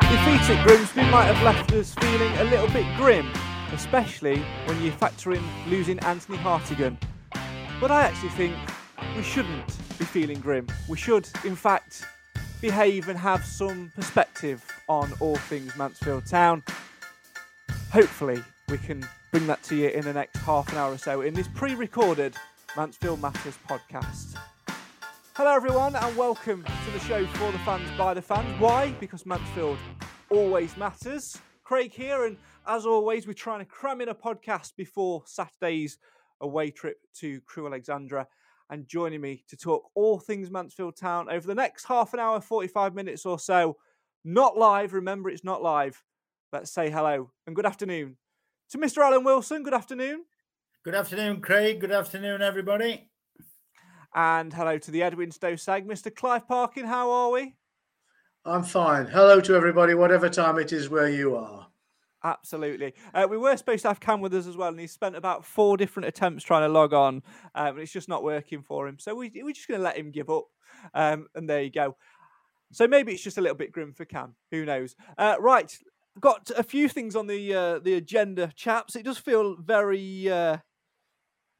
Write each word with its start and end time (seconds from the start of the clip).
Defeat 0.00 0.50
at 0.50 0.66
Grimsby 0.66 1.02
might 1.10 1.24
have 1.24 1.42
left 1.42 1.72
us 1.72 1.94
feeling 1.94 2.32
a 2.38 2.44
little 2.44 2.68
bit 2.68 2.86
grim, 2.96 3.28
especially 3.72 4.38
when 4.66 4.80
you 4.82 4.90
factor 4.92 5.32
in 5.32 5.42
losing 5.68 5.98
Anthony 6.00 6.38
Hartigan. 6.38 6.98
But 7.80 7.90
I 7.90 8.04
actually 8.04 8.30
think 8.30 8.56
we 9.16 9.22
shouldn't 9.22 9.66
be 9.98 10.04
feeling 10.04 10.40
grim. 10.40 10.66
We 10.88 10.96
should, 10.96 11.28
in 11.44 11.56
fact, 11.56 12.04
behave 12.60 13.08
and 13.08 13.18
have 13.18 13.44
some 13.44 13.92
perspective 13.94 14.64
on 14.88 15.12
all 15.20 15.36
things 15.36 15.76
Mansfield 15.76 16.26
Town. 16.26 16.62
Hopefully, 17.92 18.42
we 18.68 18.78
can 18.78 19.06
bring 19.30 19.46
that 19.46 19.62
to 19.64 19.76
you 19.76 19.88
in 19.88 20.02
the 20.02 20.12
next 20.12 20.38
half 20.38 20.70
an 20.72 20.78
hour 20.78 20.92
or 20.92 20.98
so 20.98 21.20
in 21.20 21.34
this 21.34 21.48
pre 21.48 21.74
recorded 21.74 22.34
Mansfield 22.76 23.22
Matters 23.22 23.58
podcast. 23.66 24.36
Hello, 25.32 25.54
everyone, 25.54 25.96
and 25.96 26.14
welcome 26.14 26.62
to 26.62 26.90
the 26.90 27.00
show 27.00 27.24
for 27.26 27.50
the 27.50 27.58
fans 27.60 27.88
by 27.96 28.12
the 28.12 28.20
fans. 28.20 28.60
Why? 28.60 28.94
Because 29.00 29.24
Mansfield 29.24 29.78
always 30.28 30.76
matters. 30.76 31.38
Craig 31.64 31.94
here, 31.94 32.26
and 32.26 32.36
as 32.66 32.84
always, 32.84 33.26
we're 33.26 33.32
trying 33.32 33.60
to 33.60 33.64
cram 33.64 34.02
in 34.02 34.10
a 34.10 34.14
podcast 34.14 34.76
before 34.76 35.22
Saturday's 35.24 35.96
away 36.42 36.70
trip 36.70 36.98
to 37.20 37.40
Crewe 37.46 37.66
Alexandra. 37.66 38.26
And 38.68 38.86
joining 38.86 39.22
me 39.22 39.42
to 39.48 39.56
talk 39.56 39.90
all 39.94 40.18
things 40.18 40.50
Mansfield 40.50 40.98
Town 40.98 41.30
over 41.30 41.46
the 41.46 41.54
next 41.54 41.84
half 41.84 42.12
an 42.12 42.20
hour, 42.20 42.42
45 42.42 42.94
minutes 42.94 43.24
or 43.24 43.38
so, 43.38 43.78
not 44.22 44.58
live, 44.58 44.92
remember 44.92 45.30
it's 45.30 45.44
not 45.44 45.62
live. 45.62 46.04
Let's 46.52 46.72
say 46.72 46.90
hello 46.90 47.30
and 47.46 47.56
good 47.56 47.64
afternoon 47.64 48.18
to 48.68 48.76
Mr. 48.76 48.98
Alan 48.98 49.24
Wilson. 49.24 49.62
Good 49.62 49.72
afternoon. 49.72 50.24
Good 50.86 50.94
afternoon, 50.94 51.40
Craig. 51.40 51.80
Good 51.80 51.90
afternoon, 51.90 52.42
everybody. 52.42 53.10
And 54.14 54.52
hello 54.52 54.78
to 54.78 54.90
the 54.92 55.00
Edwinstowe 55.00 55.58
Stag. 55.58 55.84
Mr. 55.84 56.14
Clive 56.14 56.46
Parkin, 56.46 56.86
how 56.86 57.10
are 57.10 57.32
we? 57.32 57.56
I'm 58.44 58.62
fine. 58.62 59.06
Hello 59.06 59.40
to 59.40 59.56
everybody, 59.56 59.94
whatever 59.94 60.28
time 60.28 60.60
it 60.60 60.72
is 60.72 60.88
where 60.88 61.08
you 61.08 61.34
are. 61.34 61.66
Absolutely. 62.22 62.94
Uh, 63.12 63.26
we 63.28 63.36
were 63.36 63.56
supposed 63.56 63.82
to 63.82 63.88
have 63.88 63.98
Cam 63.98 64.20
with 64.20 64.32
us 64.32 64.46
as 64.46 64.56
well, 64.56 64.68
and 64.68 64.78
he 64.78 64.86
spent 64.86 65.16
about 65.16 65.44
four 65.44 65.76
different 65.76 66.06
attempts 66.06 66.44
trying 66.44 66.62
to 66.62 66.72
log 66.72 66.92
on, 66.92 67.20
um, 67.56 67.66
and 67.66 67.80
it's 67.80 67.90
just 67.90 68.08
not 68.08 68.22
working 68.22 68.62
for 68.62 68.86
him. 68.86 68.96
So 69.00 69.16
we, 69.16 69.32
we're 69.42 69.52
just 69.52 69.66
going 69.66 69.80
to 69.80 69.84
let 69.84 69.96
him 69.96 70.12
give 70.12 70.30
up. 70.30 70.44
Um, 70.94 71.26
and 71.34 71.50
there 71.50 71.62
you 71.62 71.72
go. 71.72 71.96
So 72.70 72.86
maybe 72.86 73.12
it's 73.12 73.24
just 73.24 73.38
a 73.38 73.40
little 73.40 73.56
bit 73.56 73.72
grim 73.72 73.92
for 73.92 74.04
Cam. 74.04 74.36
Who 74.52 74.64
knows? 74.64 74.94
Uh, 75.18 75.34
right. 75.40 75.76
Got 76.20 76.52
a 76.56 76.62
few 76.62 76.88
things 76.88 77.16
on 77.16 77.26
the 77.26 77.54
uh, 77.54 77.78
the 77.80 77.94
agenda, 77.94 78.52
chaps. 78.54 78.94
It 78.94 79.04
does 79.04 79.18
feel 79.18 79.56
very, 79.56 80.30
uh, 80.30 80.58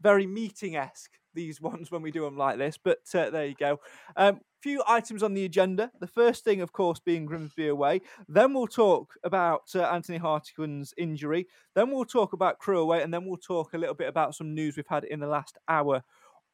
very 0.01 0.27
meeting 0.27 0.77
esque 0.77 1.12
these 1.34 1.61
ones 1.61 1.91
when 1.91 2.03
we 2.03 2.11
do 2.11 2.23
them 2.23 2.37
like 2.37 2.59
this. 2.59 2.79
But 2.83 2.99
uh, 3.15 3.31
there 3.31 3.47
you 3.47 3.55
go. 3.55 3.79
Um, 4.17 4.41
few 4.61 4.83
items 4.89 5.23
on 5.23 5.34
the 5.34 5.45
agenda. 5.45 5.93
The 6.01 6.09
first 6.09 6.43
thing, 6.43 6.61
of 6.61 6.73
course, 6.73 6.99
being 6.99 7.27
Grimsby 7.27 7.69
away. 7.69 8.01
Then 8.27 8.53
we'll 8.53 8.67
talk 8.67 9.15
about 9.23 9.71
uh, 9.75 9.83
Anthony 9.83 10.19
Hartigan's 10.19 10.93
injury. 10.97 11.47
Then 11.77 11.93
we'll 11.93 12.05
talk 12.05 12.33
about 12.33 12.59
Crewe 12.59 12.81
away, 12.81 13.03
and 13.03 13.15
then 13.15 13.25
we'll 13.25 13.37
talk 13.37 13.75
a 13.75 13.79
little 13.79 13.95
bit 13.95 14.09
about 14.09 14.34
some 14.34 14.55
news 14.55 14.77
we've 14.77 14.87
had 14.89 15.05
in 15.05 15.21
the 15.21 15.29
last 15.29 15.57
hour 15.69 16.03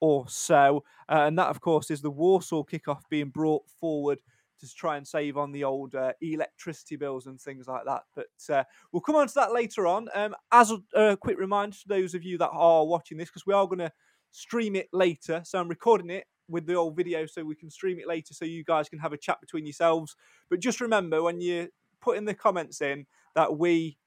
or 0.01 0.29
so. 0.29 0.85
Uh, 1.09 1.25
and 1.27 1.39
that, 1.39 1.49
of 1.49 1.61
course, 1.61 1.91
is 1.91 2.03
the 2.03 2.11
Walsall 2.11 2.67
kickoff 2.67 3.03
being 3.09 3.31
brought 3.31 3.63
forward 3.81 4.19
to 4.69 4.75
try 4.75 4.97
and 4.97 5.07
save 5.07 5.37
on 5.37 5.53
the 5.53 5.65
old 5.65 5.95
uh, 5.95 6.13
electricity 6.21 6.97
bills 6.97 7.27
and 7.27 7.41
things 7.41 7.67
like 7.67 7.85
that. 7.85 8.03
But 8.15 8.55
uh, 8.55 8.65
we'll 8.91 9.01
come 9.01 9.17
on 9.17 9.27
to 9.29 9.35
that 9.35 9.53
later 9.53 9.87
on. 9.87 10.09
Um, 10.15 10.35
as 10.51 10.71
a, 10.71 10.79
a 10.95 11.17
quick 11.17 11.39
reminder 11.39 11.77
to 11.77 11.89
those 11.89 12.15
of 12.15 12.23
you 12.23 12.39
that 12.39 12.51
are 12.53 12.87
watching 12.87 13.19
this, 13.19 13.29
because 13.29 13.47
we 13.47 13.55
are 13.55 13.67
going 13.67 13.79
to 13.79 13.93
stream 14.31 14.77
it 14.77 14.89
later. 14.93 15.43
So 15.45 15.59
I'm 15.59 15.69
recording 15.69 16.11
it 16.11 16.25
with 16.49 16.67
the 16.67 16.75
old 16.75 16.97
video 16.97 17.27
so 17.27 17.45
we 17.45 17.55
can 17.55 17.71
stream 17.71 17.99
it 17.99 18.09
later 18.09 18.35
so 18.35 18.45
you 18.45 18.65
guys 18.65 18.89
can 18.89 18.99
have 18.99 19.13
a 19.13 19.19
chat 19.19 19.41
between 19.41 19.67
yourselves. 19.67 20.17
But 20.51 20.61
just 20.61 20.81
remember 20.81 21.23
when 21.23 21.41
you 21.41 21.69
put 22.01 22.17
in 22.17 22.25
the 22.25 22.35
comments 22.35 22.81
in 22.81 23.07
that 23.35 23.59
we 23.59 23.99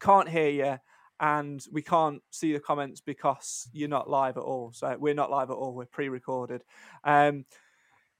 can't 0.00 0.28
hear 0.28 0.48
you 0.48 0.78
and 1.20 1.64
we 1.72 1.82
can't 1.82 2.20
see 2.30 2.52
the 2.52 2.60
comments 2.60 3.00
because 3.00 3.68
you're 3.72 3.88
not 3.88 4.10
live 4.10 4.36
at 4.36 4.42
all. 4.42 4.72
So 4.74 4.96
we're 4.98 5.14
not 5.14 5.30
live 5.30 5.50
at 5.50 5.56
all. 5.56 5.74
We're 5.74 5.86
pre-recorded. 5.86 6.64
Um, 7.04 7.44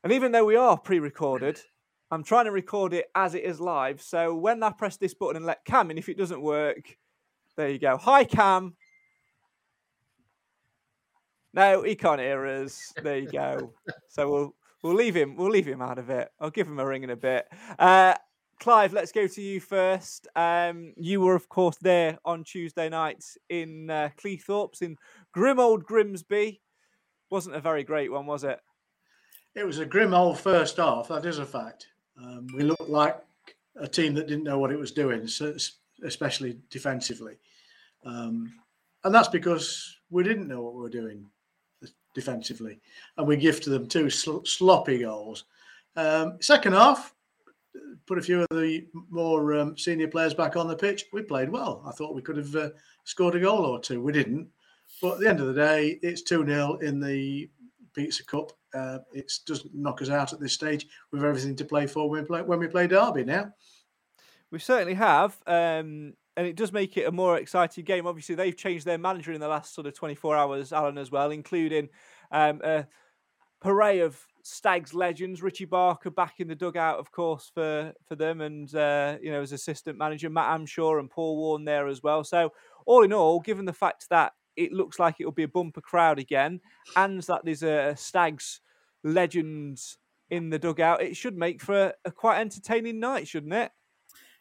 and 0.05 0.13
even 0.13 0.31
though 0.31 0.45
we 0.45 0.55
are 0.55 0.79
pre-recorded, 0.79 1.61
I'm 2.11 2.23
trying 2.23 2.45
to 2.45 2.53
record 2.53 2.93
it 2.93 3.07
as 3.15 3.35
it 3.35 3.43
is 3.43 3.59
live. 3.59 4.01
So 4.01 4.35
when 4.37 4.63
I 4.63 4.71
press 4.71 4.97
this 4.99 5.15
button 5.15 5.37
and 5.37 5.47
let 5.47 5.65
Cam 5.65 5.91
in, 5.91 5.99
if 5.99 6.09
it 6.09 6.19
doesn't 6.19 6.41
work, 6.41 6.97
there 7.57 7.71
you 7.71 7.79
go. 7.79 7.97
Hi, 7.97 8.25
Cam. 8.25 8.77
No, 11.55 11.83
he 11.83 11.97
can't 11.97 12.21
hear 12.21 12.45
us. 12.47 12.93
There 13.03 13.19
you 13.19 13.31
go. 13.31 13.73
so 14.09 14.31
we'll 14.31 14.55
we'll 14.83 14.95
leave 14.95 15.17
him. 15.17 15.37
We'll 15.37 15.51
leave 15.51 15.67
him 15.67 15.81
out 15.81 15.99
of 15.99 16.11
it. 16.11 16.29
I'll 16.39 16.51
give 16.51 16.69
him 16.69 16.79
a 16.79 16.87
ring 16.87 17.03
in 17.03 17.11
a 17.11 17.17
bit. 17.17 17.47
Uh, 17.79 18.15
Clive, 18.61 18.93
let's 18.93 19.13
go 19.13 19.27
to 19.27 19.43
you 19.43 19.61
first. 19.61 20.29
Um, 20.37 20.95
you 20.97 21.21
were, 21.21 21.35
of 21.35 21.49
course, 21.49 21.77
there 21.81 22.19
on 22.25 22.45
Tuesday 22.45 22.89
night 22.89 23.25
in 23.49 23.91
uh, 23.91 24.11
Cleethorpes 24.17 24.83
in 24.83 24.97
grim 25.33 25.59
old 25.59 25.85
Grimsby. 25.85 26.61
Wasn't 27.31 27.57
a 27.57 27.61
very 27.61 27.85
great 27.85 28.13
one, 28.13 28.27
was 28.27 28.45
it? 28.45 28.61
It 29.55 29.65
was 29.65 29.79
a 29.79 29.87
grim 29.87 30.15
old 30.15 30.39
first 30.39 30.79
half. 30.79 31.09
That 31.09 31.27
is 31.27 31.39
a 31.39 31.47
fact. 31.47 31.89
Um, 32.21 32.47
we 32.55 32.63
looked 32.63 32.89
like 32.89 33.21
a 33.77 33.87
team 33.87 34.15
that 34.15 34.27
didn't 34.27 34.45
know 34.45 34.59
what 34.59 34.73
it 34.73 34.79
was 34.79 34.93
doing, 34.93 35.29
especially 36.05 36.59
defensively. 36.71 37.37
Um, 38.05 38.53
and 39.05 39.15
that's 39.15 39.29
because 39.29 39.97
we 40.11 40.25
didn't 40.25 40.49
know 40.49 40.61
what 40.63 40.75
we 40.75 40.81
were 40.81 40.89
doing 40.89 41.27
defensively, 42.15 42.81
and 43.17 43.27
we 43.27 43.37
gifted 43.37 43.73
them 43.73 43.87
two 43.87 44.11
sl- 44.11 44.45
sloppy 44.45 44.99
goals. 44.99 45.45
Um, 45.97 46.39
second 46.41 46.73
half, 46.73 47.15
put 48.07 48.19
a 48.19 48.23
few 48.23 48.43
of 48.43 48.49
the 48.51 48.87
more 49.11 49.55
um, 49.55 49.77
senior 49.77 50.09
players 50.09 50.35
back 50.35 50.57
on 50.57 50.69
the 50.69 50.77
pitch. 50.77 51.05
We 51.13 51.23
played 51.23 51.51
well. 51.51 51.83
I 51.87 51.93
thought 51.93 52.15
we 52.15 52.23
could 52.23 52.37
have 52.37 52.55
uh, 52.57 52.71
scored 53.05 53.35
a 53.35 53.41
goal 53.41 53.65
or 53.65 53.81
two. 53.81 54.03
We 54.03 54.13
didn't. 54.13 54.49
But 55.01 55.15
at 55.15 55.21
the 55.21 55.29
end 55.29 55.41
of 55.41 55.47
the 55.47 55.55
day, 55.55 55.99
it's 56.03 56.23
2 56.23 56.47
0 56.47 56.79
in 56.83 57.01
the 57.01 57.49
Pizza 57.95 58.25
Cup. 58.25 58.53
Uh, 58.75 58.99
it 59.13 59.33
doesn't 59.47 59.75
knock 59.75 60.03
us 60.03 60.11
out 60.11 60.33
at 60.33 60.41
this 60.41 60.53
stage. 60.53 60.87
We've 61.13 61.25
everything 61.25 61.57
to 61.57 61.65
play 61.65 61.87
for 61.87 62.09
when 62.09 62.23
we 62.23 62.27
play, 62.27 62.43
when 62.43 62.59
we 62.59 62.69
play 62.69 62.87
Derby 62.87 63.25
now. 63.25 63.53
We 64.51 64.59
certainly 64.59 64.95
have. 64.95 65.37
Um, 65.47 66.15
and 66.37 66.47
it 66.47 66.57
does 66.57 66.73
make 66.73 66.97
it 66.97 67.07
a 67.07 67.13
more 67.13 67.39
exciting 67.39 67.85
game. 67.85 68.07
Obviously, 68.07 68.35
they've 68.35 68.57
changed 68.57 68.85
their 68.85 68.99
manager 68.99 69.33
in 69.33 69.41
the 69.41 69.49
last 69.49 69.75
sort 69.75 69.87
of 69.87 69.95
24 69.95 70.37
hours, 70.37 70.73
Alan, 70.73 70.99
as 70.99 71.11
well, 71.11 71.31
including 71.31 71.89
um, 72.33 72.61
a 72.65 72.87
parade 73.61 74.01
of 74.01 74.19
Stags 74.43 74.93
legends. 74.93 75.43
Richie 75.43 75.65
Barker 75.65 76.11
back 76.11 76.35
in 76.39 76.49
the 76.49 76.55
dugout, 76.55 76.99
of 76.99 77.11
course, 77.11 77.51
for 77.55 77.93
for 78.07 78.15
them, 78.15 78.41
and 78.41 78.73
uh, 78.75 79.17
you 79.23 79.33
know 79.33 79.41
as 79.41 79.53
assistant 79.53 79.97
manager, 79.97 80.29
Matt 80.29 80.59
Hamshaw 80.59 81.01
and 81.01 81.09
Paul 81.09 81.37
Warne 81.37 81.65
there 81.65 81.87
as 81.87 82.03
well. 82.03 82.25
So 82.25 82.53
all 82.85 83.05
in 83.05 83.13
all, 83.13 83.41
given 83.41 83.65
the 83.65 83.73
fact 83.73 84.07
that 84.11 84.33
it 84.57 84.73
looks 84.73 84.99
like 84.99 85.17
it 85.19 85.25
will 85.25 85.33
be 85.33 85.43
a 85.45 85.49
bumper 85.49 85.81
crowd 85.81 86.19
again, 86.19 86.61
and 86.97 87.23
that 87.25 87.43
there's 87.45 87.63
a 87.63 87.95
Stags 87.97 88.61
legends 89.03 89.99
in 90.31 90.51
the 90.51 90.59
dugout, 90.59 91.03
it 91.03 91.17
should 91.17 91.37
make 91.37 91.61
for 91.63 91.87
a, 91.87 91.95
a 92.07 92.11
quite 92.11 92.41
entertaining 92.41 92.99
night, 92.99 93.29
shouldn't 93.29 93.53
it? 93.53 93.71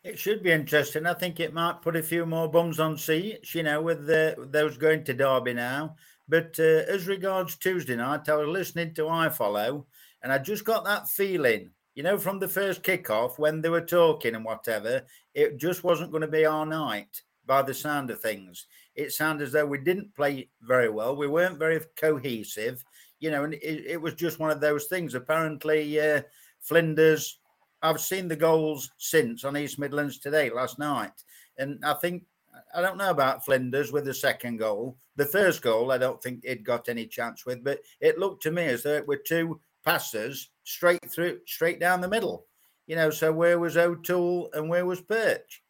It 0.04 0.20
should 0.20 0.44
be 0.44 0.52
interesting. 0.52 1.06
I 1.06 1.14
think 1.14 1.40
it 1.40 1.54
might 1.54 1.82
put 1.82 1.96
a 1.96 2.04
few 2.04 2.26
more 2.26 2.50
bums 2.50 2.80
on 2.80 2.98
seats, 2.98 3.56
you 3.56 3.64
know, 3.64 3.82
with 3.82 4.06
the, 4.06 4.36
those 4.52 4.78
going 4.78 5.04
to 5.06 5.14
Derby 5.14 5.54
now. 5.54 5.96
But 6.28 6.58
uh, 6.60 6.84
as 6.90 7.08
regards 7.08 7.58
Tuesday 7.58 7.96
night, 7.96 8.28
I 8.28 8.36
was 8.36 8.48
listening 8.48 8.94
to 8.96 9.04
iFollow, 9.04 9.86
and 10.22 10.32
I 10.32 10.40
just 10.40 10.66
got 10.66 10.84
that 10.86 11.10
feeling, 11.10 11.72
you 11.96 12.04
know, 12.04 12.18
from 12.18 12.40
the 12.40 12.48
first 12.48 12.84
kickoff 12.84 13.38
when 13.38 13.62
they 13.62 13.70
were 13.70 13.82
talking 13.86 14.36
and 14.36 14.44
whatever, 14.44 15.04
it 15.34 15.58
just 15.58 15.84
wasn't 15.84 16.12
going 16.12 16.22
to 16.22 16.28
be 16.28 16.46
our 16.46 16.66
night 16.66 17.22
by 17.46 17.62
the 17.62 17.74
sound 17.74 18.10
of 18.10 18.22
things. 18.22 18.68
It 18.96 19.12
sounded 19.12 19.46
as 19.46 19.52
though 19.54 19.66
we 19.66 19.80
didn't 19.80 20.16
play 20.16 20.50
very 20.62 20.90
well. 20.90 21.16
We 21.16 21.28
weren't 21.28 21.60
very 21.60 21.80
cohesive, 21.96 22.84
you 23.20 23.32
know, 23.32 23.44
and 23.44 23.54
it, 23.56 23.86
it 23.88 24.02
was 24.02 24.14
just 24.14 24.40
one 24.40 24.52
of 24.52 24.62
those 24.62 24.86
things. 24.86 25.16
Apparently, 25.16 26.00
uh, 26.00 26.22
Flinders, 26.62 27.40
I've 27.82 28.00
seen 28.00 28.28
the 28.28 28.36
goals 28.36 28.92
since 28.98 29.44
on 29.44 29.58
East 29.58 29.80
Midlands 29.80 30.20
today, 30.20 30.50
last 30.50 30.80
night. 30.80 31.12
And 31.58 31.84
I 31.84 31.94
think, 31.96 32.24
I 32.74 32.82
don't 32.82 32.98
know 32.98 33.10
about 33.10 33.44
Flinders 33.44 33.92
with 33.92 34.06
the 34.06 34.14
second 34.14 34.58
goal. 34.58 34.98
The 35.16 35.26
first 35.26 35.62
goal, 35.62 35.92
I 35.92 35.98
don't 35.98 36.22
think 36.22 36.42
it 36.44 36.64
got 36.64 36.90
any 36.90 37.08
chance 37.08 37.46
with, 37.46 37.64
but 37.64 37.80
it 38.00 38.20
looked 38.20 38.44
to 38.44 38.52
me 38.52 38.66
as 38.66 38.84
though 38.84 38.96
it 38.96 39.08
were 39.08 39.18
two 39.18 39.60
passes 39.84 40.50
straight 40.64 41.12
through, 41.12 41.40
straight 41.46 41.80
down 41.80 42.02
the 42.02 42.08
middle. 42.08 42.46
You 42.88 42.96
know, 42.96 43.10
so 43.10 43.32
where 43.32 43.60
was 43.60 43.78
O'Toole 43.78 44.50
and 44.54 44.70
where 44.70 44.86
was 44.86 45.02
Perch? 45.02 45.62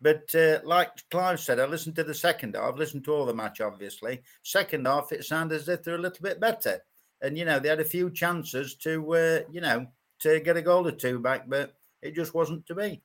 But 0.00 0.34
uh, 0.34 0.60
like 0.64 0.90
Clive 1.10 1.40
said, 1.40 1.58
I 1.58 1.66
listened 1.66 1.96
to 1.96 2.04
the 2.04 2.14
second 2.14 2.54
half, 2.54 2.76
listened 2.76 3.04
to 3.04 3.14
all 3.14 3.24
the 3.24 3.34
match, 3.34 3.60
obviously. 3.60 4.22
Second 4.42 4.86
half, 4.86 5.12
it 5.12 5.24
sounded 5.24 5.60
as 5.60 5.68
if 5.68 5.82
they're 5.82 5.94
a 5.94 5.98
little 5.98 6.22
bit 6.22 6.40
better. 6.40 6.80
And, 7.22 7.36
you 7.38 7.44
know, 7.46 7.58
they 7.58 7.70
had 7.70 7.80
a 7.80 7.84
few 7.84 8.10
chances 8.10 8.74
to, 8.76 9.14
uh, 9.14 9.40
you 9.50 9.62
know, 9.62 9.86
to 10.20 10.40
get 10.40 10.58
a 10.58 10.62
goal 10.62 10.86
or 10.86 10.92
two 10.92 11.18
back, 11.18 11.48
but 11.48 11.74
it 12.02 12.14
just 12.14 12.34
wasn't 12.34 12.66
to 12.66 12.74
be. 12.74 13.02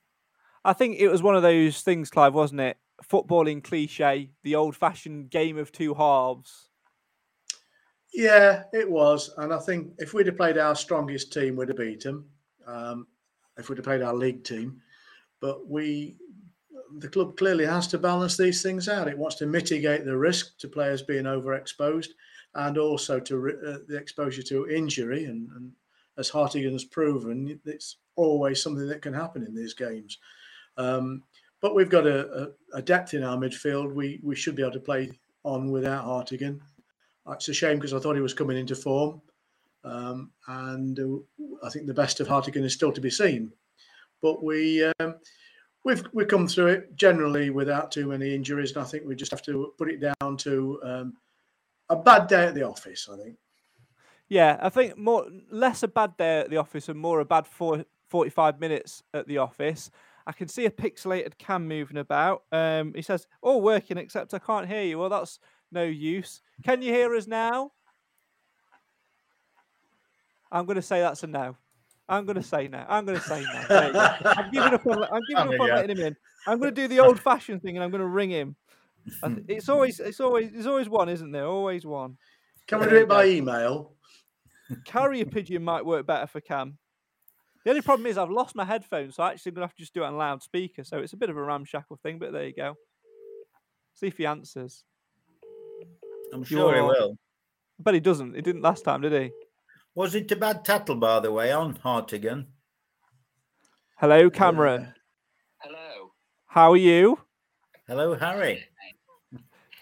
I 0.66 0.74
think 0.74 0.98
it 1.00 1.08
was 1.08 1.24
one 1.24 1.36
of 1.36 1.42
those 1.42 1.82
things, 1.82 2.10
Clive, 2.10 2.34
wasn't 2.34 2.62
it? 2.62 2.78
Footballing 3.10 3.64
cliche, 3.64 4.30
the 4.44 4.56
old 4.56 4.76
fashioned 4.76 5.30
game 5.30 5.58
of 5.58 5.72
two 5.72 5.94
halves. 5.94 6.68
Yeah, 8.14 8.64
it 8.74 8.90
was. 8.90 9.34
And 9.38 9.54
I 9.54 9.60
think 9.60 9.94
if 9.98 10.14
we'd 10.14 10.28
have 10.28 10.38
played 10.38 10.58
our 10.58 10.76
strongest 10.76 11.32
team, 11.32 11.56
we'd 11.56 11.70
have 11.70 11.78
beat 11.78 12.04
them. 12.04 12.26
Um, 12.68 13.08
if 13.58 13.70
we'd 13.70 13.78
have 13.78 13.86
played 13.86 14.02
our 14.02 14.14
league 14.14 14.44
team. 14.44 14.82
But 15.40 15.68
we 15.68 16.18
the 16.98 17.10
club 17.10 17.38
clearly 17.38 17.66
has 17.66 17.88
to 17.88 17.98
balance 17.98 18.38
these 18.38 18.62
things 18.62 18.88
out. 18.88 19.08
It 19.08 19.18
wants 19.18 19.36
to 19.38 19.46
mitigate 19.46 20.06
the 20.06 20.18
risk 20.18 20.58
to 20.60 20.68
players 20.68 21.02
being 21.02 21.26
overexposed 21.26 22.10
and 22.56 22.78
also 22.78 23.20
to 23.20 23.36
uh, 23.66 23.78
the 23.88 23.98
exposure 23.98 24.44
to 24.44 24.70
injury. 24.70 25.26
And, 25.26 25.50
and 25.56 25.72
as 26.18 26.30
Hartigan 26.30 26.74
has 26.74 26.84
proven, 26.84 27.60
it's 27.66 27.98
always 28.16 28.62
something 28.62 28.88
that 28.88 29.02
can 29.02 29.14
happen 29.14 29.44
in 29.44 29.56
these 29.56 29.74
games. 29.74 30.18
Um, 30.78 31.24
but 31.62 31.76
we've 31.76 31.90
got 31.90 32.08
a, 32.08 32.44
a, 32.74 32.78
a, 32.78 32.82
depth 32.82 33.14
in 33.14 33.24
our 33.24 33.38
midfield. 33.38 33.94
We 33.94 34.20
we 34.24 34.36
should 34.36 34.56
be 34.56 34.64
able 34.64 34.74
to 34.74 34.80
play 34.80 35.12
on 35.44 35.70
without 35.70 36.06
Hartigan. 36.06 36.60
It's 37.30 37.50
a 37.50 37.54
shame 37.54 37.78
because 37.78 37.94
I 37.94 38.00
thought 38.00 38.16
he 38.16 38.22
was 38.22 38.34
coming 38.34 38.58
into 38.58 38.76
form, 38.76 39.22
um, 39.84 40.32
and 40.48 41.00
uh, 41.00 41.66
I 41.66 41.70
think 41.70 41.86
the 41.86 41.94
best 41.94 42.20
of 42.20 42.28
Hartigan 42.28 42.64
is 42.64 42.74
still 42.74 42.92
to 42.92 43.02
be 43.02 43.12
seen. 43.12 43.52
But 44.22 44.44
we 44.44 44.84
um, 45.00 45.16
we've 45.84 46.04
we 46.14 46.26
come 46.26 46.48
through 46.48 46.68
it 46.68 46.96
generally 46.96 47.50
without 47.50 47.92
too 47.92 48.08
many 48.08 48.34
injuries, 48.34 48.72
and 48.72 48.84
I 48.84 48.88
think 48.88 49.06
we 49.06 49.16
just 49.16 49.32
have 49.32 49.42
to 49.44 49.74
put 49.78 49.90
it 49.90 50.00
down 50.00 50.38
to 50.38 50.80
um, 50.84 51.14
a 51.90 51.96
bad 51.96 52.28
day 52.28 52.46
at 52.46 52.56
the 52.56 52.64
office. 52.64 53.10
I 53.12 53.18
think. 53.18 53.38
Yeah, 54.30 54.58
I 54.62 54.70
think 54.70 54.98
more 54.98 55.28
less 55.50 55.84
a 55.84 55.88
bad 55.88 56.16
day 56.18 56.40
at 56.40 56.50
the 56.50 56.58
office 56.58 56.88
and 56.88 56.98
more 56.98 57.20
a 57.20 57.26
bad 57.26 57.46
four, 57.46 57.84
45 58.10 58.62
minutes 58.62 59.04
at 59.14 59.28
the 59.28 59.40
office. 59.40 59.92
I 60.26 60.32
can 60.32 60.48
see 60.48 60.66
a 60.66 60.72
pixelated 60.72 61.38
cam 61.38 61.68
moving 61.68 61.98
about. 61.98 62.44
Um, 62.52 62.94
he 62.94 63.02
says, 63.02 63.28
"All 63.42 63.62
working 63.62 63.98
except 63.98 64.34
I 64.34 64.40
can't 64.40 64.68
hear 64.68 64.84
you." 64.84 65.00
Well, 65.00 65.10
that's 65.10 65.40
no 65.72 65.84
use. 65.84 66.42
Can 66.64 66.82
you 66.82 66.94
hear 66.94 67.14
us 67.16 67.28
now? 67.28 67.72
I'm 70.52 70.66
going 70.66 70.76
to 70.76 70.82
say 70.82 71.00
that's 71.00 71.24
a 71.24 71.28
no. 71.28 71.56
I'm 72.12 72.26
going 72.26 72.36
to 72.36 72.44
say 72.44 72.68
no. 72.68 72.86
I'm 72.90 73.06
going 73.06 73.18
to 73.18 73.24
say 73.24 73.42
no. 73.42 73.66
I'm 74.26 74.52
giving 74.52 74.74
up 74.74 74.86
on. 74.86 75.04
I'm 75.06 75.22
giving 75.30 75.54
up 75.54 75.60
on 75.62 75.70
letting 75.70 75.98
him 75.98 76.06
in. 76.08 76.16
I'm 76.46 76.60
going 76.60 76.76
to 76.76 76.82
do 76.82 76.88
the 76.88 77.00
old-fashioned 77.00 77.62
thing, 77.62 77.78
and 77.78 77.84
I'm 77.84 77.90
going 77.90 78.02
to 78.02 78.08
ring 78.08 78.30
him. 78.30 78.56
It's 79.48 79.70
always, 79.70 80.00
it's 80.00 80.20
always, 80.20 80.52
there's 80.52 80.68
always 80.68 80.90
one, 80.90 81.08
isn't 81.08 81.32
there? 81.32 81.46
Always 81.46 81.86
one. 81.86 82.18
Can 82.68 82.80
we 82.82 82.90
do 82.90 82.98
it 82.98 83.08
by 83.08 83.26
email? 83.28 83.94
Carrier 84.86 85.26
pigeon 85.26 85.64
might 85.64 85.86
work 85.86 86.06
better 86.06 86.28
for 86.28 86.42
Cam. 86.42 86.78
The 87.64 87.70
only 87.70 87.82
problem 87.82 88.08
is 88.08 88.18
I've 88.18 88.30
lost 88.30 88.56
my 88.56 88.66
headphones, 88.66 89.16
so 89.16 89.24
I'm 89.24 89.32
actually 89.32 89.54
going 89.54 89.62
to 89.62 89.68
have 89.68 89.76
to 89.76 89.82
just 89.82 89.94
do 89.94 90.04
it 90.04 90.08
on 90.08 90.18
loudspeaker. 90.18 90.84
So 90.84 91.00
it's 91.00 91.14
a 91.14 91.18
bit 91.18 91.30
of 91.30 91.38
a 91.38 91.44
ramshackle 91.44 92.00
thing, 92.04 92.20
but 92.20 92.34
there 92.34 92.46
you 92.46 92.54
go. 92.54 92.76
See 93.94 94.08
if 94.08 94.18
he 94.18 94.26
answers. 94.26 94.84
I'm 96.34 96.44
sure 96.44 96.76
You're... 96.76 96.76
he 96.76 96.82
will. 96.82 97.18
But 97.80 97.94
he 97.94 98.00
doesn't. 98.00 98.36
He 98.36 98.42
didn't 98.42 98.62
last 98.62 98.84
time, 98.84 99.02
did 99.02 99.14
he? 99.14 99.32
Was 99.94 100.16
it 100.16 100.32
a 100.32 100.38
bad 100.38 100.64
tattle, 100.64 100.96
by 100.96 101.20
the 101.20 101.34
way, 101.34 101.52
on 101.52 101.76
Hartigan? 101.76 102.48
Hello, 103.98 104.30
Cameron. 104.30 104.94
Hello. 105.58 106.14
How 106.48 106.72
are 106.72 106.78
you? 106.78 107.20
Hello, 107.88 108.16
Harry. 108.16 108.64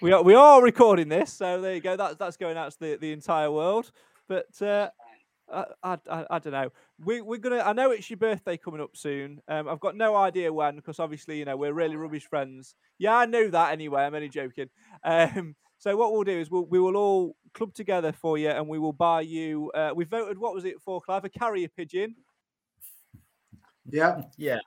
We 0.01 0.11
are 0.11 0.23
we 0.23 0.33
are 0.33 0.63
recording 0.63 1.09
this, 1.09 1.31
so 1.31 1.61
there 1.61 1.75
you 1.75 1.81
go. 1.81 1.95
That's 1.95 2.15
that's 2.15 2.37
going 2.37 2.57
out 2.57 2.71
to 2.71 2.79
the, 2.79 2.95
the 2.95 3.11
entire 3.11 3.51
world. 3.51 3.91
But 4.27 4.59
uh, 4.63 4.89
I, 5.53 5.65
I, 5.83 6.25
I, 6.27 6.39
don't 6.39 6.53
know. 6.53 6.71
We 7.05 7.21
we're 7.21 7.37
gonna. 7.37 7.59
I 7.59 7.73
know 7.73 7.91
it's 7.91 8.09
your 8.09 8.17
birthday 8.17 8.57
coming 8.57 8.81
up 8.81 8.97
soon. 8.97 9.41
Um, 9.47 9.67
I've 9.67 9.79
got 9.79 9.95
no 9.95 10.15
idea 10.15 10.51
when 10.51 10.77
because 10.77 10.99
obviously 10.99 11.37
you 11.37 11.45
know 11.45 11.55
we're 11.55 11.73
really 11.73 11.97
rubbish 11.97 12.25
friends. 12.25 12.73
Yeah, 12.97 13.15
I 13.15 13.27
know 13.27 13.47
that 13.49 13.73
anyway. 13.73 14.03
I'm 14.03 14.15
only 14.15 14.29
joking. 14.29 14.69
Um, 15.03 15.55
so 15.79 15.95
what 15.95 16.11
we'll 16.11 16.23
do 16.23 16.39
is 16.39 16.49
we'll, 16.51 16.65
we 16.65 16.79
will 16.79 16.97
all 16.97 17.35
club 17.53 17.73
together 17.73 18.11
for 18.11 18.37
you, 18.37 18.49
and 18.49 18.67
we 18.67 18.79
will 18.79 18.93
buy 18.93 19.21
you. 19.21 19.71
Uh, 19.73 19.91
we 19.95 20.05
voted. 20.05 20.37
What 20.37 20.53
was 20.53 20.65
it 20.65 20.81
for, 20.81 21.01
Clive? 21.01 21.25
A 21.25 21.29
carrier 21.29 21.67
pigeon. 21.67 22.15
Yeah, 23.89 24.23
yeah, 24.37 24.59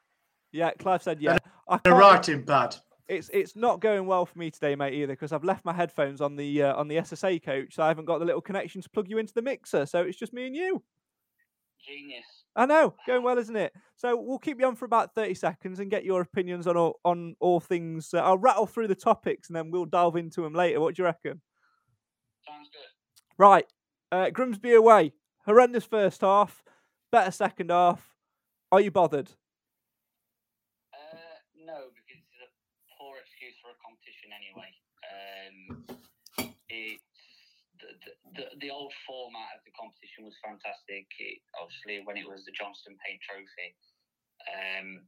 yeah. 0.53 0.71
Clive 0.79 1.03
said 1.03 1.21
yeah. 1.21 1.39
And 1.69 1.81
a 1.85 1.95
writing 1.95 2.45
pad. 2.45 2.77
It's 3.09 3.31
it's 3.33 3.57
not 3.57 3.81
going 3.81 4.07
well 4.07 4.27
for 4.27 4.39
me 4.39 4.51
today, 4.51 4.75
mate, 4.75 4.95
either, 4.95 5.13
because 5.13 5.33
I've 5.33 5.45
left 5.45 5.65
my 5.65 5.73
headphones 5.73 6.21
on 6.21 6.37
the 6.37 6.63
uh, 6.63 6.75
on 6.75 6.89
the 6.89 6.97
SSA 6.97 7.43
coach, 7.45 7.75
so 7.75 7.83
I 7.83 7.89
haven't 7.89 8.07
got 8.07 8.19
the 8.19 8.25
little 8.25 8.41
connection 8.41 8.81
to 8.83 8.91
plug 8.91 9.09
you 9.09 9.19
into 9.19 9.35
the 9.35 9.43
mixer. 9.43 9.87
So 9.87 10.03
it's 10.03 10.19
just 10.19 10.33
me 10.33 10.47
and 10.47 10.57
you. 10.57 10.83
Genius. 11.85 12.25
I 12.55 12.67
know, 12.67 12.95
going 13.07 13.23
well, 13.23 13.39
isn't 13.39 13.57
it? 13.57 13.73
So 13.97 14.17
we'll 14.17 14.39
keep 14.39 14.61
you 14.61 14.67
on 14.67 14.77
for 14.77 14.85
about 14.85 15.15
thirty 15.15 15.35
seconds 15.35 15.81
and 15.81 15.91
get 15.91 16.05
your 16.05 16.21
opinions 16.21 16.67
on 16.67 16.77
all 16.77 17.01
on 17.05 17.35
all 17.41 17.61
things. 17.61 18.13
Uh, 18.15 18.19
I'll 18.19 18.39
rattle 18.39 18.67
through 18.67 18.89
the 18.89 18.95
topics 18.95 19.49
and 19.49 19.57
then 19.57 19.71
we'll 19.71 19.87
delve 19.87 20.17
into 20.17 20.43
them 20.43 20.55
later. 20.55 20.81
What 20.81 20.95
do 20.95 21.03
you 21.03 21.07
reckon? 21.07 21.41
Sounds 22.47 22.69
good. 22.73 22.91
Right, 23.39 23.67
uh, 24.11 24.31
Grimsby 24.31 24.75
away. 24.75 25.13
Horrendous 25.47 25.85
first 25.85 26.21
half, 26.21 26.63
better 27.11 27.31
second 27.31 27.71
half. 27.71 28.15
Are 28.71 28.81
you 28.81 28.91
bothered? 28.91 29.31
Uh, 30.95 31.39
no, 31.59 31.91
because 31.93 32.23
it's 32.23 32.39
a 32.41 32.49
poor 32.99 33.19
excuse 33.19 33.59
for 33.59 33.75
a 33.75 33.79
competition 33.83 34.31
anyway. 34.31 34.71
Um, 35.03 35.99
it 36.71 37.01
the, 37.83 38.15
the, 38.39 38.47
the 38.63 38.71
old 38.71 38.93
format 39.05 39.59
of 39.59 39.63
the 39.67 39.75
competition 39.75 40.25
was 40.25 40.37
fantastic. 40.41 41.11
It, 41.19 41.43
obviously, 41.59 42.01
when 42.07 42.17
it 42.17 42.27
was 42.27 42.47
the 42.47 42.55
Johnstone 42.55 42.97
Paint 43.03 43.21
Trophy, 43.23 43.75
um, 44.49 45.05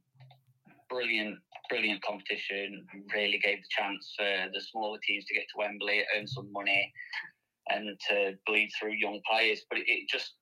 brilliant, 0.95 1.37
brilliant 1.69 2.01
competition. 2.03 2.85
Really 3.13 3.39
gave 3.43 3.57
the 3.57 3.69
chance 3.69 4.13
for 4.17 4.49
the 4.53 4.61
smaller 4.61 4.97
teams 5.05 5.25
to 5.25 5.33
get 5.33 5.43
to 5.51 5.57
Wembley, 5.57 6.03
earn 6.15 6.27
some 6.27 6.51
money, 6.51 6.91
and 7.69 7.99
to 8.09 8.33
bleed 8.45 8.69
through 8.79 8.93
young 8.93 9.19
players. 9.29 9.61
But 9.69 9.79
it, 9.79 10.09
just 10.09 10.33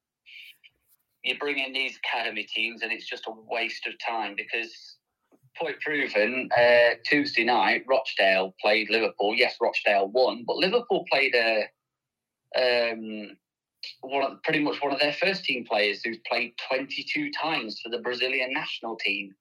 you 1.24 1.38
bring 1.40 1.58
in 1.58 1.74
these 1.74 1.98
academy 1.98 2.44
teams, 2.44 2.82
and 2.82 2.92
it's 2.92 3.10
just 3.10 3.28
a 3.28 3.34
waste 3.50 3.88
of 3.88 3.94
time 4.06 4.36
because 4.36 4.98
point 5.58 5.80
proven, 5.82 6.50
uh, 6.58 6.96
Tuesday 7.06 7.44
night, 7.44 7.84
Rochdale 7.88 8.56
played 8.62 8.90
Liverpool. 8.90 9.34
Yes, 9.36 9.56
Rochdale 9.62 10.10
won, 10.10 10.44
but 10.46 10.58
Liverpool 10.58 11.06
played 11.12 11.36
a 11.36 11.64
um, 12.56 13.36
one 14.02 14.24
of, 14.24 14.44
pretty 14.44 14.60
much 14.60 14.82
one 14.82 14.94
of 14.94 15.00
their 15.00 15.14
first 15.14 15.44
team 15.44 15.66
players 15.66 16.02
who's 16.04 16.20
played 16.30 16.54
22 16.70 17.32
times 17.32 17.80
for 17.82 17.90
the 17.90 18.00
Brazilian 18.00 18.54
national 18.54 18.96
team. 18.96 19.34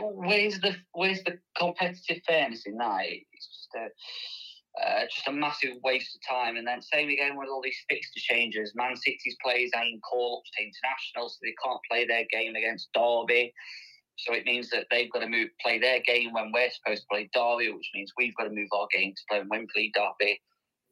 Where's 0.00 0.60
the 0.60 0.76
where's 0.92 1.22
the 1.24 1.38
competitive 1.58 2.22
fairness 2.26 2.66
in 2.66 2.76
that? 2.78 3.02
It's 3.04 3.48
just 3.48 3.74
a 3.74 3.88
uh, 4.80 5.04
just 5.12 5.28
a 5.28 5.32
massive 5.32 5.76
waste 5.84 6.16
of 6.16 6.36
time. 6.36 6.56
And 6.56 6.66
then 6.66 6.80
same 6.80 7.08
again 7.10 7.36
with 7.36 7.48
all 7.48 7.60
these 7.62 7.84
fixture 7.88 8.20
changes. 8.20 8.72
Man 8.74 8.96
City's 8.96 9.36
players 9.44 9.70
ain't 9.76 10.02
call 10.02 10.38
ups 10.38 10.50
to 10.56 10.62
international, 10.62 11.28
so 11.28 11.36
they 11.42 11.54
can't 11.62 11.80
play 11.90 12.06
their 12.06 12.24
game 12.30 12.54
against 12.54 12.92
Derby. 12.94 13.52
So 14.16 14.34
it 14.34 14.46
means 14.46 14.70
that 14.70 14.86
they've 14.90 15.10
got 15.10 15.20
to 15.20 15.28
move 15.28 15.48
play 15.60 15.78
their 15.78 16.00
game 16.00 16.32
when 16.32 16.52
we're 16.52 16.70
supposed 16.70 17.02
to 17.02 17.08
play 17.10 17.28
Derby, 17.34 17.72
which 17.72 17.90
means 17.94 18.12
we've 18.16 18.36
got 18.36 18.44
to 18.44 18.50
move 18.50 18.68
our 18.72 18.86
game 18.92 19.12
to 19.12 19.22
play 19.28 19.42
Wembley 19.48 19.92
Derby 19.94 20.40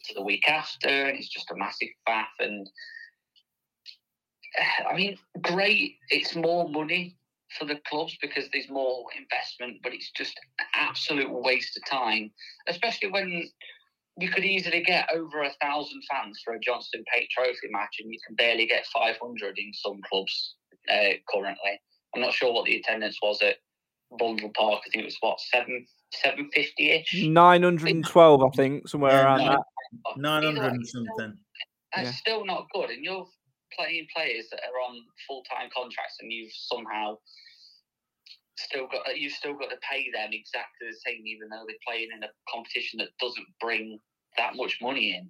to 0.06 0.14
the 0.14 0.22
week 0.22 0.48
after, 0.48 0.88
and 0.88 1.16
it's 1.16 1.28
just 1.28 1.50
a 1.50 1.56
massive 1.56 1.88
faff. 2.08 2.26
And 2.40 2.68
I 4.90 4.94
mean, 4.94 5.16
great. 5.42 5.96
It's 6.10 6.34
more 6.34 6.68
money 6.68 7.16
for 7.58 7.64
the 7.64 7.80
clubs 7.86 8.16
because 8.20 8.48
there's 8.52 8.68
more 8.70 9.04
investment, 9.18 9.78
but 9.82 9.92
it's 9.92 10.10
just 10.12 10.38
an 10.58 10.66
absolute 10.74 11.30
waste 11.30 11.76
of 11.76 11.84
time, 11.90 12.30
especially 12.68 13.10
when 13.10 13.48
you 14.18 14.28
could 14.30 14.44
easily 14.44 14.82
get 14.82 15.08
over 15.14 15.42
a 15.42 15.52
thousand 15.62 16.02
fans 16.10 16.40
for 16.44 16.54
a 16.54 16.60
Johnston 16.60 17.02
Paint 17.12 17.28
Trophy 17.30 17.68
match, 17.70 17.96
and 18.00 18.12
you 18.12 18.18
can 18.26 18.34
barely 18.36 18.66
get 18.66 18.86
500 18.86 19.58
in 19.58 19.72
some 19.74 20.00
clubs 20.08 20.54
uh, 20.88 21.14
currently. 21.32 21.80
I'm 22.14 22.20
not 22.20 22.34
sure 22.34 22.52
what 22.52 22.66
the 22.66 22.76
attendance 22.76 23.18
was 23.22 23.40
at 23.42 23.56
Blundell 24.18 24.50
Park. 24.56 24.82
I 24.86 24.90
think 24.90 25.02
it 25.02 25.06
was 25.06 25.16
what 25.20 25.40
seven 25.40 25.86
seven 26.12 26.50
fifty 26.52 26.90
ish. 26.90 27.22
Nine 27.28 27.62
hundred 27.62 27.90
and 27.90 28.04
twelve, 28.04 28.42
I 28.42 28.48
think, 28.56 28.88
somewhere 28.88 29.12
Yeah, 29.12 29.22
around 29.24 29.38
nine- 29.38 29.50
that. 29.50 30.16
900 30.16 30.72
and 30.72 30.86
something. 30.86 31.38
That's 31.94 32.06
Yeah. 32.08 32.12
still 32.14 32.44
not 32.44 32.66
good, 32.72 32.90
and 32.90 33.04
you're 33.04 33.26
playing 33.76 34.06
players 34.14 34.46
that 34.50 34.60
are 34.60 34.78
on 34.88 35.00
full 35.26 35.42
time 35.44 35.70
contracts, 35.74 36.18
and 36.20 36.32
you've 36.32 36.52
somehow 36.52 37.18
still 38.56 38.86
got 38.86 39.16
you've 39.16 39.32
still 39.32 39.54
got 39.54 39.70
to 39.70 39.76
pay 39.88 40.10
them 40.12 40.30
exactly 40.32 40.88
the 40.88 40.96
same, 41.04 41.26
even 41.26 41.48
though 41.48 41.64
they're 41.66 41.86
playing 41.86 42.08
in 42.14 42.22
a 42.22 42.30
competition 42.52 42.98
that 42.98 43.16
doesn't 43.20 43.46
bring 43.60 43.98
that 44.36 44.56
much 44.56 44.78
money 44.80 45.16
in. 45.16 45.28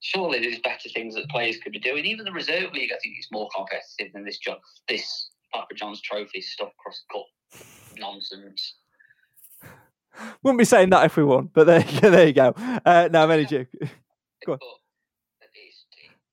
Surely 0.00 0.40
there's 0.40 0.60
better 0.60 0.88
things 0.88 1.14
that 1.14 1.28
players 1.28 1.58
could 1.58 1.72
be 1.72 1.78
doing. 1.78 2.06
Even 2.06 2.24
the 2.24 2.32
reserve 2.32 2.72
league, 2.72 2.90
I 2.90 2.98
think, 3.02 3.18
is 3.18 3.28
more 3.30 3.48
competitive 3.54 4.14
than 4.14 4.24
this 4.24 4.38
job, 4.38 4.58
this 4.88 5.30
Papa 5.52 5.74
John's 5.74 6.00
Trophy 6.00 6.40
stuff 6.40 6.70
across 6.78 7.02
the 7.08 7.18
cup 7.18 7.26
nonsense. 7.98 8.74
Wouldn't 10.42 10.58
be 10.58 10.64
saying 10.64 10.90
that 10.90 11.04
if 11.04 11.16
we 11.16 11.24
won, 11.24 11.50
but 11.52 11.66
there, 11.66 11.82
there 12.00 12.26
you 12.26 12.32
go. 12.32 12.52
Uh, 12.56 13.08
no, 13.12 13.22
I'm 13.22 13.30
only 13.30 13.46
joking. 13.46 13.80
Go 14.46 14.52
on. 14.52 14.58
It's, 15.54 15.84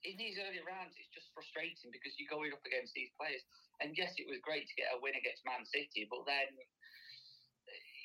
in 0.04 0.18
these 0.18 0.40
early 0.40 0.64
rounds, 0.64 0.96
it's 0.96 1.12
just 1.14 1.28
frustrating 1.36 1.92
because 1.92 2.16
you're 2.28 2.36
going 2.36 2.52
up 2.52 2.60
against 2.68 2.94
these 2.94 3.10
players. 3.16 3.42
And 3.80 3.96
yes, 3.96 4.20
it 4.20 4.28
was 4.28 4.44
great 4.44 4.68
to 4.68 4.76
get 4.76 4.92
a 4.92 5.00
win 5.00 5.16
against 5.16 5.48
Man 5.48 5.64
City, 5.64 6.08
but 6.12 6.28
then 6.28 6.52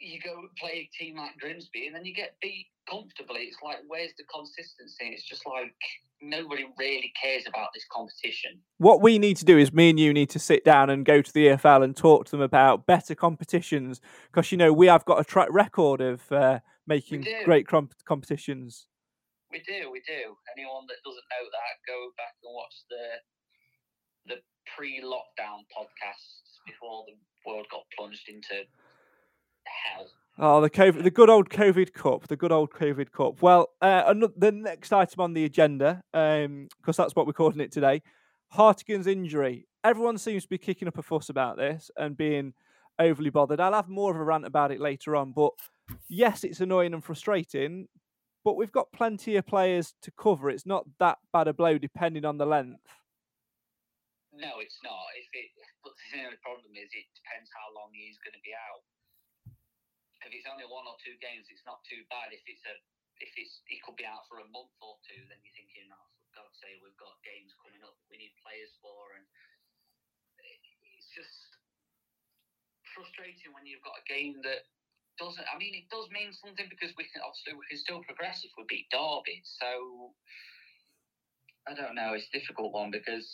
you 0.02 0.21
go 0.21 0.35
play 0.59 0.91
a 0.91 0.91
team 0.97 1.17
like 1.17 1.38
Grimsby 1.38 1.87
and 1.87 1.95
then 1.95 2.05
you 2.05 2.14
get 2.14 2.35
beat 2.43 2.67
comfortably. 2.91 3.43
It's 3.43 3.57
like, 3.62 3.79
where's 3.87 4.11
the 4.19 4.25
consistency? 4.25 5.07
It's 5.14 5.23
just 5.23 5.47
like 5.47 5.75
nobody 6.21 6.67
really 6.79 7.12
cares 7.21 7.45
about 7.47 7.69
this 7.73 7.87
competition. 7.91 8.59
What 8.79 9.00
we 9.00 9.19
need 9.19 9.37
to 9.38 9.45
do 9.45 9.59
is 9.59 9.73
me 9.73 9.91
and 9.91 9.99
you 9.99 10.12
need 10.12 10.31
to 10.31 10.38
sit 10.38 10.64
down 10.64 10.91
and 10.91 11.05
go 11.05 11.23
to 11.23 11.33
the 11.33 11.47
EFL 11.49 11.85
and 11.85 11.97
talk 11.97 12.26
to 12.26 12.31
them 12.33 12.41
about 12.41 12.87
better 12.87 13.14
competitions 13.14 14.00
because 14.31 14.50
you 14.50 14.59
know 14.59 14.73
we 14.73 14.88
have 14.88 15.05
got 15.05 15.21
a 15.21 15.25
track 15.25 15.49
record 15.50 16.00
of 16.00 16.31
uh, 16.33 16.59
making 16.87 17.26
great 17.45 17.67
comp- 17.67 17.95
competitions. 18.05 18.87
We 19.52 19.61
do, 19.61 19.93
we 19.93 20.00
do. 20.09 20.35
Anyone 20.57 20.88
that 20.88 21.05
doesn't 21.05 21.29
know 21.29 21.45
that, 21.45 21.75
go 21.87 22.09
back 22.17 22.35
and 22.43 22.55
watch 22.55 22.75
the 22.88 23.21
the 24.26 24.37
pre-lockdown 24.76 25.64
podcasts 25.76 26.61
before 26.67 27.05
the 27.07 27.14
world 27.50 27.67
got 27.71 27.83
plunged 27.97 28.29
into 28.29 28.64
hell. 29.64 30.07
Oh, 30.38 30.61
the 30.61 30.71
COVID, 30.71 31.02
the 31.02 31.11
good 31.11 31.29
old 31.29 31.50
COVID 31.50 31.93
Cup, 31.93 32.29
the 32.29 32.37
good 32.37 32.52
old 32.52 32.71
COVID 32.71 33.12
Cup. 33.12 33.43
Well, 33.43 33.69
uh, 33.83 34.05
ano- 34.09 34.33
the 34.37 34.50
next 34.50 34.93
item 34.93 35.21
on 35.21 35.35
the 35.35 35.45
agenda, 35.45 36.02
because 36.12 36.97
that's 36.97 37.14
what 37.14 37.26
we're 37.26 37.35
calling 37.35 37.61
it 37.61 37.71
today, 37.71 38.02
Hartigan's 38.49 39.07
injury. 39.07 39.67
Everyone 39.85 40.17
seems 40.17 40.45
to 40.45 40.49
be 40.49 40.59
kicking 40.59 40.88
up 40.88 40.97
a 40.99 41.02
fuss 41.02 41.29
about 41.29 41.59
this 41.59 41.91
and 41.97 42.17
being 42.17 42.55
overly 42.99 43.31
bothered. 43.31 43.61
I'll 43.61 43.75
have 43.75 43.88
more 43.88 44.11
of 44.11 44.17
a 44.17 44.25
rant 44.25 44.47
about 44.47 44.71
it 44.73 44.81
later 44.81 45.17
on, 45.17 45.33
but 45.33 45.52
yes, 46.09 46.45
it's 46.45 46.61
annoying 46.61 46.95
and 46.95 47.05
frustrating. 47.05 47.88
But 48.45 48.57
we've 48.57 48.73
got 48.73 48.93
plenty 48.93 49.37
of 49.37 49.47
players 49.47 49.95
to 50.02 50.11
cover. 50.11 50.50
It's 50.50 50.67
not 50.67 50.85
that 50.99 51.19
bad 51.33 51.47
a 51.47 51.52
blow, 51.52 51.79
depending 51.79 52.25
on 52.25 52.38
the 52.38 52.47
length. 52.47 52.81
No, 54.33 54.65
it's 54.65 54.81
not. 54.81 55.12
If 55.12 55.29
it, 55.37 55.53
but 55.85 55.93
the 56.12 56.25
only 56.25 56.41
problem 56.41 56.73
is 56.73 56.89
it 56.93 57.09
depends 57.12 57.53
how 57.53 57.69
long 57.77 57.93
he's 57.93 58.17
going 58.25 58.37
to 58.37 58.45
be 58.45 58.57
out. 58.57 58.83
If 60.25 60.33
it's 60.33 60.49
only 60.49 60.65
one 60.65 60.87
or 60.87 60.97
two 61.03 61.19
games, 61.21 61.51
it's 61.51 61.67
not 61.67 61.83
too 61.85 62.07
bad. 62.09 62.33
If 62.33 62.47
it's 62.47 62.62
a, 62.65 62.75
if 63.21 63.33
it's, 63.37 63.61
he 63.67 63.83
could 63.83 63.99
be 63.99 64.07
out 64.07 64.25
for 64.31 64.41
a 64.41 64.49
month 64.49 64.73
or 64.81 64.97
two, 65.05 65.21
then 65.29 65.43
you're 65.43 65.59
thinking, 65.59 65.91
oh, 65.91 66.07
for 66.23 66.31
God's 66.47 66.57
sake, 66.62 66.79
we've 66.81 66.97
got 66.97 67.19
games 67.27 67.53
coming 67.59 67.83
up. 67.83 67.99
We 68.09 68.23
need 68.23 68.33
players 68.41 68.73
for, 68.81 69.19
and 69.19 69.27
it's 70.41 71.11
just 71.12 71.59
frustrating 72.95 73.53
when 73.53 73.67
you've 73.67 73.85
got 73.85 73.99
a 74.01 74.07
game 74.07 74.41
that 74.47 74.71
doesn't. 75.19 75.45
I 75.51 75.59
mean, 75.59 75.75
it 75.75 75.91
does 75.91 76.09
mean 76.15 76.33
something 76.33 76.71
because 76.71 76.95
we 76.97 77.11
can 77.11 77.21
obviously 77.21 77.59
we 77.59 77.67
can 77.69 77.83
still 77.83 78.01
progress 78.07 78.47
if 78.47 78.55
we 78.57 78.65
beat 78.71 78.89
Derby. 78.95 79.43
So 79.45 80.15
I 81.67 81.75
don't 81.75 81.99
know. 81.99 82.15
It's 82.15 82.31
a 82.31 82.39
difficult 82.39 82.73
one 82.73 82.95
because 82.95 83.27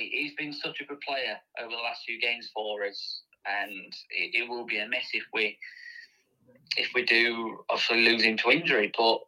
he's 0.00 0.34
been 0.34 0.52
such 0.52 0.80
a 0.80 0.84
good 0.84 1.00
player 1.00 1.36
over 1.60 1.70
the 1.70 1.82
last 1.82 2.02
few 2.06 2.20
games 2.20 2.50
for 2.54 2.84
us, 2.84 3.22
and 3.46 3.92
it, 4.10 4.48
will 4.48 4.66
be 4.66 4.78
a 4.78 4.88
mess 4.88 5.08
if 5.12 5.24
we 5.32 5.58
if 6.76 6.88
we 6.94 7.04
do 7.04 7.58
obviously 7.70 8.04
lose 8.04 8.22
him 8.22 8.36
to 8.38 8.50
injury. 8.50 8.92
But 8.96 9.20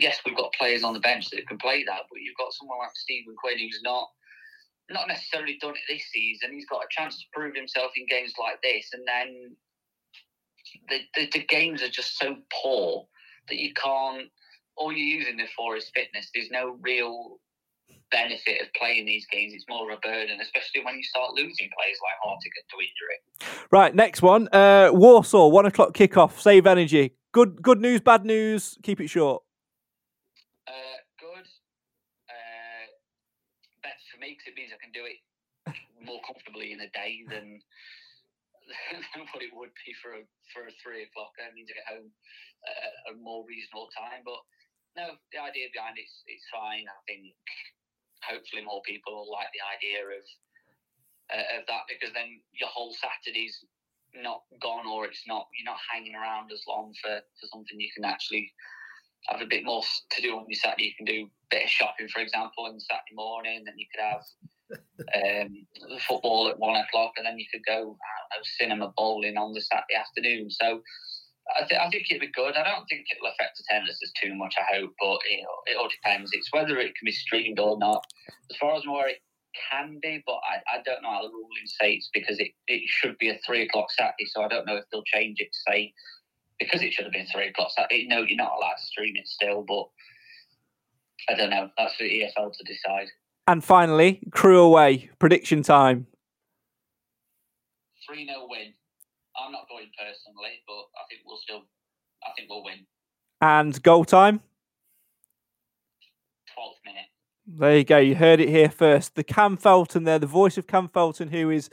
yes, 0.00 0.18
we've 0.24 0.36
got 0.36 0.52
players 0.58 0.84
on 0.84 0.94
the 0.94 1.00
bench 1.00 1.30
that 1.30 1.46
can 1.46 1.58
play 1.58 1.84
that. 1.84 2.02
But 2.10 2.20
you've 2.20 2.36
got 2.36 2.52
someone 2.52 2.78
like 2.78 2.94
Stephen 2.94 3.34
Quinn 3.40 3.58
who's 3.58 3.80
not 3.82 4.08
not 4.90 5.08
necessarily 5.08 5.58
done 5.60 5.74
it 5.74 5.92
this 5.92 6.04
season. 6.12 6.52
He's 6.52 6.68
got 6.68 6.82
a 6.84 6.88
chance 6.90 7.18
to 7.18 7.24
prove 7.32 7.54
himself 7.54 7.92
in 7.96 8.06
games 8.06 8.34
like 8.38 8.60
this, 8.62 8.90
and 8.92 9.02
then 9.06 9.56
the 10.88 10.98
the, 11.14 11.30
the 11.32 11.44
games 11.46 11.82
are 11.82 11.88
just 11.88 12.18
so 12.18 12.36
poor 12.62 13.06
that 13.48 13.56
you 13.56 13.72
can't. 13.74 14.28
All 14.74 14.90
you're 14.90 15.20
using 15.20 15.38
it 15.38 15.50
for 15.54 15.76
is 15.76 15.90
fitness. 15.94 16.30
There's 16.34 16.50
no 16.50 16.78
real 16.80 17.38
benefit 18.12 18.60
of 18.60 18.68
playing 18.74 19.06
these 19.06 19.26
games. 19.32 19.52
It's 19.54 19.64
more 19.68 19.90
of 19.90 19.98
a 19.98 20.00
burden, 20.00 20.38
especially 20.40 20.84
when 20.84 20.96
you 20.96 21.02
start 21.02 21.32
losing 21.32 21.68
players 21.72 21.98
like 22.04 22.16
Hartigan 22.22 22.64
to 22.70 22.76
injury. 22.78 23.18
Right, 23.72 23.94
next 23.94 24.22
one. 24.22 24.48
Uh, 24.52 24.90
Walsall, 24.92 25.50
one 25.50 25.66
o'clock 25.66 25.94
kickoff. 25.94 26.38
Save 26.38 26.66
energy. 26.66 27.16
Good, 27.32 27.62
good 27.62 27.80
news, 27.80 28.00
bad 28.00 28.24
news. 28.24 28.76
Keep 28.82 29.00
it 29.00 29.08
short. 29.08 29.42
Uh, 30.68 31.00
good. 31.18 31.48
Uh, 32.28 32.84
better 33.82 34.04
for 34.12 34.20
me 34.20 34.36
because 34.36 34.52
it 34.52 34.54
means 34.54 34.70
I 34.70 34.78
can 34.78 34.92
do 34.92 35.08
it 35.08 35.18
more 36.04 36.20
comfortably 36.26 36.76
in 36.76 36.80
a 36.82 36.90
day 36.92 37.24
than 37.30 37.62
than 39.14 39.24
what 39.32 39.42
it 39.42 39.54
would 39.54 39.72
be 39.86 39.94
for 40.02 40.18
a 40.18 40.22
for 40.52 40.68
a 40.68 40.72
three 40.84 41.08
o'clock. 41.08 41.32
It 41.40 41.54
means 41.56 41.72
I 41.72 41.80
get 41.80 41.88
home 41.88 42.10
uh, 42.68 43.10
at 43.10 43.14
a 43.14 43.18
more 43.18 43.46
reasonable 43.48 43.88
time. 43.96 44.22
But 44.26 44.42
no, 44.98 45.16
the 45.32 45.40
idea 45.40 45.72
behind 45.72 45.96
it's 45.96 46.20
it's 46.28 46.44
fine. 46.52 46.84
I 46.84 47.00
think 47.08 47.32
hopefully 48.22 48.64
more 48.64 48.82
people 48.86 49.14
will 49.14 49.30
like 49.30 49.50
the 49.52 49.64
idea 49.64 50.02
of 50.06 50.24
uh, 51.32 51.58
of 51.58 51.66
that 51.66 51.86
because 51.88 52.12
then 52.14 52.40
your 52.52 52.68
whole 52.68 52.94
Saturday's 52.94 53.64
not 54.14 54.42
gone 54.60 54.86
or 54.86 55.06
it's 55.06 55.24
not 55.26 55.48
you're 55.56 55.70
not 55.70 55.80
hanging 55.90 56.14
around 56.14 56.52
as 56.52 56.62
long 56.68 56.92
for, 57.00 57.20
for 57.40 57.46
something 57.48 57.80
you 57.80 57.92
can 57.94 58.04
actually 58.04 58.52
have 59.28 59.40
a 59.40 59.46
bit 59.46 59.64
more 59.64 59.82
to 60.10 60.22
do 60.22 60.36
on 60.36 60.46
your 60.48 60.58
Saturday. 60.58 60.90
You 60.90 60.96
can 60.98 61.06
do 61.06 61.26
a 61.26 61.30
bit 61.50 61.64
of 61.64 61.70
shopping, 61.70 62.08
for 62.08 62.20
example, 62.20 62.66
on 62.66 62.80
Saturday 62.80 63.14
morning. 63.14 63.62
Then 63.64 63.78
you 63.78 63.86
could 63.94 64.02
have 64.02 64.24
um, 65.46 65.66
the 65.88 66.00
football 66.00 66.48
at 66.48 66.58
one 66.58 66.76
o'clock, 66.76 67.12
and 67.16 67.26
then 67.26 67.38
you 67.38 67.46
could 67.52 67.64
go 67.66 67.96
know, 68.32 68.42
cinema 68.58 68.92
bowling 68.96 69.36
on 69.36 69.52
the 69.52 69.60
Saturday 69.60 69.94
afternoon. 69.98 70.50
So 70.50 70.82
I, 71.56 71.66
th- 71.66 71.80
I 71.80 71.90
think 71.90 72.06
it'll 72.10 72.20
be 72.20 72.32
good. 72.32 72.56
I 72.56 72.64
don't 72.64 72.86
think 72.86 73.06
it'll 73.10 73.30
affect 73.30 73.60
attendances 73.60 74.12
too 74.20 74.34
much. 74.34 74.54
I 74.58 74.76
hope, 74.76 74.92
but 75.00 75.18
you 75.30 75.42
know, 75.42 75.56
it 75.66 75.76
all 75.76 75.88
depends. 75.88 76.30
It's 76.32 76.52
whether 76.52 76.78
it 76.78 76.94
can 76.94 77.04
be 77.04 77.12
streamed 77.12 77.58
or 77.58 77.78
not. 77.78 78.04
As 78.50 78.56
far 78.56 78.74
as 78.76 78.82
I'm 78.84 78.90
aware, 78.90 79.08
it 79.08 79.22
can 79.70 79.98
be, 80.02 80.22
but 80.26 80.40
I, 80.48 80.78
I 80.78 80.82
don't 80.84 81.02
know 81.02 81.10
how 81.10 81.22
the 81.22 81.28
ruling 81.28 81.66
states 81.66 82.10
because 82.12 82.38
it, 82.38 82.52
it 82.68 82.82
should 82.86 83.18
be 83.18 83.28
a 83.28 83.38
three 83.46 83.62
o'clock 83.62 83.90
Saturday. 83.90 84.26
So 84.26 84.42
I 84.42 84.48
don't 84.48 84.66
know 84.66 84.76
if 84.76 84.84
they'll 84.90 85.04
change 85.04 85.40
it 85.40 85.52
to 85.52 85.72
say 85.72 85.92
because 86.58 86.82
it 86.82 86.92
should 86.92 87.04
have 87.04 87.12
been 87.12 87.26
three 87.32 87.48
o'clock 87.48 87.70
Saturday. 87.76 88.06
No, 88.08 88.22
you're 88.22 88.36
not 88.36 88.52
allowed 88.56 88.76
to 88.78 88.86
stream 88.86 89.14
it 89.16 89.28
still, 89.28 89.64
but 89.66 89.88
I 91.28 91.34
don't 91.36 91.50
know. 91.50 91.68
That's 91.76 91.94
for 91.94 92.04
the 92.04 92.22
EFL 92.22 92.52
to 92.56 92.64
decide. 92.64 93.08
And 93.46 93.62
finally, 93.62 94.20
Crewe 94.30 94.60
away. 94.60 95.10
Prediction 95.18 95.62
time. 95.62 96.06
3 98.08 98.26
0 98.26 98.46
win. 98.48 98.72
I'm 99.36 99.52
not 99.52 99.68
going 99.68 99.90
personally, 99.98 100.62
but 100.66 100.84
I 100.96 101.02
think 101.08 101.22
we'll 101.26 101.38
still, 101.38 101.62
I 102.24 102.30
think 102.36 102.48
we'll 102.50 102.64
win. 102.64 102.86
And 103.40 103.80
goal 103.82 104.04
time. 104.04 104.40
12th 106.56 106.84
minute. 106.84 107.06
There 107.46 107.76
you 107.78 107.84
go. 107.84 107.98
You 107.98 108.14
heard 108.14 108.40
it 108.40 108.48
here 108.48 108.70
first. 108.70 109.14
The 109.14 109.24
Cam 109.24 109.56
Felton 109.56 110.04
there, 110.04 110.18
the 110.18 110.26
voice 110.26 110.58
of 110.58 110.66
Cam 110.66 110.88
Felton, 110.88 111.28
who 111.28 111.50
is 111.50 111.70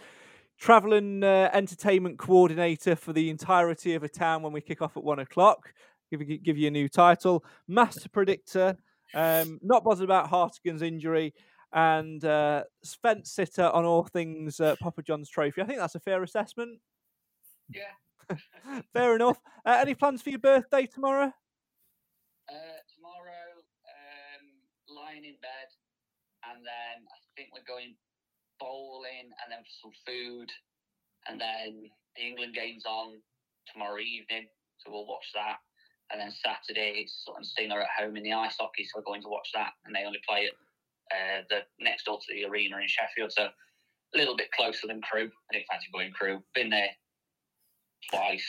travelling 0.60 1.24
uh, 1.24 1.50
entertainment 1.54 2.18
coordinator 2.18 2.96
for 2.96 3.14
the 3.14 3.30
entirety 3.30 3.94
of 3.94 4.04
a 4.04 4.10
town 4.10 4.42
when 4.42 4.52
we 4.52 4.62
kick 4.62 4.82
off 4.82 4.98
at 4.98 5.04
one 5.04 5.20
o'clock. 5.20 5.74
Give 6.10 6.22
you, 6.22 6.38
give 6.38 6.58
you 6.58 6.68
a 6.68 6.72
new 6.72 6.90
title. 6.90 7.44
Master 7.68 8.10
predictor. 8.10 8.78
Um, 9.14 9.60
not 9.62 9.84
bothered 9.84 10.04
about 10.04 10.30
Hartigan's 10.30 10.82
injury. 10.82 11.34
And 11.72 12.24
uh, 12.26 12.64
fence 13.04 13.32
sitter 13.32 13.70
on 13.70 13.86
all 13.86 14.04
things 14.04 14.60
uh, 14.60 14.76
Papa 14.82 15.04
John's 15.04 15.30
trophy. 15.30 15.62
I 15.62 15.66
think 15.66 15.80
that's 15.80 15.96
a 15.96 16.00
fair 16.00 16.24
assessment. 16.24 16.80
Yeah. 17.70 17.94
Fair 18.94 19.16
enough. 19.16 19.40
Uh, 19.66 19.78
any 19.82 19.96
plans 19.96 20.22
for 20.22 20.30
your 20.30 20.40
birthday 20.40 20.86
tomorrow? 20.86 21.32
Uh, 22.50 22.80
tomorrow, 22.96 23.62
um, 23.86 24.44
lying 24.90 25.26
in 25.26 25.38
bed, 25.42 25.70
and 26.50 26.66
then 26.66 27.06
I 27.06 27.18
think 27.38 27.50
we're 27.54 27.68
going 27.68 27.96
bowling 28.60 29.30
and 29.30 29.48
then 29.50 29.62
for 29.62 29.90
some 29.90 29.96
food, 30.06 30.50
and 31.28 31.40
then 31.40 31.90
the 32.16 32.24
England 32.24 32.56
game's 32.56 32.86
on 32.86 33.22
tomorrow 33.72 34.00
evening, 34.00 34.48
so 34.78 34.92
we'll 34.92 35.08
watch 35.08 35.30
that. 35.34 35.58
And 36.12 36.20
then 36.20 36.34
Saturday, 36.34 37.06
it's 37.06 37.22
Sutton 37.24 37.44
Stinger 37.44 37.82
at 37.82 37.94
home 37.98 38.18
in 38.18 38.24
the 38.24 38.34
ice 38.34 38.58
hockey, 38.60 38.84
so 38.84 38.98
we're 38.98 39.06
going 39.06 39.22
to 39.22 39.30
watch 39.30 39.50
that. 39.54 39.74
And 39.86 39.94
they 39.94 40.06
only 40.06 40.20
play 40.28 40.50
at 40.50 40.58
uh, 41.14 41.42
the 41.50 41.60
next 41.80 42.06
door 42.06 42.18
to 42.18 42.34
the 42.34 42.46
arena 42.46 42.78
in 42.78 42.88
Sheffield, 42.88 43.32
so 43.32 43.46
a 43.46 44.18
little 44.18 44.36
bit 44.36 44.52
closer 44.52 44.88
than 44.88 45.02
Crewe. 45.02 45.30
I 45.30 45.54
didn't 45.54 45.68
fancy 45.70 45.88
going 45.94 46.12
Crewe. 46.12 46.42
Been 46.56 46.70
there 46.70 46.90
twice. 48.12 48.48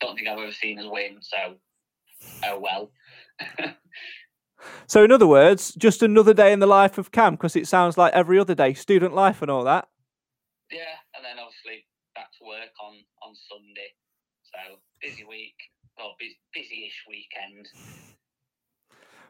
Don't 0.00 0.14
think 0.16 0.28
I've 0.28 0.38
ever 0.38 0.52
seen 0.52 0.78
us 0.78 0.86
win, 0.88 1.18
so 1.20 1.54
oh 2.44 2.58
well. 2.58 2.90
So, 4.88 5.04
in 5.04 5.12
other 5.12 5.26
words, 5.26 5.72
just 5.74 6.02
another 6.02 6.34
day 6.34 6.52
in 6.52 6.58
the 6.58 6.66
life 6.66 6.98
of 6.98 7.12
Cam, 7.12 7.34
because 7.34 7.54
it 7.54 7.68
sounds 7.68 7.96
like 7.96 8.12
every 8.12 8.40
other 8.40 8.56
day, 8.56 8.74
student 8.74 9.14
life 9.14 9.40
and 9.40 9.48
all 9.50 9.62
that. 9.64 9.86
yeah, 10.72 10.98
and 11.14 11.24
then 11.24 11.38
obviously 11.38 11.86
back 12.16 12.32
to 12.38 12.44
work 12.44 12.72
on 12.82 12.94
on 13.22 13.34
Sunday. 13.48 13.94
So 14.42 14.78
busy 15.00 15.22
week, 15.24 15.54
or 15.96 16.10
busy, 16.18 16.38
busy-ish 16.52 17.04
weekend. 17.08 17.68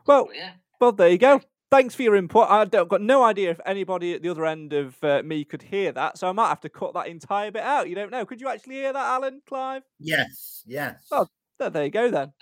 Well, 0.07 0.27
But 0.27 0.37
yeah, 0.37 0.53
well, 0.81 0.93
there 0.93 1.11
you 1.11 1.19
go. 1.19 1.43
Thanks 1.71 1.95
for 1.95 2.03
your 2.03 2.17
input. 2.17 2.49
I 2.49 2.65
don't 2.65 2.89
got 2.89 3.03
no 3.03 3.23
idea 3.23 3.51
if 3.51 3.61
anybody 3.67 4.15
at 4.15 4.23
the 4.23 4.31
other 4.31 4.47
end 4.47 4.73
of 4.73 4.97
uh, 5.05 5.23
me 5.23 5.45
could 5.45 5.63
hear 5.63 5.93
that, 5.93 6.17
so 6.17 6.29
I 6.29 6.33
might 6.33 6.49
have 6.49 6.61
to 6.63 6.69
cut 6.71 6.95
that 6.95 7.09
entire 7.09 7.51
bit 7.51 7.63
out. 7.63 7.89
You 7.89 7.95
don't 7.95 8.11
know. 8.11 8.25
Could 8.25 8.41
you 8.41 8.49
actually 8.49 8.77
hear 8.77 8.93
that, 8.93 9.05
Alan, 9.05 9.43
Clive? 9.47 9.83
Yes, 9.99 10.63
yes. 10.67 11.07
Oh. 11.13 11.27
There, 11.59 11.71
there 11.71 11.85
you 11.85 11.91
go 11.91 12.11
then. 12.11 12.33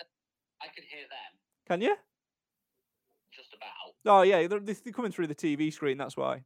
I 0.61 0.67
can 0.67 0.83
hear 0.89 1.01
them 1.09 1.67
Can 1.67 1.81
you? 1.81 1.95
just 3.33 3.53
about. 3.53 3.69
Oh 4.05 4.21
yeah, 4.21 4.47
they're, 4.47 4.59
they're 4.59 4.93
coming 4.93 5.11
through 5.11 5.27
the 5.27 5.35
TV 5.35 5.73
screen. 5.73 5.97
That's 5.97 6.15
why. 6.15 6.43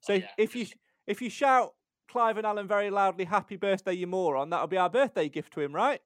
So 0.00 0.14
Oh, 0.14 0.16
yeah, 0.16 0.28
if 0.38 0.54
you 0.54 0.66
if 1.06 1.22
you 1.22 1.30
shout 1.30 1.72
Clive 2.08 2.36
and 2.36 2.46
Alan 2.46 2.68
very 2.68 2.90
loudly, 2.90 3.24
"Happy 3.24 3.56
birthday, 3.56 3.94
you 3.94 4.06
moron!" 4.06 4.50
That'll 4.50 4.66
be 4.66 4.76
our 4.76 4.90
birthday 4.90 5.28
gift 5.28 5.54
to 5.54 5.60
him, 5.60 5.74
right? 5.74 6.00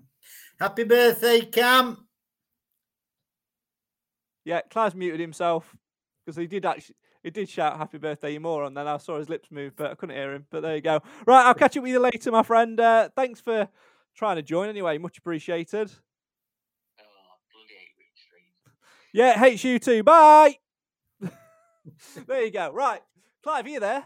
Happy 0.60 0.84
birthday, 0.84 1.40
Cam. 1.40 2.06
Yeah, 4.50 4.62
Clive's 4.62 4.96
muted 4.96 5.20
himself 5.20 5.76
because 6.26 6.36
he 6.36 6.48
did 6.48 6.66
actually 6.66 6.96
he 7.22 7.30
did 7.30 7.48
shout 7.48 7.78
"Happy 7.78 7.98
birthday, 7.98 8.32
you 8.32 8.40
moron." 8.40 8.74
Then 8.74 8.88
I 8.88 8.96
saw 8.96 9.16
his 9.16 9.28
lips 9.28 9.48
move, 9.52 9.76
but 9.76 9.92
I 9.92 9.94
couldn't 9.94 10.16
hear 10.16 10.34
him. 10.34 10.44
But 10.50 10.62
there 10.62 10.74
you 10.74 10.82
go. 10.82 11.02
Right, 11.24 11.46
I'll 11.46 11.54
catch 11.54 11.76
up 11.76 11.84
with 11.84 11.92
you 11.92 12.00
later, 12.00 12.32
my 12.32 12.42
friend. 12.42 12.80
Uh, 12.80 13.10
thanks 13.14 13.40
for 13.40 13.68
trying 14.16 14.34
to 14.36 14.42
join 14.42 14.68
anyway. 14.68 14.98
Much 14.98 15.18
appreciated. 15.18 15.92
Oh, 16.98 17.04
hate 17.68 18.72
Yeah, 19.12 19.38
hates 19.38 19.62
you 19.62 19.78
too. 19.78 20.02
Bye. 20.02 20.58
there 22.26 22.44
you 22.44 22.50
go. 22.50 22.72
Right, 22.72 23.02
Clive, 23.44 23.66
are 23.66 23.68
you 23.68 23.78
there? 23.78 24.04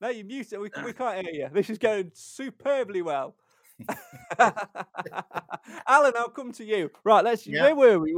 No, 0.00 0.08
you 0.08 0.24
muted. 0.24 0.60
We, 0.60 0.70
we 0.82 0.94
can't 0.94 1.26
hear 1.26 1.34
you. 1.34 1.50
This 1.52 1.68
is 1.68 1.76
going 1.76 2.10
superbly 2.14 3.02
well. 3.02 3.34
Alan, 5.86 6.12
I'll 6.16 6.28
come 6.30 6.52
to 6.52 6.64
you. 6.64 6.90
Right, 7.04 7.24
let's. 7.24 7.46
Yeah. 7.46 7.62
Where 7.62 7.76
were 7.76 7.98
we? 7.98 8.14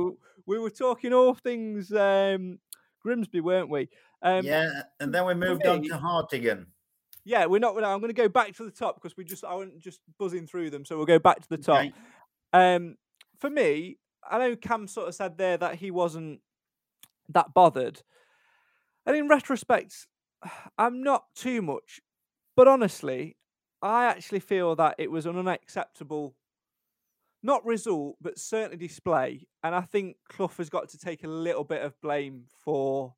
We 0.47 0.59
were- 0.59 0.71
talking 0.71 1.13
all 1.13 1.35
things 1.35 1.93
um, 1.93 2.59
Grimsby, 3.03 3.41
weren't 3.41 3.69
we? 3.71 3.89
Um, 4.23 4.45
yeah, 4.45 4.83
and 5.01 5.15
then 5.15 5.27
we 5.27 5.35
moved 5.35 5.67
on 5.67 5.83
to 5.83 5.97
Hartigan. 5.97 6.67
yeah, 7.25 7.47
we're 7.47 7.59
not. 7.61 7.77
I'm 7.77 8.01
going 8.01 8.09
to 8.09 8.13
go 8.13 8.29
back 8.29 8.55
to 8.57 8.65
the 8.65 8.71
top 8.71 8.97
because 8.97 9.17
we 9.17 9.25
just 9.25 9.45
I 9.45 9.55
went 9.55 9.79
just 9.79 10.01
buzzing 10.19 10.47
through 10.47 10.71
them, 10.71 10.85
so 10.85 10.97
we'll 10.97 11.07
go 11.07 11.19
back 11.19 11.41
to 11.41 11.49
the 11.49 11.59
top. 11.59 11.79
Okay. 11.81 11.93
Um, 12.53 12.97
for 13.39 13.51
me, 13.51 13.99
I 14.29 14.39
know 14.39 14.57
Cam 14.57 14.89
sort 14.89 15.09
of 15.09 15.15
said 15.15 15.39
there 15.39 15.57
that 15.57 15.77
he 15.77 15.91
wasn't 15.91 16.41
that 17.29 17.55
bothered, 17.55 18.03
and 19.07 19.17
in 19.17 19.29
retrospect, 19.29 20.07
I'm 20.79 21.03
not 21.03 21.25
too 21.35 21.63
much. 21.63 22.01
But 22.57 22.67
honestly, 22.69 23.37
I 23.83 24.07
actually 24.07 24.41
feel 24.41 24.75
that 24.77 24.97
it 24.99 25.11
was 25.11 25.27
an 25.27 25.39
unacceptable, 25.39 26.35
not 27.43 27.65
result, 27.65 28.17
but 28.21 28.39
certainly 28.39 28.77
display. 28.77 29.47
And 29.63 29.75
I 29.75 29.83
think 29.83 30.17
Clough 30.29 30.53
has 30.59 30.69
got 30.69 30.89
to 30.91 30.99
take 30.99 31.25
a 31.25 31.29
little 31.29 31.65
bit 31.65 31.83
of 31.83 32.01
blame 32.01 32.45
for 32.65 33.15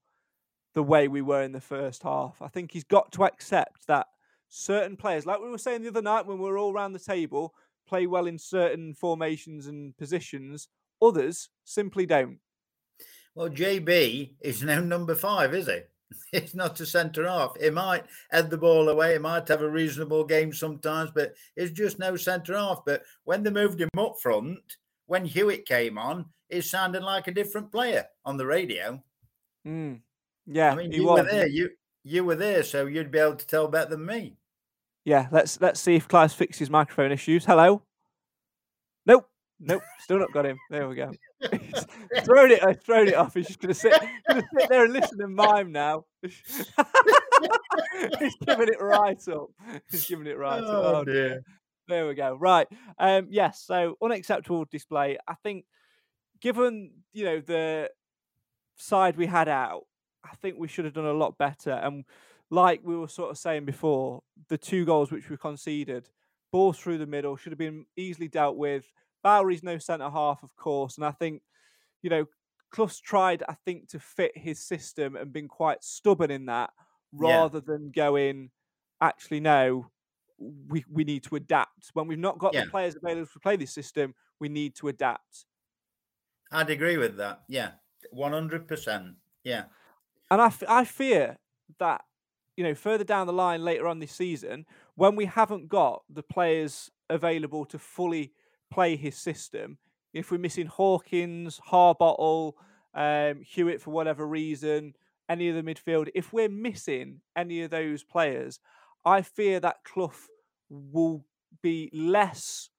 the 0.74 0.82
way 0.82 1.08
we 1.08 1.22
were 1.22 1.42
in 1.42 1.52
the 1.52 1.60
first 1.60 2.02
half. 2.02 2.40
I 2.40 2.48
think 2.48 2.72
he's 2.72 2.84
got 2.84 3.12
to 3.12 3.24
accept 3.24 3.86
that 3.86 4.06
certain 4.48 4.96
players, 4.96 5.26
like 5.26 5.40
we 5.40 5.50
were 5.50 5.58
saying 5.58 5.82
the 5.82 5.88
other 5.88 6.02
night 6.02 6.26
when 6.26 6.38
we 6.38 6.44
were 6.44 6.58
all 6.58 6.72
around 6.72 6.92
the 6.92 6.98
table, 6.98 7.54
play 7.88 8.06
well 8.06 8.26
in 8.26 8.38
certain 8.38 8.94
formations 8.94 9.66
and 9.66 9.96
positions. 9.96 10.68
Others 11.02 11.48
simply 11.64 12.06
don't. 12.06 12.38
Well, 13.34 13.48
JB 13.48 14.34
is 14.40 14.62
now 14.62 14.80
number 14.80 15.14
five, 15.14 15.54
is 15.54 15.66
he? 15.66 15.80
He's 16.32 16.54
not 16.54 16.80
a 16.80 16.86
centre 16.86 17.26
half. 17.26 17.56
He 17.60 17.70
might 17.70 18.04
head 18.30 18.50
the 18.50 18.58
ball 18.58 18.88
away. 18.88 19.14
He 19.14 19.18
might 19.18 19.48
have 19.48 19.62
a 19.62 19.68
reasonable 19.68 20.24
game 20.24 20.52
sometimes, 20.52 21.10
but 21.14 21.34
he's 21.56 21.72
just 21.72 21.98
no 21.98 22.16
centre 22.16 22.56
half. 22.56 22.82
But 22.84 23.02
when 23.24 23.42
they 23.42 23.50
moved 23.50 23.80
him 23.80 23.88
up 23.98 24.20
front, 24.20 24.58
when 25.06 25.24
Hewitt 25.24 25.66
came 25.66 25.98
on, 25.98 26.26
he 26.48 26.60
sounded 26.60 27.02
like 27.02 27.28
a 27.28 27.32
different 27.32 27.70
player 27.70 28.06
on 28.24 28.36
the 28.36 28.46
radio. 28.46 29.02
Mm. 29.66 30.00
Yeah, 30.46 30.72
I 30.72 30.76
mean, 30.76 30.92
you 30.92 31.04
was. 31.04 31.22
were 31.22 31.30
there. 31.30 31.46
You 31.46 31.70
you 32.02 32.24
were 32.24 32.36
there, 32.36 32.62
so 32.62 32.86
you'd 32.86 33.10
be 33.10 33.18
able 33.18 33.36
to 33.36 33.46
tell 33.46 33.68
better 33.68 33.90
than 33.90 34.06
me. 34.06 34.36
Yeah, 35.04 35.28
let's 35.30 35.60
let's 35.60 35.80
see 35.80 35.96
if 35.96 36.08
Clive's 36.08 36.34
fixes 36.34 36.70
microphone 36.70 37.12
issues. 37.12 37.44
Hello. 37.44 37.82
Nope. 39.62 39.82
Still 39.98 40.18
not 40.18 40.32
got 40.32 40.46
him. 40.46 40.58
There 40.70 40.88
we 40.88 40.94
go. 40.96 41.10
He's 41.52 42.24
thrown 42.24 42.50
it. 42.50 42.62
uh, 42.62 42.72
Thrown 42.74 43.08
it 43.08 43.14
off. 43.14 43.34
He's 43.34 43.46
just 43.46 43.60
gonna 43.60 43.74
sit, 43.74 43.92
gonna 44.26 44.42
sit 44.58 44.68
there 44.70 44.84
and 44.84 44.92
listen 44.92 45.20
and 45.20 45.34
mime 45.34 45.70
now. 45.70 46.04
He's 48.18 48.36
giving 48.46 48.68
it 48.68 48.80
right 48.80 49.28
up. 49.28 49.48
He's 49.90 50.06
giving 50.06 50.26
it 50.26 50.38
right 50.38 50.62
up. 50.62 50.84
Oh 50.84 51.04
dear. 51.04 51.42
There 51.88 52.06
we 52.06 52.14
go. 52.14 52.36
Right. 52.36 52.66
Um. 52.98 53.28
Yes. 53.30 53.62
So 53.66 53.96
unacceptable 54.02 54.64
display. 54.70 55.18
I 55.26 55.34
think, 55.42 55.64
given 56.40 56.92
you 57.12 57.24
know 57.24 57.40
the 57.40 57.90
side 58.76 59.16
we 59.16 59.26
had 59.26 59.48
out, 59.48 59.82
I 60.24 60.34
think 60.36 60.56
we 60.58 60.68
should 60.68 60.84
have 60.84 60.94
done 60.94 61.06
a 61.06 61.12
lot 61.12 61.36
better. 61.38 61.72
And 61.72 62.04
like 62.50 62.80
we 62.84 62.96
were 62.96 63.08
sort 63.08 63.30
of 63.30 63.38
saying 63.38 63.64
before, 63.64 64.22
the 64.48 64.58
two 64.58 64.84
goals 64.84 65.10
which 65.10 65.28
we 65.28 65.36
conceded, 65.36 66.08
balls 66.52 66.78
through 66.78 66.98
the 66.98 67.06
middle, 67.06 67.36
should 67.36 67.52
have 67.52 67.58
been 67.58 67.84
easily 67.96 68.28
dealt 68.28 68.56
with. 68.56 68.84
Bowery's 69.22 69.62
no 69.62 69.78
centre 69.78 70.10
half, 70.10 70.42
of 70.42 70.54
course, 70.56 70.96
and 70.96 71.04
I 71.06 71.12
think, 71.12 71.42
you 72.02 72.10
know, 72.10 72.26
Clough's 72.70 73.00
tried, 73.00 73.42
I 73.48 73.54
think, 73.54 73.88
to 73.90 74.00
fit 74.00 74.32
his 74.36 74.60
system 74.66 75.16
and 75.16 75.32
been 75.32 75.48
quite 75.48 75.84
stubborn 75.84 76.30
in 76.30 76.46
that, 76.46 76.70
Yeah. 77.20 77.20
rather 77.20 77.60
than 77.60 77.90
going, 77.90 78.50
actually, 79.00 79.40
no, 79.40 79.90
we 80.38 80.84
we 80.90 81.04
need 81.04 81.24
to 81.24 81.36
adapt. 81.36 81.90
When 81.94 82.06
we've 82.06 82.18
not 82.18 82.38
got 82.38 82.52
Yeah. 82.52 82.64
the 82.64 82.70
players 82.70 82.96
available 82.96 83.26
to 83.32 83.40
play 83.40 83.56
this 83.56 83.72
system, 83.74 84.14
we 84.40 84.48
need 84.48 84.74
to 84.76 84.88
adapt. 84.88 85.46
I'd 86.52 86.70
agree 86.70 86.96
with 86.96 87.16
that. 87.16 87.44
Yeah, 87.48 87.72
one 88.10 88.32
hundred 88.32 88.66
percent. 88.68 89.16
Yeah, 89.44 89.66
And 90.30 90.40
I, 90.40 90.46
f- 90.46 90.62
I 90.68 90.84
fear 90.84 91.38
that, 91.78 92.04
you 92.56 92.64
know, 92.64 92.74
further 92.74 93.04
down 93.04 93.26
the 93.26 93.32
line 93.32 93.64
later 93.64 93.86
on 93.88 93.98
this 93.98 94.12
season, 94.12 94.66
when 94.94 95.16
we 95.16 95.24
haven't 95.24 95.68
got 95.68 96.02
the 96.08 96.22
players 96.22 96.90
available 97.08 97.64
to 97.66 97.78
fully 97.78 98.34
play 98.70 98.96
his 98.96 99.16
system, 99.16 99.78
if 100.12 100.30
we're 100.30 100.38
missing 100.38 100.66
Hawkins, 100.66 101.60
Harbottle, 101.70 102.54
um, 102.94 103.42
Hewitt 103.42 103.80
for 103.80 103.90
whatever 103.90 104.26
reason, 104.26 104.94
any 105.28 105.48
of 105.48 105.54
the 105.54 105.62
midfield, 105.62 106.08
if 106.14 106.32
we're 106.32 106.48
missing 106.48 107.20
any 107.36 107.62
of 107.62 107.70
those 107.70 108.02
players, 108.02 108.58
I 109.04 109.22
fear 109.22 109.60
that 109.60 109.84
Clough 109.84 110.12
will 110.68 111.24
be 111.62 111.90
less 111.92 112.70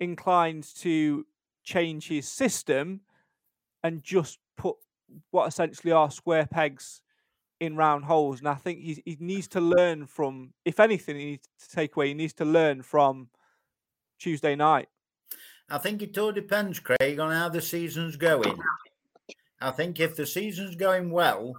inclined 0.00 0.64
to 0.76 1.26
change 1.64 2.08
his 2.08 2.28
system 2.28 3.00
and 3.82 4.02
just 4.02 4.38
put 4.56 4.76
what 5.30 5.48
essentially 5.48 5.92
are 5.92 6.10
square 6.10 6.46
pegs 6.46 7.02
in 7.60 7.76
round 7.76 8.04
holes. 8.04 8.38
And 8.38 8.48
I 8.48 8.54
think 8.54 8.80
he 8.80 9.16
needs 9.18 9.48
to 9.48 9.60
learn 9.60 10.06
from, 10.06 10.52
if 10.64 10.78
anything, 10.78 11.16
he 11.16 11.24
needs 11.24 11.48
to 11.60 11.74
take 11.74 11.96
away, 11.96 12.08
he 12.08 12.14
needs 12.14 12.34
to 12.34 12.44
learn 12.44 12.82
from 12.82 13.28
Tuesday 14.18 14.54
night. 14.54 14.88
I 15.70 15.78
think 15.78 16.02
it 16.02 16.16
all 16.16 16.32
depends, 16.32 16.80
Craig, 16.80 17.20
on 17.20 17.30
how 17.30 17.48
the 17.48 17.60
season's 17.60 18.16
going. 18.16 18.58
I 19.60 19.70
think 19.70 20.00
if 20.00 20.16
the 20.16 20.26
season's 20.26 20.76
going 20.76 21.10
well, 21.10 21.54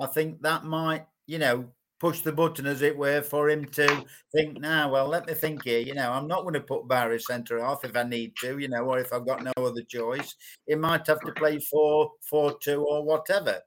I 0.00 0.06
think 0.06 0.40
that 0.42 0.64
might, 0.64 1.06
you 1.26 1.38
know, 1.38 1.70
push 1.98 2.20
the 2.20 2.32
button, 2.32 2.66
as 2.66 2.80
it 2.80 2.96
were, 2.96 3.20
for 3.20 3.50
him 3.50 3.66
to 3.66 4.04
think, 4.32 4.58
now, 4.58 4.90
well, 4.90 5.06
let 5.06 5.26
me 5.26 5.34
think 5.34 5.64
here. 5.64 5.80
You 5.80 5.94
know, 5.94 6.10
I'm 6.10 6.26
not 6.26 6.42
going 6.42 6.54
to 6.54 6.60
put 6.60 6.88
Barry 6.88 7.20
centre 7.20 7.62
off 7.62 7.84
if 7.84 7.94
I 7.94 8.04
need 8.04 8.34
to, 8.36 8.58
you 8.58 8.68
know, 8.68 8.84
or 8.84 8.98
if 8.98 9.12
I've 9.12 9.26
got 9.26 9.44
no 9.44 9.52
other 9.58 9.82
choice. 9.82 10.34
He 10.66 10.74
might 10.74 11.06
have 11.06 11.20
to 11.20 11.32
play 11.32 11.58
4 11.58 12.10
4 12.22 12.58
2 12.58 12.82
or 12.82 13.04
whatever. 13.04 13.60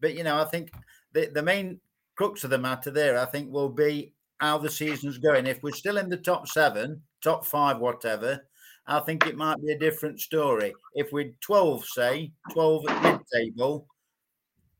But, 0.00 0.14
you 0.14 0.22
know, 0.22 0.38
I 0.38 0.44
think 0.44 0.70
the, 1.12 1.30
the 1.32 1.42
main 1.42 1.80
crux 2.16 2.44
of 2.44 2.50
the 2.50 2.58
matter 2.58 2.90
there, 2.90 3.18
I 3.18 3.24
think, 3.24 3.50
will 3.50 3.70
be 3.70 4.12
how 4.38 4.58
the 4.58 4.70
season's 4.70 5.18
going. 5.18 5.46
If 5.46 5.62
we're 5.62 5.72
still 5.72 5.96
in 5.96 6.10
the 6.10 6.18
top 6.18 6.46
seven, 6.46 7.02
top 7.22 7.46
five, 7.46 7.78
whatever, 7.78 8.47
I 8.88 9.00
think 9.00 9.26
it 9.26 9.36
might 9.36 9.60
be 9.60 9.72
a 9.72 9.78
different 9.78 10.18
story. 10.18 10.72
If 10.94 11.12
we're 11.12 11.32
12, 11.40 11.84
say, 11.84 12.32
12 12.52 12.88
at 12.88 13.02
mid 13.02 13.20
table, 13.32 13.86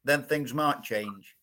then 0.05 0.23
things 0.23 0.55
might 0.55 0.83
change. 0.83 1.37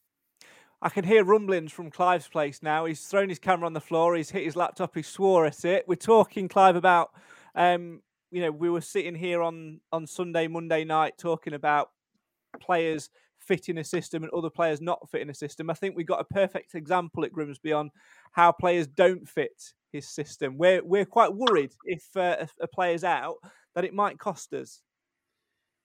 I 0.81 0.89
can 0.89 1.05
hear 1.05 1.23
rumblings 1.23 1.71
from 1.71 1.91
Clive's 1.91 2.27
place 2.27 2.61
now. 2.63 2.85
He's 2.85 3.05
thrown 3.05 3.29
his 3.29 3.39
camera 3.39 3.67
on 3.67 3.73
the 3.73 3.81
floor. 3.81 4.15
He's 4.15 4.31
hit 4.31 4.43
his 4.43 4.55
laptop. 4.55 4.95
He 4.95 5.03
swore 5.03 5.45
at 5.45 5.63
it. 5.63 5.87
We're 5.87 5.95
talking, 5.95 6.47
Clive, 6.47 6.75
about 6.75 7.11
um, 7.53 8.01
you 8.31 8.41
know, 8.41 8.51
we 8.51 8.69
were 8.69 8.81
sitting 8.81 9.15
here 9.15 9.41
on 9.41 9.79
on 9.91 10.07
Sunday, 10.07 10.47
Monday 10.47 10.83
night 10.83 11.17
talking 11.17 11.53
about 11.53 11.91
players 12.59 13.09
fitting 13.39 13.77
a 13.77 13.83
system 13.83 14.23
and 14.23 14.31
other 14.33 14.49
players 14.49 14.81
not 14.81 15.07
fitting 15.09 15.29
a 15.29 15.33
system. 15.33 15.69
I 15.69 15.73
think 15.75 15.95
we 15.95 16.03
got 16.03 16.19
a 16.19 16.33
perfect 16.33 16.73
example 16.73 17.23
at 17.23 17.31
Grimsby 17.31 17.71
on 17.71 17.91
how 18.31 18.51
players 18.51 18.87
don't 18.87 19.27
fit 19.27 19.73
his 19.95 20.07
system. 20.07 20.57
We're 20.57 20.83
we're 20.83 21.05
quite 21.05 21.33
worried 21.33 21.71
if 21.85 22.05
uh, 22.15 22.45
a 22.61 22.67
player's 22.67 23.03
out 23.03 23.35
that 23.73 23.85
it 23.85 23.93
might 23.93 24.19
cost 24.19 24.53
us. 24.53 24.81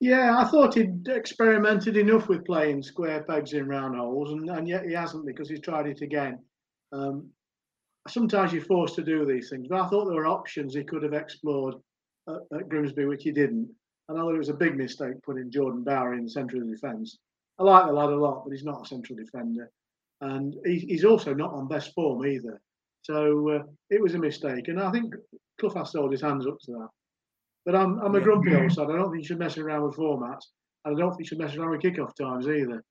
Yeah, 0.01 0.39
I 0.39 0.45
thought 0.45 0.75
he'd 0.75 1.09
experimented 1.09 1.97
enough 1.97 2.29
with 2.29 2.47
playing 2.47 2.83
square 2.83 3.23
pegs 3.23 3.53
in 3.53 3.69
round 3.69 3.97
holes, 3.97 4.33
and, 4.33 4.49
and 4.49 4.67
yet 4.67 4.87
he 4.87 4.93
hasn't 4.93 5.27
because 5.27 5.49
he's 5.49 5.61
tried 5.61 5.87
it 5.87 6.01
again. 6.01 6.39
Um, 6.93 7.29
sometimes 8.09 8.53
you're 8.53 8.65
forced 8.65 8.95
to 8.95 9.03
do 9.03 9.27
these 9.27 9.51
things, 9.51 9.67
but 9.69 9.81
I 9.81 9.89
thought 9.89 10.07
there 10.07 10.17
were 10.17 10.27
options 10.27 10.75
he 10.75 10.85
could 10.85 11.03
have 11.03 11.13
explored 11.13 11.75
at, 12.29 12.59
at 12.59 12.69
Grimsby, 12.69 13.05
which 13.05 13.25
he 13.25 13.31
didn't. 13.31 13.69
And 14.09 14.19
I 14.19 14.23
know 14.23 14.31
it 14.31 14.39
was 14.39 14.49
a 14.49 14.55
big 14.55 14.77
mistake 14.77 15.23
putting 15.23 15.51
Jordan 15.51 15.85
Bowery 15.85 16.17
in 16.17 16.25
the 16.25 16.31
centre 16.31 16.57
of 16.57 16.67
the 16.67 16.73
defence. 16.73 17.19
I 17.59 17.63
like 17.63 17.87
the 17.87 17.93
lad 17.93 18.09
a 18.09 18.17
lot, 18.17 18.43
but 18.45 18.53
he's 18.53 18.65
not 18.65 18.83
a 18.85 18.89
central 18.89 19.19
defender. 19.19 19.71
And 20.23 20.57
he, 20.65 20.79
he's 20.79 21.05
also 21.05 21.35
not 21.35 21.53
on 21.53 21.69
best 21.69 21.95
form 21.95 22.27
either. 22.27 22.61
So 23.03 23.51
uh, 23.51 23.63
it 23.91 24.01
was 24.01 24.15
a 24.15 24.19
mistake. 24.19 24.69
And 24.69 24.81
I 24.81 24.91
think 24.91 25.15
Clough 25.59 25.75
has 25.75 25.93
to 25.93 25.99
hold 25.99 26.13
his 26.13 26.23
hands 26.23 26.47
up 26.47 26.59
to 26.67 26.73
that. 26.73 26.89
But 27.65 27.75
I'm, 27.75 27.99
I'm 28.01 28.15
a 28.15 28.21
grumpy 28.21 28.55
old 28.55 28.73
side. 28.73 28.89
I 28.91 28.97
don't 28.97 29.11
think 29.11 29.23
you 29.23 29.27
should 29.29 29.39
mess 29.39 29.59
around 29.59 29.85
with 29.85 29.97
formats. 29.97 30.47
And 30.85 30.97
I 30.97 30.99
don't 30.99 31.11
think 31.11 31.21
you 31.21 31.27
should 31.27 31.39
mess 31.39 31.57
around 31.57 31.71
with 31.71 31.83
kickoff 31.83 32.15
times 32.17 32.47
either. 32.49 32.83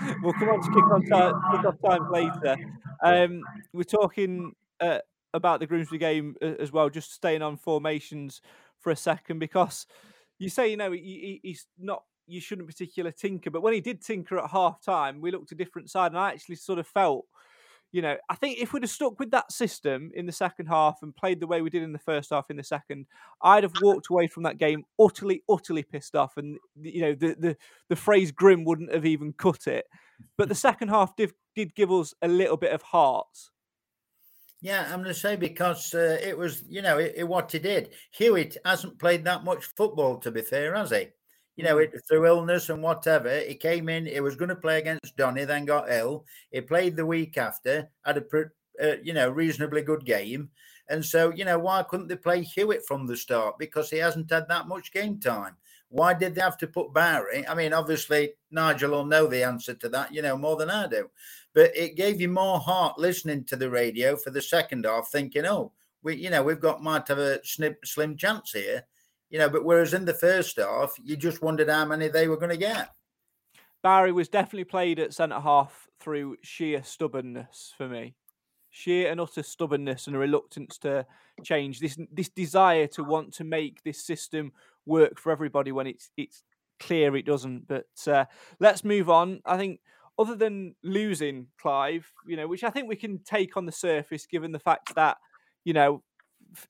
we'll 0.22 0.32
come 0.34 0.50
on 0.50 0.62
to 0.62 0.68
kick-off, 0.68 1.02
time, 1.10 1.40
kick-off 1.50 1.76
times 1.84 2.10
later. 2.10 2.56
Um, 3.02 3.42
we're 3.72 3.82
talking 3.82 4.52
uh, 4.80 4.98
about 5.32 5.60
the 5.60 5.66
Grimsby 5.66 5.98
game 5.98 6.36
uh, 6.42 6.54
as 6.60 6.70
well, 6.72 6.90
just 6.90 7.12
staying 7.12 7.42
on 7.42 7.56
formations 7.56 8.40
for 8.78 8.90
a 8.90 8.96
second, 8.96 9.38
because 9.38 9.86
you 10.38 10.48
say, 10.48 10.68
you 10.68 10.76
know, 10.76 10.92
he, 10.92 11.40
he's 11.42 11.66
not 11.78 12.04
you 12.26 12.40
shouldn't 12.40 12.68
particularly 12.68 13.14
tinker. 13.16 13.50
But 13.50 13.62
when 13.62 13.74
he 13.74 13.80
did 13.80 14.00
tinker 14.00 14.38
at 14.38 14.50
half 14.50 14.80
time, 14.80 15.20
we 15.20 15.30
looked 15.30 15.52
a 15.52 15.56
different 15.56 15.90
side, 15.90 16.12
and 16.12 16.18
I 16.18 16.30
actually 16.30 16.56
sort 16.56 16.78
of 16.78 16.86
felt 16.86 17.26
you 17.94 18.02
know, 18.02 18.16
I 18.28 18.34
think 18.34 18.58
if 18.58 18.72
we'd 18.72 18.82
have 18.82 18.90
stuck 18.90 19.20
with 19.20 19.30
that 19.30 19.52
system 19.52 20.10
in 20.16 20.26
the 20.26 20.32
second 20.32 20.66
half 20.66 20.98
and 21.02 21.14
played 21.14 21.38
the 21.38 21.46
way 21.46 21.62
we 21.62 21.70
did 21.70 21.84
in 21.84 21.92
the 21.92 21.98
first 22.00 22.30
half 22.30 22.50
in 22.50 22.56
the 22.56 22.64
second, 22.64 23.06
I'd 23.40 23.62
have 23.62 23.72
walked 23.80 24.08
away 24.10 24.26
from 24.26 24.42
that 24.42 24.58
game 24.58 24.82
utterly, 25.00 25.44
utterly 25.48 25.84
pissed 25.84 26.16
off. 26.16 26.36
And 26.36 26.58
you 26.82 27.02
know, 27.02 27.14
the 27.14 27.36
the, 27.38 27.56
the 27.88 27.94
phrase 27.94 28.32
"grim" 28.32 28.64
wouldn't 28.64 28.92
have 28.92 29.06
even 29.06 29.32
cut 29.32 29.68
it. 29.68 29.86
But 30.36 30.48
the 30.48 30.56
second 30.56 30.88
half 30.88 31.14
did, 31.14 31.34
did 31.54 31.76
give 31.76 31.92
us 31.92 32.12
a 32.20 32.26
little 32.26 32.56
bit 32.56 32.72
of 32.72 32.82
heart. 32.82 33.28
Yeah, 34.60 34.88
I'm 34.90 35.02
going 35.02 35.14
to 35.14 35.14
say 35.14 35.36
because 35.36 35.94
uh, 35.94 36.18
it 36.20 36.36
was, 36.36 36.64
you 36.68 36.82
know, 36.82 36.98
it, 36.98 37.12
it, 37.16 37.28
what 37.28 37.52
he 37.52 37.60
did. 37.60 37.90
Hewitt 38.10 38.56
hasn't 38.64 38.98
played 38.98 39.24
that 39.24 39.44
much 39.44 39.66
football, 39.76 40.18
to 40.18 40.32
be 40.32 40.42
fair, 40.42 40.74
has 40.74 40.90
he? 40.90 41.10
You 41.56 41.64
know, 41.64 41.78
it, 41.78 41.92
through 42.08 42.26
illness 42.26 42.68
and 42.68 42.82
whatever, 42.82 43.38
he 43.40 43.54
came 43.54 43.88
in. 43.88 44.06
He 44.06 44.20
was 44.20 44.36
going 44.36 44.48
to 44.48 44.56
play 44.56 44.78
against 44.78 45.16
Donny, 45.16 45.44
then 45.44 45.64
got 45.64 45.90
ill. 45.90 46.24
He 46.50 46.60
played 46.60 46.96
the 46.96 47.06
week 47.06 47.38
after, 47.38 47.88
had 48.04 48.18
a 48.18 48.24
uh, 48.82 48.96
you 49.02 49.12
know 49.12 49.30
reasonably 49.30 49.82
good 49.82 50.04
game, 50.04 50.50
and 50.88 51.04
so 51.04 51.30
you 51.30 51.44
know 51.44 51.58
why 51.58 51.82
couldn't 51.84 52.08
they 52.08 52.16
play 52.16 52.42
Hewitt 52.42 52.84
from 52.86 53.06
the 53.06 53.16
start? 53.16 53.58
Because 53.58 53.90
he 53.90 53.98
hasn't 53.98 54.30
had 54.30 54.48
that 54.48 54.68
much 54.68 54.92
game 54.92 55.20
time. 55.20 55.56
Why 55.90 56.12
did 56.12 56.34
they 56.34 56.40
have 56.40 56.58
to 56.58 56.66
put 56.66 56.92
Barry? 56.92 57.46
I 57.46 57.54
mean, 57.54 57.72
obviously 57.72 58.32
Nigel 58.50 58.90
will 58.90 59.04
know 59.04 59.28
the 59.28 59.44
answer 59.44 59.74
to 59.74 59.88
that, 59.90 60.12
you 60.12 60.22
know, 60.22 60.36
more 60.36 60.56
than 60.56 60.68
I 60.68 60.88
do. 60.88 61.08
But 61.52 61.76
it 61.76 61.94
gave 61.94 62.20
you 62.20 62.28
more 62.28 62.58
heart 62.58 62.98
listening 62.98 63.44
to 63.44 63.56
the 63.56 63.70
radio 63.70 64.16
for 64.16 64.30
the 64.30 64.42
second 64.42 64.86
half, 64.86 65.08
thinking, 65.12 65.46
oh, 65.46 65.70
we, 66.02 66.16
you 66.16 66.30
know, 66.30 66.42
we've 66.42 66.58
got 66.58 66.82
might 66.82 67.06
have 67.06 67.18
a 67.18 67.38
snip, 67.46 67.86
slim 67.86 68.16
chance 68.16 68.50
here 68.50 68.84
you 69.34 69.40
know, 69.40 69.48
but 69.48 69.64
whereas 69.64 69.94
in 69.94 70.04
the 70.04 70.14
first 70.14 70.60
half, 70.60 70.94
you 71.02 71.16
just 71.16 71.42
wondered 71.42 71.68
how 71.68 71.84
many 71.84 72.06
they 72.06 72.28
were 72.28 72.36
going 72.36 72.52
to 72.52 72.56
get. 72.56 72.90
Barry 73.82 74.12
was 74.12 74.28
definitely 74.28 74.62
played 74.62 75.00
at 75.00 75.12
centre 75.12 75.40
half 75.40 75.88
through 75.98 76.36
sheer 76.44 76.84
stubbornness 76.84 77.74
for 77.76 77.88
me. 77.88 78.14
Sheer 78.70 79.10
and 79.10 79.20
utter 79.20 79.42
stubbornness 79.42 80.06
and 80.06 80.14
a 80.14 80.20
reluctance 80.20 80.78
to 80.78 81.04
change. 81.42 81.80
This 81.80 81.98
this 82.12 82.28
desire 82.28 82.86
to 82.86 83.02
want 83.02 83.34
to 83.34 83.42
make 83.44 83.82
this 83.82 84.06
system 84.06 84.52
work 84.86 85.18
for 85.18 85.32
everybody 85.32 85.72
when 85.72 85.88
it's 85.88 86.12
it's 86.16 86.44
clear 86.78 87.16
it 87.16 87.26
doesn't. 87.26 87.66
But 87.66 87.86
uh, 88.06 88.26
let's 88.60 88.84
move 88.84 89.10
on. 89.10 89.40
I 89.44 89.56
think 89.56 89.80
other 90.16 90.36
than 90.36 90.76
losing 90.84 91.48
Clive, 91.60 92.08
you 92.24 92.36
know, 92.36 92.46
which 92.46 92.62
I 92.62 92.70
think 92.70 92.88
we 92.88 92.94
can 92.94 93.18
take 93.24 93.56
on 93.56 93.66
the 93.66 93.72
surface, 93.72 94.26
given 94.26 94.52
the 94.52 94.60
fact 94.60 94.94
that 94.94 95.16
you 95.64 95.72
know 95.72 96.04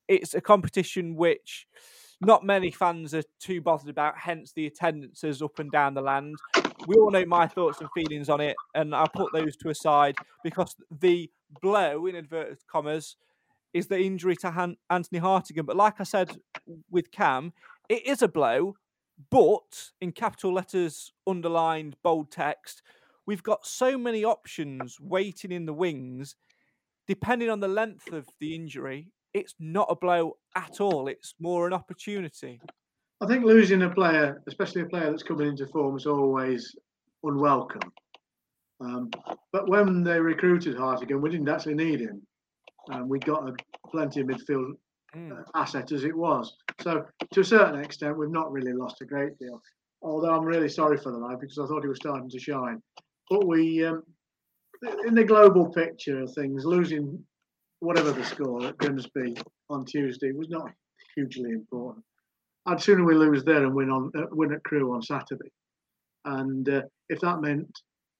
it's 0.07 0.33
a 0.33 0.41
competition 0.41 1.15
which 1.15 1.67
not 2.21 2.43
many 2.43 2.71
fans 2.71 3.13
are 3.13 3.23
too 3.39 3.61
bothered 3.61 3.89
about, 3.89 4.17
hence 4.17 4.51
the 4.53 4.65
attendances 4.65 5.41
up 5.41 5.59
and 5.59 5.71
down 5.71 5.93
the 5.93 6.01
land. 6.01 6.35
We 6.87 6.95
all 6.95 7.11
know 7.11 7.25
my 7.25 7.47
thoughts 7.47 7.81
and 7.81 7.89
feelings 7.91 8.29
on 8.29 8.41
it, 8.41 8.55
and 8.73 8.95
I'll 8.95 9.07
put 9.07 9.33
those 9.33 9.55
to 9.57 9.69
a 9.69 9.75
side 9.75 10.15
because 10.43 10.75
the 10.91 11.29
blow, 11.61 12.05
in 12.05 12.15
inverted 12.15 12.59
commas, 12.67 13.17
is 13.73 13.87
the 13.87 13.99
injury 13.99 14.35
to 14.37 14.51
Han- 14.51 14.77
Anthony 14.89 15.19
Hartigan. 15.19 15.65
But 15.65 15.75
like 15.75 15.99
I 15.99 16.03
said 16.03 16.37
with 16.89 17.11
Cam, 17.11 17.53
it 17.89 18.05
is 18.05 18.21
a 18.21 18.27
blow, 18.27 18.75
but 19.29 19.91
in 19.99 20.11
capital 20.11 20.53
letters, 20.53 21.11
underlined, 21.27 21.97
bold 22.03 22.31
text, 22.31 22.81
we've 23.25 23.43
got 23.43 23.65
so 23.65 23.97
many 23.97 24.23
options 24.23 24.97
waiting 24.99 25.51
in 25.51 25.65
the 25.65 25.73
wings. 25.73 26.35
Depending 27.07 27.49
on 27.49 27.59
the 27.59 27.67
length 27.67 28.11
of 28.11 28.27
the 28.39 28.55
injury, 28.55 29.11
it's 29.35 29.53
not 29.59 29.87
a 29.89 29.95
blow 29.95 30.37
at 30.55 30.79
all. 30.79 31.09
It's 31.09 31.35
more 31.39 31.67
an 31.67 31.73
opportunity. 31.73 32.61
I 33.21 33.27
think 33.27 33.43
losing 33.43 33.83
a 33.83 33.89
player, 33.89 34.41
especially 34.47 34.83
a 34.83 34.85
player 34.85 35.11
that's 35.11 35.23
coming 35.23 35.49
into 35.49 35.67
form, 35.67 35.97
is 35.97 36.05
always 36.05 36.73
unwelcome. 37.21 37.91
Um, 38.79 39.09
but 39.51 39.69
when 39.69 40.03
they 40.03 40.19
recruited 40.19 40.77
Hartigan, 40.77 41.21
we 41.21 41.29
didn't 41.29 41.49
actually 41.49 41.75
need 41.75 41.99
him. 41.99 42.21
Um, 42.91 43.09
we 43.09 43.19
got 43.19 43.49
a 43.49 43.53
plenty 43.89 44.21
of 44.21 44.27
midfield 44.27 44.71
mm. 45.13 45.37
uh, 45.37 45.43
asset 45.53 45.91
as 45.91 46.05
it 46.05 46.15
was. 46.15 46.55
So 46.81 47.05
to 47.33 47.39
a 47.41 47.43
certain 47.43 47.81
extent, 47.81 48.17
we've 48.17 48.29
not 48.29 48.51
really 48.51 48.73
lost 48.73 49.01
a 49.01 49.05
great 49.05 49.37
deal. 49.37 49.61
Although 50.01 50.33
I'm 50.33 50.45
really 50.45 50.69
sorry 50.69 50.97
for 50.97 51.11
the 51.11 51.17
lad 51.17 51.39
because 51.41 51.59
I 51.59 51.65
thought 51.65 51.83
he 51.83 51.89
was 51.89 51.97
starting 51.97 52.29
to 52.29 52.39
shine. 52.39 52.81
But 53.29 53.47
we, 53.47 53.83
um, 53.85 54.03
in 55.05 55.15
the 55.15 55.23
global 55.25 55.69
picture 55.69 56.21
of 56.21 56.33
things, 56.33 56.63
losing 56.63 57.21
whatever 57.85 58.11
the 58.11 58.23
score 58.23 58.65
at 58.65 58.77
Grimsby 58.77 59.35
on 59.69 59.85
Tuesday 59.85 60.31
was 60.31 60.49
not 60.49 60.71
hugely 61.15 61.51
important. 61.51 62.03
I'd 62.65 62.81
sooner 62.81 63.03
we 63.05 63.13
lose 63.13 63.43
there 63.43 63.63
and 63.63 63.75
win 63.75 63.89
on 63.89 64.11
uh, 64.17 64.25
win 64.31 64.53
at 64.53 64.63
Crewe 64.63 64.93
on 64.93 65.01
Saturday. 65.01 65.51
And 66.25 66.67
uh, 66.67 66.81
if 67.09 67.21
that 67.21 67.41
meant 67.41 67.69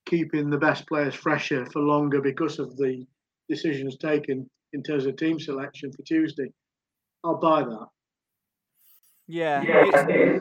keeping 0.05 0.49
the 0.49 0.57
best 0.57 0.87
players 0.87 1.15
fresher 1.15 1.65
for 1.65 1.81
longer 1.81 2.21
because 2.21 2.59
of 2.59 2.77
the 2.77 3.05
decisions 3.49 3.97
taken 3.97 4.47
in 4.73 4.83
terms 4.83 5.07
of 5.07 5.17
team 5.17 5.39
selection 5.39 5.91
for 5.91 6.03
Tuesday, 6.03 6.51
I'll 7.23 7.39
buy 7.39 7.63
that. 7.63 7.87
Yeah, 9.27 9.63
yeah. 9.63 10.39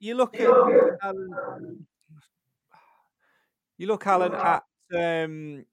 you 0.00 0.16
look 0.16 0.34
at 0.40 0.48
um, 1.02 1.86
you 3.78 3.86
look 3.86 4.06
Alan 4.06 4.34
at 4.34 4.64
um, 4.92 5.64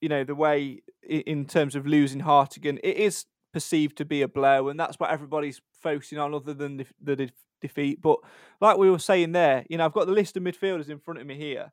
you 0.00 0.08
know 0.08 0.24
the 0.24 0.34
way 0.34 0.82
in 1.02 1.46
terms 1.46 1.74
of 1.74 1.86
losing 1.86 2.20
Hartigan, 2.20 2.78
it 2.82 2.96
is 2.96 3.24
perceived 3.52 3.96
to 3.98 4.04
be 4.04 4.22
a 4.22 4.28
blow, 4.28 4.68
and 4.68 4.78
that's 4.78 4.98
what 4.98 5.10
everybody's 5.10 5.60
focusing 5.82 6.18
on, 6.18 6.34
other 6.34 6.54
than 6.54 6.78
the, 6.78 6.86
the 7.02 7.30
defeat. 7.60 8.00
But 8.00 8.18
like 8.60 8.76
we 8.78 8.90
were 8.90 8.98
saying 8.98 9.32
there, 9.32 9.64
you 9.68 9.78
know, 9.78 9.84
I've 9.84 9.92
got 9.92 10.06
the 10.06 10.12
list 10.12 10.36
of 10.36 10.42
midfielders 10.42 10.88
in 10.88 10.98
front 10.98 11.20
of 11.20 11.26
me 11.26 11.36
here. 11.36 11.72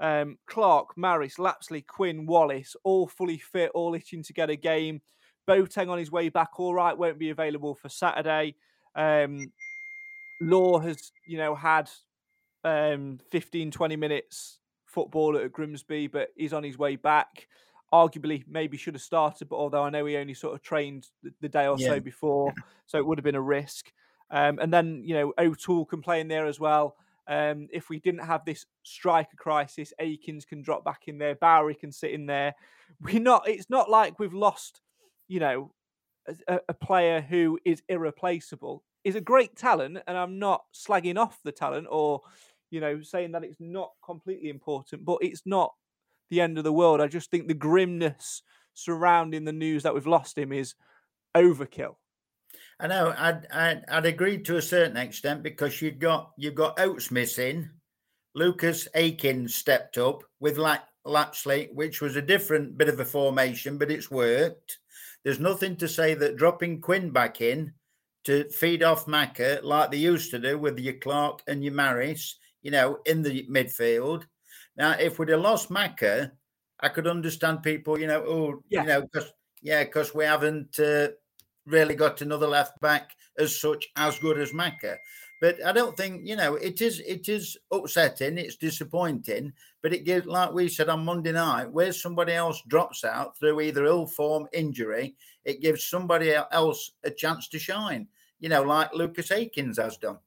Um, 0.00 0.38
Clarke, 0.46 0.96
Maris, 0.96 1.38
Lapslie, 1.38 1.82
Quinn, 1.82 2.26
Wallace, 2.26 2.76
all 2.84 3.08
fully 3.08 3.38
fit, 3.38 3.70
all 3.74 3.94
itching 3.94 4.22
to 4.24 4.32
get 4.32 4.50
a 4.50 4.56
game. 4.56 5.00
Boateng 5.48 5.88
on 5.88 5.98
his 5.98 6.12
way 6.12 6.28
back, 6.28 6.58
all 6.58 6.74
right, 6.74 6.96
won't 6.96 7.18
be 7.18 7.30
available 7.30 7.74
for 7.74 7.88
Saturday. 7.88 8.54
Um, 8.94 9.52
Law 10.40 10.78
has, 10.78 11.10
you 11.26 11.38
know, 11.38 11.54
had 11.54 11.90
um, 12.64 13.18
15, 13.30 13.70
20 13.70 13.96
minutes 13.96 14.57
football 14.88 15.36
at 15.36 15.52
Grimsby, 15.52 16.08
but 16.08 16.30
he's 16.36 16.52
on 16.52 16.64
his 16.64 16.78
way 16.78 16.96
back 16.96 17.46
arguably 17.92 18.44
maybe 18.48 18.76
should 18.76 18.94
have 18.94 19.02
started, 19.02 19.48
but 19.48 19.56
although 19.56 19.82
I 19.82 19.90
know 19.90 20.04
he 20.04 20.16
only 20.16 20.34
sort 20.34 20.54
of 20.54 20.62
trained 20.62 21.08
the, 21.22 21.30
the 21.40 21.48
day 21.48 21.66
or 21.66 21.76
yeah. 21.78 21.88
so 21.88 22.00
before, 22.00 22.52
so 22.86 22.98
it 22.98 23.06
would 23.06 23.18
have 23.18 23.24
been 23.24 23.34
a 23.34 23.40
risk. 23.40 23.92
Um, 24.30 24.58
and 24.58 24.72
then 24.72 25.02
you 25.04 25.14
know 25.14 25.32
O'Toole 25.38 25.86
can 25.86 26.02
play 26.02 26.20
in 26.20 26.28
there 26.28 26.46
as 26.46 26.60
well. 26.60 26.96
Um, 27.26 27.68
if 27.72 27.88
we 27.88 27.98
didn't 27.98 28.24
have 28.24 28.44
this 28.44 28.66
striker 28.82 29.36
crisis, 29.36 29.92
Akins 29.98 30.44
can 30.44 30.62
drop 30.62 30.84
back 30.84 31.02
in 31.06 31.18
there, 31.18 31.34
Bowery 31.34 31.74
can 31.74 31.92
sit 31.92 32.10
in 32.10 32.26
there. 32.26 32.54
We're 33.00 33.20
not. 33.20 33.48
It's 33.48 33.70
not 33.70 33.90
like 33.90 34.18
we've 34.18 34.34
lost, 34.34 34.80
you 35.28 35.40
know, 35.40 35.72
a, 36.46 36.60
a 36.68 36.74
player 36.74 37.20
who 37.20 37.58
is 37.64 37.82
irreplaceable. 37.88 38.82
Is 39.04 39.14
a 39.14 39.20
great 39.20 39.56
talent, 39.56 39.98
and 40.06 40.18
I'm 40.18 40.38
not 40.38 40.64
slagging 40.74 41.16
off 41.16 41.38
the 41.42 41.52
talent 41.52 41.86
or 41.88 42.20
you 42.70 42.80
know, 42.80 43.02
saying 43.02 43.32
that 43.32 43.44
it's 43.44 43.60
not 43.60 43.90
completely 44.04 44.50
important, 44.50 45.04
but 45.04 45.18
it's 45.20 45.42
not 45.44 45.72
the 46.30 46.40
end 46.40 46.58
of 46.58 46.64
the 46.64 46.72
world. 46.72 47.00
I 47.00 47.06
just 47.06 47.30
think 47.30 47.48
the 47.48 47.54
grimness 47.54 48.42
surrounding 48.74 49.44
the 49.44 49.52
news 49.52 49.82
that 49.82 49.94
we've 49.94 50.06
lost 50.06 50.38
him 50.38 50.52
is 50.52 50.74
overkill. 51.36 51.96
I 52.80 52.86
know. 52.86 53.14
I'd, 53.16 53.46
I'd, 53.52 53.84
I'd 53.88 54.44
to 54.44 54.56
a 54.56 54.62
certain 54.62 54.96
extent 54.96 55.42
because 55.42 55.82
you've 55.82 55.98
got 55.98 56.32
you've 56.36 56.54
got 56.54 56.78
Oates 56.78 57.10
missing. 57.10 57.68
Lucas 58.34 58.86
Akins 58.94 59.54
stepped 59.54 59.98
up 59.98 60.22
with 60.38 60.58
La- 60.58 60.78
Lapslie, 61.04 61.70
which 61.72 62.00
was 62.00 62.16
a 62.16 62.22
different 62.22 62.78
bit 62.78 62.88
of 62.88 63.00
a 63.00 63.04
formation, 63.04 63.78
but 63.78 63.90
it's 63.90 64.10
worked. 64.10 64.78
There's 65.24 65.40
nothing 65.40 65.76
to 65.76 65.88
say 65.88 66.14
that 66.14 66.36
dropping 66.36 66.80
Quinn 66.80 67.10
back 67.10 67.40
in 67.40 67.72
to 68.24 68.48
feed 68.50 68.82
off 68.82 69.08
Macker 69.08 69.58
like 69.62 69.90
they 69.90 69.96
used 69.96 70.30
to 70.30 70.38
do 70.38 70.58
with 70.58 70.78
your 70.78 70.94
Clarke 70.94 71.42
and 71.48 71.64
your 71.64 71.72
Maris, 71.72 72.38
you 72.62 72.70
know, 72.70 72.98
in 73.06 73.22
the 73.22 73.46
midfield. 73.50 74.24
Now, 74.76 74.92
if 74.92 75.18
we'd 75.18 75.28
have 75.30 75.40
lost 75.40 75.70
Macca, 75.70 76.30
I 76.80 76.88
could 76.88 77.06
understand 77.06 77.62
people, 77.62 77.98
you 77.98 78.06
know, 78.06 78.24
oh, 78.26 78.62
Yeah. 78.68 78.82
you 78.82 78.86
know, 78.88 79.02
because 79.02 79.32
yeah, 79.60 79.84
because 79.84 80.14
we 80.14 80.24
haven't 80.24 80.78
uh, 80.78 81.08
really 81.66 81.96
got 81.96 82.20
another 82.20 82.46
left 82.46 82.80
back 82.80 83.10
as 83.38 83.60
such 83.60 83.88
as 83.96 84.18
good 84.18 84.38
as 84.38 84.52
Macca. 84.52 84.96
But 85.40 85.64
I 85.64 85.72
don't 85.72 85.96
think 85.96 86.26
you 86.26 86.36
know 86.36 86.56
it 86.56 86.80
is. 86.80 87.00
It 87.00 87.28
is 87.28 87.56
upsetting. 87.72 88.38
It's 88.38 88.56
disappointing. 88.56 89.52
But 89.82 89.92
it 89.92 90.04
gives, 90.04 90.26
like 90.26 90.52
we 90.52 90.68
said 90.68 90.88
on 90.88 91.04
Monday 91.04 91.30
night, 91.30 91.70
where 91.70 91.92
somebody 91.92 92.32
else 92.32 92.60
drops 92.66 93.04
out 93.04 93.38
through 93.38 93.60
either 93.60 93.84
ill 93.84 94.08
form, 94.08 94.48
injury, 94.52 95.14
it 95.44 95.60
gives 95.60 95.84
somebody 95.84 96.34
else 96.34 96.90
a 97.04 97.10
chance 97.10 97.48
to 97.48 97.58
shine. 97.60 98.08
You 98.40 98.48
know, 98.48 98.62
like 98.62 98.92
Lucas 98.92 99.30
Akins 99.30 99.78
has 99.78 99.96
done. 99.96 100.18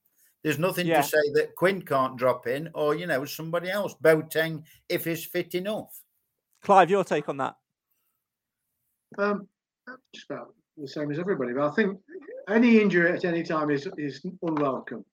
There's 0.43 0.59
nothing 0.59 0.87
Yeah. 0.87 1.01
to 1.01 1.07
say 1.07 1.31
that 1.33 1.55
Quinn 1.55 1.81
can't 1.83 2.17
drop 2.17 2.47
in, 2.47 2.69
or 2.73 2.95
you 2.95 3.05
know, 3.05 3.25
somebody 3.25 3.69
else, 3.69 3.93
Boateng, 3.95 4.63
if 4.89 5.05
he's 5.05 5.25
fit 5.25 5.53
enough. 5.55 6.01
Clive, 6.61 6.89
your 6.89 7.03
take 7.03 7.29
on 7.29 7.37
that? 7.37 7.55
Um, 9.17 9.47
just 10.13 10.29
about 10.29 10.55
the 10.77 10.87
same 10.87 11.11
as 11.11 11.19
everybody, 11.19 11.53
but 11.53 11.69
I 11.69 11.75
think 11.75 11.99
any 12.47 12.79
injury 12.79 13.11
at 13.11 13.25
any 13.25 13.43
time 13.43 13.69
is 13.69 13.87
is 13.97 14.25
unwelcome, 14.41 15.05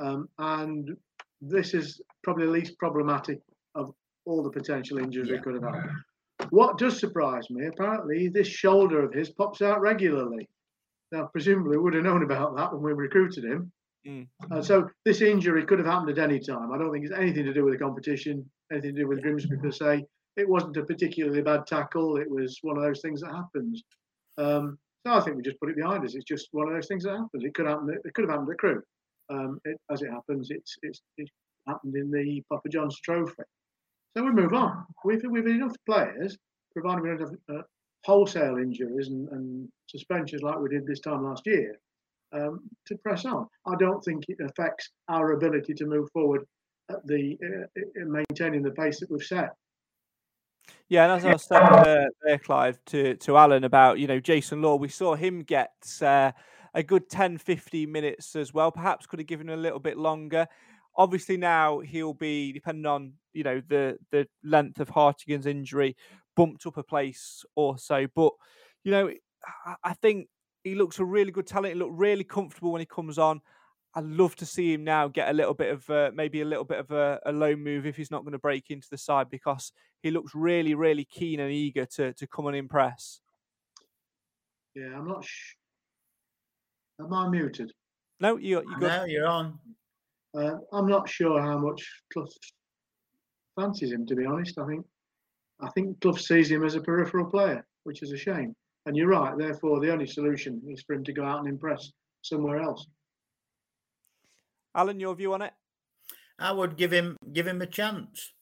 um, 0.00 0.28
and 0.38 0.96
this 1.40 1.72
is 1.72 2.00
probably 2.22 2.46
the 2.46 2.52
least 2.52 2.78
problematic 2.78 3.40
of 3.74 3.94
all 4.26 4.42
the 4.42 4.50
potential 4.50 4.98
injuries 4.98 5.28
we 5.30 5.36
Yeah. 5.36 5.42
could 5.42 5.54
have 5.62 5.74
had. 5.74 5.90
What 6.50 6.78
does 6.78 6.98
surprise 6.98 7.48
me, 7.48 7.66
apparently, 7.66 8.28
this 8.28 8.48
shoulder 8.48 9.02
of 9.02 9.12
his 9.14 9.30
pops 9.30 9.62
out 9.62 9.80
regularly. 9.80 10.48
Now, 11.12 11.26
presumably, 11.26 11.76
we 11.76 11.82
would 11.84 11.94
have 11.94 12.02
known 12.04 12.24
about 12.24 12.56
that 12.56 12.72
when 12.72 12.82
we 12.82 12.92
recruited 12.92 13.44
him. 13.44 13.70
Mm. 14.06 14.28
Uh, 14.50 14.62
so 14.62 14.88
this 15.04 15.22
injury 15.22 15.64
could 15.64 15.78
have 15.78 15.88
happened 15.88 16.18
at 16.18 16.22
any 16.22 16.38
time. 16.38 16.72
I 16.72 16.78
don't 16.78 16.92
think 16.92 17.04
it's 17.04 17.14
anything 17.14 17.44
to 17.44 17.54
do 17.54 17.64
with 17.64 17.74
the 17.74 17.84
competition, 17.84 18.44
anything 18.70 18.94
to 18.94 19.02
do 19.02 19.08
with 19.08 19.22
Grimsby 19.22 19.56
per 19.56 19.70
se. 19.70 20.04
It 20.36 20.48
wasn't 20.48 20.76
a 20.76 20.84
particularly 20.84 21.42
bad 21.42 21.66
tackle. 21.66 22.16
It 22.16 22.30
was 22.30 22.58
one 22.62 22.76
of 22.76 22.82
those 22.82 23.00
things 23.00 23.20
that 23.20 23.32
happens. 23.32 23.82
Um, 24.36 24.78
so 25.06 25.14
I 25.14 25.20
think 25.20 25.36
we 25.36 25.42
just 25.42 25.60
put 25.60 25.70
it 25.70 25.76
behind 25.76 26.04
us. 26.04 26.14
It's 26.14 26.24
just 26.24 26.48
one 26.52 26.68
of 26.68 26.74
those 26.74 26.88
things 26.88 27.04
that 27.04 27.12
happens. 27.12 27.44
It 27.44 27.54
could 27.54 27.66
happen. 27.66 27.88
It 28.04 28.14
could 28.14 28.22
have 28.22 28.30
happened 28.30 28.48
to 28.48 28.56
Crewe. 28.56 28.82
Um, 29.30 29.58
it, 29.64 29.78
as 29.90 30.02
it 30.02 30.10
happens, 30.10 30.48
it's 30.50 30.76
it's 30.82 31.00
it 31.16 31.28
happened 31.66 31.94
in 31.94 32.10
the 32.10 32.42
Papa 32.50 32.68
John's 32.68 32.98
Trophy. 33.00 33.42
So 34.16 34.24
we 34.24 34.32
move 34.32 34.54
on. 34.54 34.84
We've 35.04 35.22
we've 35.28 35.46
enough 35.46 35.76
players, 35.86 36.36
provided 36.72 37.02
we 37.02 37.08
don't 37.10 37.20
have 37.20 37.58
uh, 37.58 37.62
wholesale 38.04 38.58
injuries 38.58 39.08
and, 39.08 39.28
and 39.30 39.68
suspensions 39.86 40.42
like 40.42 40.58
we 40.58 40.68
did 40.68 40.86
this 40.86 41.00
time 41.00 41.24
last 41.24 41.42
year, 41.46 41.78
um, 42.34 42.60
to 42.86 42.96
press 42.98 43.24
on. 43.24 43.46
I 43.66 43.74
don't 43.78 44.02
think 44.04 44.24
it 44.28 44.38
affects 44.40 44.90
our 45.08 45.32
ability 45.32 45.74
to 45.74 45.86
move 45.86 46.08
forward 46.12 46.44
at 46.90 47.06
the 47.06 47.38
uh, 47.42 47.80
in 47.96 48.12
maintaining 48.12 48.62
the 48.62 48.72
pace 48.72 49.00
that 49.00 49.10
we've 49.10 49.22
set. 49.22 49.54
Yeah, 50.88 51.04
and 51.04 51.12
as 51.12 51.24
I 51.24 51.32
was 51.32 51.44
saying 51.44 51.62
uh, 51.62 52.04
there, 52.22 52.38
Clive, 52.38 52.78
to, 52.86 53.16
to 53.16 53.36
Alan 53.36 53.64
about, 53.64 53.98
you 53.98 54.06
know, 54.06 54.20
Jason 54.20 54.62
Law, 54.62 54.76
we 54.76 54.88
saw 54.88 55.14
him 55.14 55.42
get 55.42 55.72
uh, 56.00 56.32
a 56.74 56.82
good 56.82 57.08
10, 57.08 57.38
15 57.38 57.90
minutes 57.90 58.36
as 58.36 58.52
well. 58.52 58.70
Perhaps 58.70 59.06
could 59.06 59.18
have 59.18 59.26
given 59.26 59.50
a 59.50 59.56
little 59.56 59.78
bit 59.78 59.98
longer. 59.98 60.46
Obviously 60.96 61.36
now 61.36 61.80
he'll 61.80 62.14
be, 62.14 62.52
depending 62.52 62.86
on, 62.86 63.14
you 63.32 63.42
know, 63.42 63.62
the, 63.68 63.98
the 64.10 64.26
length 64.42 64.80
of 64.80 64.88
Hartigan's 64.88 65.46
injury, 65.46 65.96
bumped 66.36 66.66
up 66.66 66.76
a 66.76 66.82
place 66.82 67.44
or 67.56 67.78
so. 67.78 68.06
But, 68.14 68.32
you 68.84 68.92
know, 68.92 69.10
I 69.82 69.94
think 69.94 70.28
he 70.64 70.74
looks 70.74 70.98
a 70.98 71.04
really 71.04 71.30
good 71.30 71.46
talent. 71.46 71.74
He 71.74 71.78
looked 71.78 71.94
really 71.94 72.24
comfortable 72.24 72.72
when 72.72 72.80
he 72.80 72.86
comes 72.86 73.18
on. 73.18 73.40
I'd 73.94 74.04
love 74.04 74.34
to 74.36 74.46
see 74.46 74.72
him 74.72 74.82
now 74.82 75.06
get 75.06 75.28
a 75.28 75.32
little 75.32 75.54
bit 75.54 75.70
of 75.70 75.88
uh, 75.88 76.10
maybe 76.12 76.40
a 76.40 76.44
little 76.44 76.64
bit 76.64 76.80
of 76.80 76.90
a, 76.90 77.20
a 77.26 77.30
low 77.32 77.54
move 77.54 77.86
if 77.86 77.96
he's 77.96 78.10
not 78.10 78.22
going 78.22 78.32
to 78.32 78.38
break 78.38 78.70
into 78.70 78.88
the 78.90 78.98
side 78.98 79.30
because 79.30 79.70
he 80.02 80.10
looks 80.10 80.34
really, 80.34 80.74
really 80.74 81.04
keen 81.04 81.38
and 81.38 81.52
eager 81.52 81.84
to 81.84 82.12
to 82.14 82.26
come 82.26 82.48
and 82.48 82.56
impress. 82.56 83.20
Yeah, 84.74 84.96
I'm 84.96 85.06
not. 85.06 85.24
Sh- 85.24 85.54
Am 87.00 87.12
I 87.12 87.28
muted? 87.28 87.72
No, 88.20 88.36
you 88.36 88.60
you 88.60 88.76
good? 88.78 88.88
No, 88.88 89.04
you're 89.04 89.28
on. 89.28 89.58
Uh, 90.36 90.56
I'm 90.72 90.88
not 90.88 91.08
sure 91.08 91.40
how 91.40 91.58
much 91.58 91.88
Clough 92.12 92.26
fancies 93.54 93.92
him. 93.92 94.06
To 94.06 94.16
be 94.16 94.24
honest, 94.26 94.58
I 94.58 94.66
think 94.66 94.84
I 95.60 95.68
think 95.70 96.00
Clough 96.00 96.16
sees 96.16 96.50
him 96.50 96.64
as 96.64 96.74
a 96.74 96.80
peripheral 96.80 97.26
player, 97.30 97.64
which 97.84 98.02
is 98.02 98.10
a 98.10 98.16
shame. 98.16 98.56
And 98.86 98.96
you're 98.96 99.08
right. 99.08 99.36
Therefore, 99.36 99.80
the 99.80 99.92
only 99.92 100.06
solution 100.06 100.60
is 100.68 100.82
for 100.82 100.94
him 100.94 101.04
to 101.04 101.12
go 101.12 101.24
out 101.24 101.38
and 101.38 101.48
impress 101.48 101.90
somewhere 102.22 102.60
else. 102.60 102.86
Alan, 104.74 105.00
your 105.00 105.14
view 105.14 105.32
on 105.34 105.42
it? 105.42 105.52
I 106.38 106.52
would 106.52 106.76
give 106.76 106.92
him 106.92 107.16
give 107.32 107.46
him 107.46 107.62
a 107.62 107.66
chance 107.66 108.32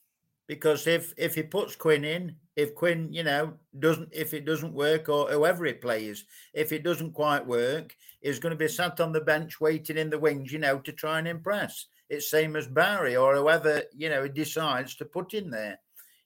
because 0.48 0.86
if 0.86 1.12
if 1.16 1.34
he 1.34 1.42
puts 1.42 1.76
Quinn 1.76 2.04
in, 2.04 2.36
if 2.56 2.74
Quinn 2.74 3.12
you 3.12 3.22
know 3.22 3.54
doesn't 3.78 4.08
if 4.12 4.32
it 4.32 4.44
doesn't 4.46 4.72
work 4.72 5.08
or 5.08 5.28
whoever 5.28 5.66
it 5.66 5.82
plays, 5.82 6.24
if 6.54 6.72
it 6.72 6.84
doesn't 6.84 7.12
quite 7.12 7.46
work, 7.46 7.94
he's 8.20 8.38
going 8.38 8.50
to 8.50 8.56
be 8.56 8.68
sat 8.68 8.98
on 9.00 9.12
the 9.12 9.20
bench 9.20 9.60
waiting 9.60 9.98
in 9.98 10.10
the 10.10 10.18
wings, 10.18 10.52
you 10.52 10.58
know, 10.58 10.78
to 10.78 10.92
try 10.92 11.18
and 11.18 11.28
impress. 11.28 11.86
It's 12.08 12.30
same 12.30 12.56
as 12.56 12.66
Barry 12.66 13.16
or 13.16 13.36
whoever 13.36 13.82
you 13.94 14.08
know 14.08 14.22
he 14.22 14.30
decides 14.30 14.96
to 14.96 15.04
put 15.04 15.34
in 15.34 15.50
there. 15.50 15.78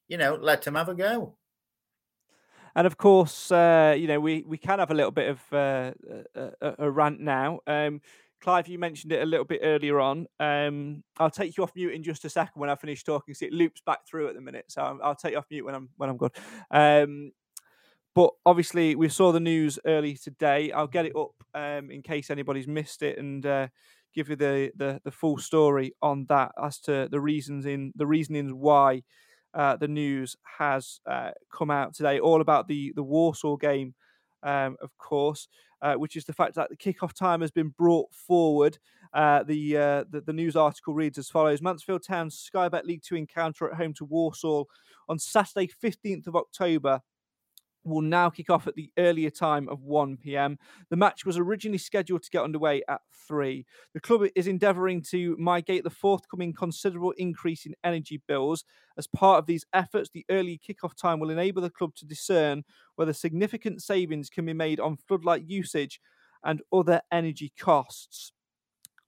You 0.08 0.18
know, 0.18 0.38
let 0.40 0.64
him 0.64 0.76
have 0.76 0.88
a 0.88 0.94
go. 0.94 1.36
And 2.76 2.86
of 2.86 2.98
course, 2.98 3.50
uh, 3.50 3.96
you 3.98 4.06
know, 4.06 4.20
we, 4.20 4.44
we 4.46 4.58
can 4.58 4.78
have 4.78 4.90
a 4.90 4.94
little 4.94 5.10
bit 5.10 5.30
of 5.30 5.40
uh, 5.50 5.92
a, 6.34 6.50
a, 6.60 6.74
a 6.80 6.90
rant 6.90 7.20
now. 7.20 7.60
Um, 7.66 8.02
Clive, 8.42 8.68
you 8.68 8.78
mentioned 8.78 9.12
it 9.12 9.22
a 9.22 9.26
little 9.26 9.46
bit 9.46 9.60
earlier 9.62 9.98
on. 9.98 10.26
Um, 10.38 11.02
I'll 11.18 11.30
take 11.30 11.56
you 11.56 11.62
off 11.62 11.72
mute 11.74 11.94
in 11.94 12.02
just 12.02 12.26
a 12.26 12.28
second 12.28 12.60
when 12.60 12.68
I 12.68 12.74
finish 12.74 13.02
talking. 13.02 13.32
See, 13.32 13.46
it 13.46 13.52
loops 13.54 13.80
back 13.80 14.06
through 14.06 14.28
at 14.28 14.34
the 14.34 14.42
minute, 14.42 14.66
so 14.68 14.82
I'll- 14.82 15.00
I'll 15.02 15.14
take 15.14 15.32
you 15.32 15.38
off 15.38 15.46
mute 15.50 15.64
when 15.64 15.74
I'm 15.74 15.88
when 15.96 16.10
I'm 16.10 16.18
good. 16.18 16.32
Um, 16.70 17.32
but 18.14 18.30
obviously, 18.44 18.94
we 18.94 19.08
saw 19.08 19.32
the 19.32 19.40
news 19.40 19.78
early 19.86 20.14
today. 20.14 20.70
I'll 20.70 20.86
get 20.86 21.06
it 21.06 21.16
up 21.16 21.32
um, 21.54 21.90
in 21.90 22.02
case 22.02 22.30
anybody's 22.30 22.68
missed 22.68 23.02
it 23.02 23.18
and 23.18 23.44
uh, 23.46 23.68
give 24.14 24.28
you 24.28 24.36
the, 24.36 24.70
the 24.76 25.00
the 25.02 25.10
full 25.10 25.38
story 25.38 25.94
on 26.02 26.26
that 26.28 26.52
as 26.62 26.78
to 26.80 27.08
the 27.10 27.20
reasons 27.20 27.64
in 27.64 27.92
the 27.96 28.06
reasonings 28.06 28.52
why 28.52 29.02
uh, 29.56 29.74
the 29.76 29.88
news 29.88 30.36
has 30.58 31.00
uh, 31.06 31.30
come 31.50 31.70
out 31.70 31.94
today, 31.94 32.20
all 32.20 32.40
about 32.42 32.68
the 32.68 32.92
the 32.94 33.02
Walsall 33.02 33.56
game, 33.56 33.94
um, 34.42 34.76
of 34.82 34.96
course, 34.98 35.48
uh, 35.80 35.94
which 35.94 36.14
is 36.14 36.26
the 36.26 36.32
fact 36.34 36.54
that 36.54 36.68
the 36.68 36.76
kickoff 36.76 37.14
time 37.14 37.40
has 37.40 37.50
been 37.50 37.70
brought 37.70 38.12
forward. 38.12 38.78
Uh, 39.14 39.42
the, 39.44 39.76
uh, 39.76 40.04
the 40.10 40.20
the 40.20 40.32
news 40.32 40.56
article 40.56 40.92
reads 40.92 41.16
as 41.16 41.30
follows: 41.30 41.62
Mansfield 41.62 42.04
Town 42.04 42.28
Sky 42.28 42.68
Bet 42.68 42.84
League 42.84 43.02
Two 43.02 43.16
encounter 43.16 43.70
at 43.70 43.76
home 43.76 43.94
to 43.94 44.04
Walsall 44.04 44.68
on 45.08 45.18
Saturday, 45.18 45.66
fifteenth 45.66 46.26
of 46.26 46.36
October. 46.36 47.00
Will 47.86 48.02
now 48.02 48.30
kick 48.30 48.50
off 48.50 48.66
at 48.66 48.74
the 48.74 48.90
earlier 48.98 49.30
time 49.30 49.68
of 49.68 49.82
1 49.82 50.16
pm. 50.16 50.58
The 50.90 50.96
match 50.96 51.24
was 51.24 51.38
originally 51.38 51.78
scheduled 51.78 52.24
to 52.24 52.30
get 52.30 52.42
underway 52.42 52.82
at 52.88 53.00
3. 53.28 53.64
The 53.94 54.00
club 54.00 54.22
is 54.34 54.46
endeavouring 54.46 55.02
to 55.10 55.36
mitigate 55.38 55.84
the 55.84 55.90
forthcoming 55.90 56.52
considerable 56.52 57.12
increase 57.12 57.64
in 57.64 57.74
energy 57.84 58.20
bills 58.26 58.64
as 58.98 59.06
part 59.06 59.38
of 59.38 59.46
these 59.46 59.66
efforts, 59.72 60.10
the 60.10 60.24
early 60.30 60.58
kickoff 60.58 60.96
time 60.96 61.20
will 61.20 61.30
enable 61.30 61.62
the 61.62 61.70
club 61.70 61.94
to 61.96 62.06
discern 62.06 62.64
whether 62.96 63.12
significant 63.12 63.82
savings 63.82 64.30
can 64.30 64.46
be 64.46 64.52
made 64.52 64.80
on 64.80 64.96
floodlight 64.96 65.44
usage 65.46 66.00
and 66.44 66.62
other 66.72 67.00
energy 67.12 67.52
costs. 67.58 68.32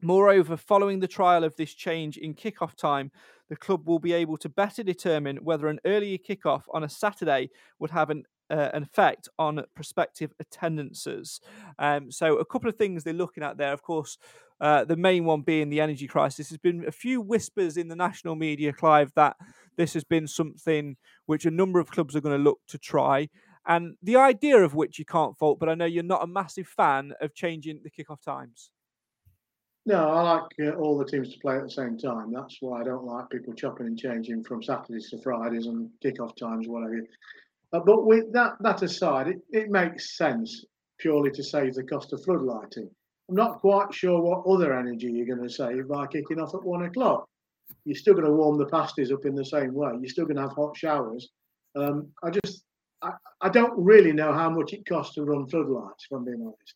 Moreover, 0.01 0.57
following 0.57 1.01
the 1.01 1.09
trial 1.09 1.43
of 1.43 1.57
this 1.57 1.75
change 1.75 2.19
in 2.19 2.35
kickoff 2.35 2.77
time, 2.77 3.11
the 3.49 3.57
club 3.57 3.89
will 3.89 3.99
be 3.99 4.13
able 4.13 4.37
to 4.37 4.49
better 4.49 4.83
determine 4.83 5.39
whether 5.39 5.69
an 5.69 5.81
earlier 5.85 6.19
kickoff 6.19 6.63
on 6.73 6.85
a 6.85 6.89
Saturday 6.89 7.51
would 7.79 7.91
have 7.91 8.11
an 8.11 8.25
uh, 8.51 8.71
an 8.73 8.83
effect 8.83 9.29
on 9.39 9.65
prospective 9.75 10.33
attendances. 10.41 11.41
Um, 11.79 12.11
so, 12.11 12.39
a 12.39 12.45
couple 12.45 12.69
of 12.69 12.77
things 12.77 13.05
they're 13.05 13.13
looking 13.13 13.43
at 13.43 13.59
there. 13.59 13.73
Of 13.73 13.83
course, 13.83 14.19
uh, 14.61 14.85
the 14.85 14.97
main 14.97 15.25
one 15.25 15.43
being 15.43 15.69
the 15.69 15.81
energy 15.81 16.07
crisis. 16.07 16.49
There's 16.49 16.59
been 16.59 16.85
a 16.87 16.93
few 16.93 17.21
whispers 17.21 17.77
in 17.77 17.89
the 17.89 17.97
national 17.97 18.35
media, 18.35 18.73
Clive, 18.73 19.13
that 19.15 19.37
this 19.77 19.95
has 19.95 20.05
been 20.05 20.27
something 20.27 20.97
which 21.27 21.47
a 21.47 21.51
number 21.51 21.79
of 21.79 21.91
clubs 21.91 22.17
are 22.17 22.21
going 22.21 22.37
to 22.37 22.43
look 22.43 22.61
to 22.69 22.79
try. 22.79 23.29
And 23.67 23.97
the 24.03 24.17
idea 24.17 24.59
of 24.59 24.75
which 24.75 24.99
you 24.99 25.05
can't 25.05 25.37
fault, 25.37 25.59
but 25.59 25.69
I 25.69 25.75
know 25.75 25.85
you're 25.85 26.03
not 26.03 26.25
a 26.25 26.27
massive 26.27 26.67
fan 26.67 27.13
of 27.21 27.35
changing 27.35 27.81
the 27.85 27.91
kickoff 27.91 28.23
times. 28.23 28.71
No, 29.89 30.11
I 30.11 30.21
like 30.21 30.53
uh, 30.61 30.77
all 30.77 30.99
the 30.99 31.05
teams 31.05 31.33
to 31.33 31.39
play 31.39 31.57
at 31.57 31.63
the 31.63 31.71
same 31.71 31.97
time. 31.97 32.31
That's 32.33 32.59
why 32.61 32.81
I 32.81 32.85
don't 32.85 33.05
like 33.05 33.31
people 33.31 33.55
chopping 33.55 33.87
and 33.87 33.99
changing 33.99 34.45
from 34.45 34.63
Saturdays 34.63 35.09
to 35.11 35.23
Fridays 35.23 35.67
and 35.67 35.89
kick-off 36.03 36.35
times, 36.37 36.69
whatever. 36.69 37.01
Uh, 37.73 37.81
but 37.85 38.07
with 38.07 38.33
that 38.33 38.53
that 38.61 38.83
aside, 38.83 39.29
it, 39.29 39.39
it 39.51 39.71
makes 39.71 40.17
sense 40.17 40.65
purely 40.99 41.31
to 41.31 41.43
save 41.43 41.75
the 41.75 41.83
cost 41.83 42.13
of 42.13 42.21
floodlighting. 42.21 42.89
I'm 43.29 43.37
not 43.37 43.59
quite 43.61 43.93
sure 43.93 44.21
what 44.21 44.47
other 44.47 44.77
energy 44.77 45.11
you're 45.13 45.27
going 45.27 45.47
to 45.47 45.53
save 45.53 45.89
by 45.89 46.07
kicking 46.07 46.41
off 46.41 46.55
at 46.55 46.65
one 46.65 46.85
o'clock. 46.85 47.29
You're 47.85 47.97
still 47.97 48.15
going 48.15 48.27
to 48.27 48.33
warm 48.33 48.59
the 48.59 48.67
pasties 48.67 49.13
up 49.13 49.27
in 49.27 49.35
the 49.35 49.45
same 49.45 49.75
way. 49.75 49.93
You're 50.01 50.09
still 50.09 50.25
going 50.25 50.37
to 50.37 50.43
have 50.43 50.53
hot 50.53 50.77
showers. 50.77 51.29
Um, 51.77 52.09
I 52.25 52.31
just, 52.31 52.65
I, 53.03 53.11
I 53.43 53.51
don't 53.51 53.75
really 53.77 54.13
know 54.13 54.33
how 54.33 54.49
much 54.49 54.73
it 54.73 54.87
costs 54.89 55.15
to 55.15 55.25
run 55.25 55.47
floodlights, 55.47 56.07
if 56.11 56.17
I'm 56.17 56.25
being 56.25 56.43
honest. 56.43 56.75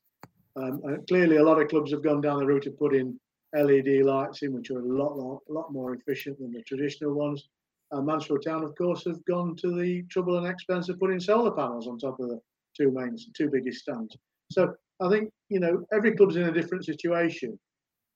Um, 0.55 0.98
clearly, 1.09 1.37
a 1.37 1.44
lot 1.44 1.61
of 1.61 1.68
clubs 1.68 1.90
have 1.92 2.05
gone 2.05 2.20
down 2.20 2.38
the 2.38 2.46
route 2.46 2.66
of 2.66 2.78
putting 2.78 3.18
LED 3.55 4.02
lights 4.05 4.42
in, 4.42 4.52
which 4.52 4.70
are 4.70 4.81
a 4.81 4.87
lot, 4.87 5.16
lot, 5.16 5.40
lot 5.48 5.72
more 5.72 5.94
efficient 5.94 6.38
than 6.38 6.52
the 6.52 6.62
traditional 6.62 7.14
ones. 7.14 7.48
And 7.92 8.07
Mansfield 8.07 8.42
Town, 8.42 8.64
of 8.64 8.74
course, 8.74 9.05
have 9.05 9.22
gone 9.26 9.55
to 9.57 9.78
the 9.78 10.02
trouble 10.11 10.38
and 10.38 10.46
expense 10.46 10.88
of 10.88 10.98
putting 10.98 11.20
solar 11.20 11.50
panels 11.50 11.87
on 11.87 11.98
top 11.98 12.18
of 12.20 12.28
the 12.28 12.40
two 12.76 12.90
main, 12.90 13.16
two 13.37 13.50
biggest 13.50 13.81
stands. 13.81 14.16
So 14.50 14.74
I 15.00 15.11
think 15.11 15.31
you 15.50 15.61
know 15.61 15.85
every 15.92 16.16
club's 16.16 16.37
in 16.37 16.44
a 16.44 16.52
different 16.52 16.87
situation, 16.87 17.59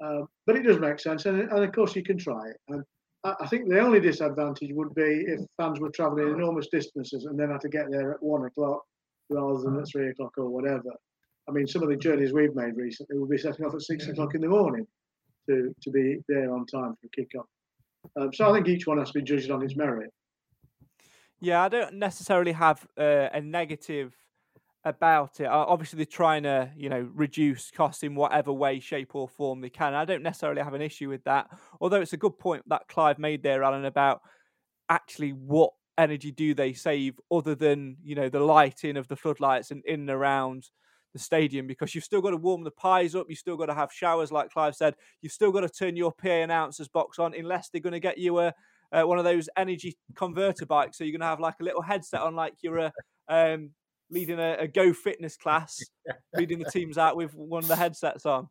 uh, 0.03 0.23
but 0.47 0.57
it 0.57 0.63
does 0.63 0.79
make 0.79 0.99
sense, 0.99 1.27
and, 1.27 1.41
and, 1.41 1.65
of 1.65 1.73
course 1.73 1.95
you 1.95 2.03
can 2.03 2.17
try 2.17 2.49
it. 2.49 2.57
And 2.69 2.83
I, 3.25 3.35
I, 3.41 3.47
think 3.47 3.69
the 3.69 3.81
only 3.81 4.01
disadvantage 4.01 4.73
would 4.73 4.95
be 4.95 5.25
if 5.27 5.41
fans 5.59 5.79
were 5.79 5.91
travelling 5.91 6.29
enormous 6.29 6.69
distances 6.69 7.27
and 7.27 7.39
then 7.39 7.51
had 7.51 7.61
to 7.63 7.69
get 7.69 7.91
there 7.91 8.13
at 8.13 8.23
one 8.23 8.47
o'clock 8.47 8.83
rather 9.29 9.61
than 9.61 9.79
at 9.79 9.89
three 9.89 10.09
o'clock 10.09 10.33
or 10.39 10.49
whatever. 10.49 10.91
I 11.49 11.53
mean, 11.53 11.67
some 11.67 11.83
of 11.83 11.89
the 11.89 11.97
journeys 11.97 12.33
we've 12.33 12.55
made 12.55 12.77
recently 12.77 13.19
will 13.19 13.29
be 13.29 13.39
setting 13.39 13.65
off 13.65 13.75
at 13.75 13.83
six 13.83 14.07
o'clock 14.09 14.35
in 14.35 14.41
the 14.41 14.49
morning 14.49 14.87
to, 15.49 15.73
to 15.83 15.91
be 15.91 16.19
there 16.29 16.53
on 16.53 16.67
time 16.67 16.95
for 17.01 17.09
kick-off. 17.15 17.47
Um, 18.19 18.33
so 18.33 18.51
I 18.51 18.53
think 18.53 18.69
each 18.69 18.87
one 18.87 18.99
has 18.99 19.11
to 19.11 19.19
be 19.19 19.23
judged 19.23 19.51
on 19.51 19.63
its 19.63 19.77
merit. 19.77 20.11
Yeah, 21.41 21.63
I 21.63 21.69
don't 21.69 21.95
necessarily 21.95 22.53
have 22.53 22.87
uh, 22.99 23.29
a 23.33 23.41
negative 23.41 24.15
about 24.85 25.41
it. 25.41 25.47
Obviously, 25.47 25.99
they're 25.99 26.07
trying 26.07 26.45
to, 26.45 26.71
you 26.77 26.89
know, 26.89 27.11
reduce 27.13 27.71
costs 27.71 28.03
in 28.03 28.15
whatever 28.15 28.53
way, 28.53 28.81
shape, 28.81 29.15
or 29.15 29.29
form 29.29 29.61
they 29.61 29.69
can. 29.69 29.95
I 29.95 30.05
don't 30.05 30.23
necessarily 30.23 30.63
have 30.63 30.75
an 30.75 30.83
issue 30.83 31.09
with 31.09 31.25
that. 31.25 31.49
Although 31.81 32.01
it's 32.01 32.13
a 32.13 32.19
good 32.19 32.39
point 32.39 32.63
that 32.69 32.89
Clive 32.89 33.19
made 33.19 33.43
there, 33.43 33.65
Alan, 33.65 33.85
about 33.85 34.23
actually 34.89 35.31
what 35.31 35.73
energy 35.99 36.31
do 36.31 36.55
they 36.55 36.73
save 36.73 37.19
other 37.31 37.55
than 37.55 37.97
you 38.03 38.15
know 38.15 38.29
the 38.29 38.41
lighting 38.41 38.97
of 38.97 39.09
the 39.09 39.17
floodlights 39.17 39.71
and 39.71 39.83
in 39.87 40.01
and 40.01 40.11
around 40.11 40.69
the 41.17 41.23
stadium 41.23 41.67
because 41.67 41.95
you've 41.95 42.05
still 42.05 42.21
got 42.21 42.31
to 42.31 42.37
warm 42.37 42.63
the 42.63 42.71
pies 42.71 43.15
up. 43.15 43.27
You've 43.29 43.39
still 43.39 43.57
got 43.57 43.67
to 43.67 43.75
have 43.75 43.93
showers, 43.93 44.31
like 44.31 44.51
Clive 44.51 44.77
said. 44.77 44.95
You've 45.23 45.33
still 45.33 45.51
got 45.51 45.61
to 45.61 45.69
turn 45.69 45.97
your 45.97 46.13
PA 46.13 46.29
announcers 46.29 46.89
box 46.89 47.19
on, 47.19 47.35
unless 47.35 47.69
they're 47.69 47.81
going 47.81 47.93
to 47.93 48.01
get 48.01 48.19
you 48.19 48.39
a 48.39 48.55
uh, 48.93 49.03
one 49.03 49.19
of 49.19 49.25
those 49.25 49.49
energy 49.57 49.97
converter 50.15 50.67
bikes. 50.67 50.99
So 50.99 51.05
you're 51.05 51.13
going 51.13 51.21
to 51.21 51.27
have 51.27 51.41
like 51.41 51.57
a 51.61 51.65
little 51.65 51.83
headset 51.83 52.21
on, 52.21 52.37
like 52.37 52.55
you're 52.63 52.79
a 52.79 52.93
um, 53.29 53.71
leading 54.11 54.39
a, 54.39 54.57
a, 54.61 54.69
Go 54.69 54.93
Fitness 54.93 55.37
class, 55.37 55.79
leading 56.35 56.59
the 56.59 56.71
teams 56.71 56.97
out 56.99 57.17
with 57.17 57.35
one 57.35 57.65
of 57.65 57.69
the 57.69 57.77
headsets 57.77 58.27
on. 58.27 58.49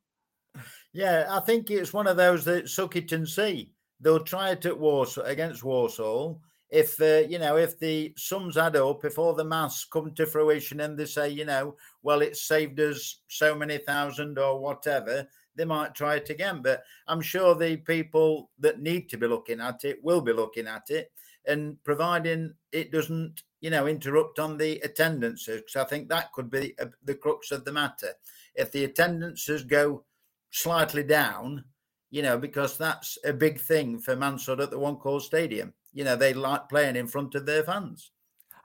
Yeah, 0.93 1.27
I 1.29 1.39
think 1.41 1.69
it's 1.69 1.93
one 1.93 2.07
of 2.07 2.17
those 2.17 2.43
that 2.45 2.69
suck 2.69 2.95
it 2.95 3.11
and 3.11 3.27
see. 3.27 3.71
They'll 4.01 4.23
try 4.23 4.51
it 4.51 4.65
at 4.65 4.77
Warsaw 4.77 5.21
against 5.21 5.63
Walsall 5.63 6.41
if 6.75 6.99
uh, 6.99 7.25
you 7.29 7.39
know 7.39 7.55
if 7.55 7.79
the 7.79 8.13
sums 8.17 8.57
add 8.57 8.75
up 8.75 9.05
if 9.05 9.17
all 9.17 9.33
the 9.33 9.45
maths 9.45 9.85
come 9.85 10.13
to 10.13 10.25
fruition 10.25 10.81
and 10.81 10.97
they 10.97 11.05
say 11.05 11.29
you 11.29 11.45
know 11.45 11.73
well 12.03 12.21
it's 12.21 12.45
saved 12.45 12.77
us 12.81 13.21
so 13.29 13.55
many 13.55 13.77
thousand 13.77 14.37
or 14.37 14.59
whatever 14.59 15.25
they 15.55 15.63
might 15.63 15.95
try 15.95 16.15
it 16.15 16.29
again. 16.29 16.61
But 16.61 16.83
i'm 17.07 17.21
sure 17.21 17.55
the 17.55 17.77
people 17.77 18.49
that 18.59 18.81
need 18.81 19.07
to 19.09 19.17
be 19.17 19.25
looking 19.25 19.61
at 19.61 19.85
it 19.85 20.03
will 20.03 20.19
be 20.19 20.33
looking 20.33 20.67
at 20.67 20.89
it. 20.89 21.11
And 21.47 21.81
providing 21.85 22.53
it 22.73 22.91
doesn't 22.91 23.43
you 23.61 23.69
know 23.69 23.87
interrupt 23.87 24.37
on 24.39 24.57
the 24.57 24.81
attendances 24.81 25.61
because 25.61 25.77
i 25.77 25.85
think 25.85 26.09
that 26.09 26.33
could 26.33 26.51
be 26.51 26.75
the 27.05 27.15
crux 27.15 27.51
of 27.51 27.63
the 27.63 27.71
matter. 27.71 28.11
If 28.53 28.73
the 28.73 28.83
attendances 28.83 29.63
go 29.63 30.03
slightly 30.51 31.03
down 31.03 31.63
you 32.11 32.21
know 32.21 32.37
because 32.37 32.77
that's 32.77 33.17
a 33.23 33.31
big 33.31 33.61
thing 33.61 33.97
for 33.97 34.17
mansfield 34.17 34.59
at 34.59 34.71
the 34.71 34.79
one 34.79 34.97
call 34.97 35.21
stadium 35.21 35.73
you 35.95 36.03
know 36.03 36.15
they 36.15 36.33
like 36.33 36.69
playing 36.69 36.95
in 36.95 37.07
front 37.07 37.33
of 37.33 37.47
their 37.47 37.63
fans. 37.63 38.11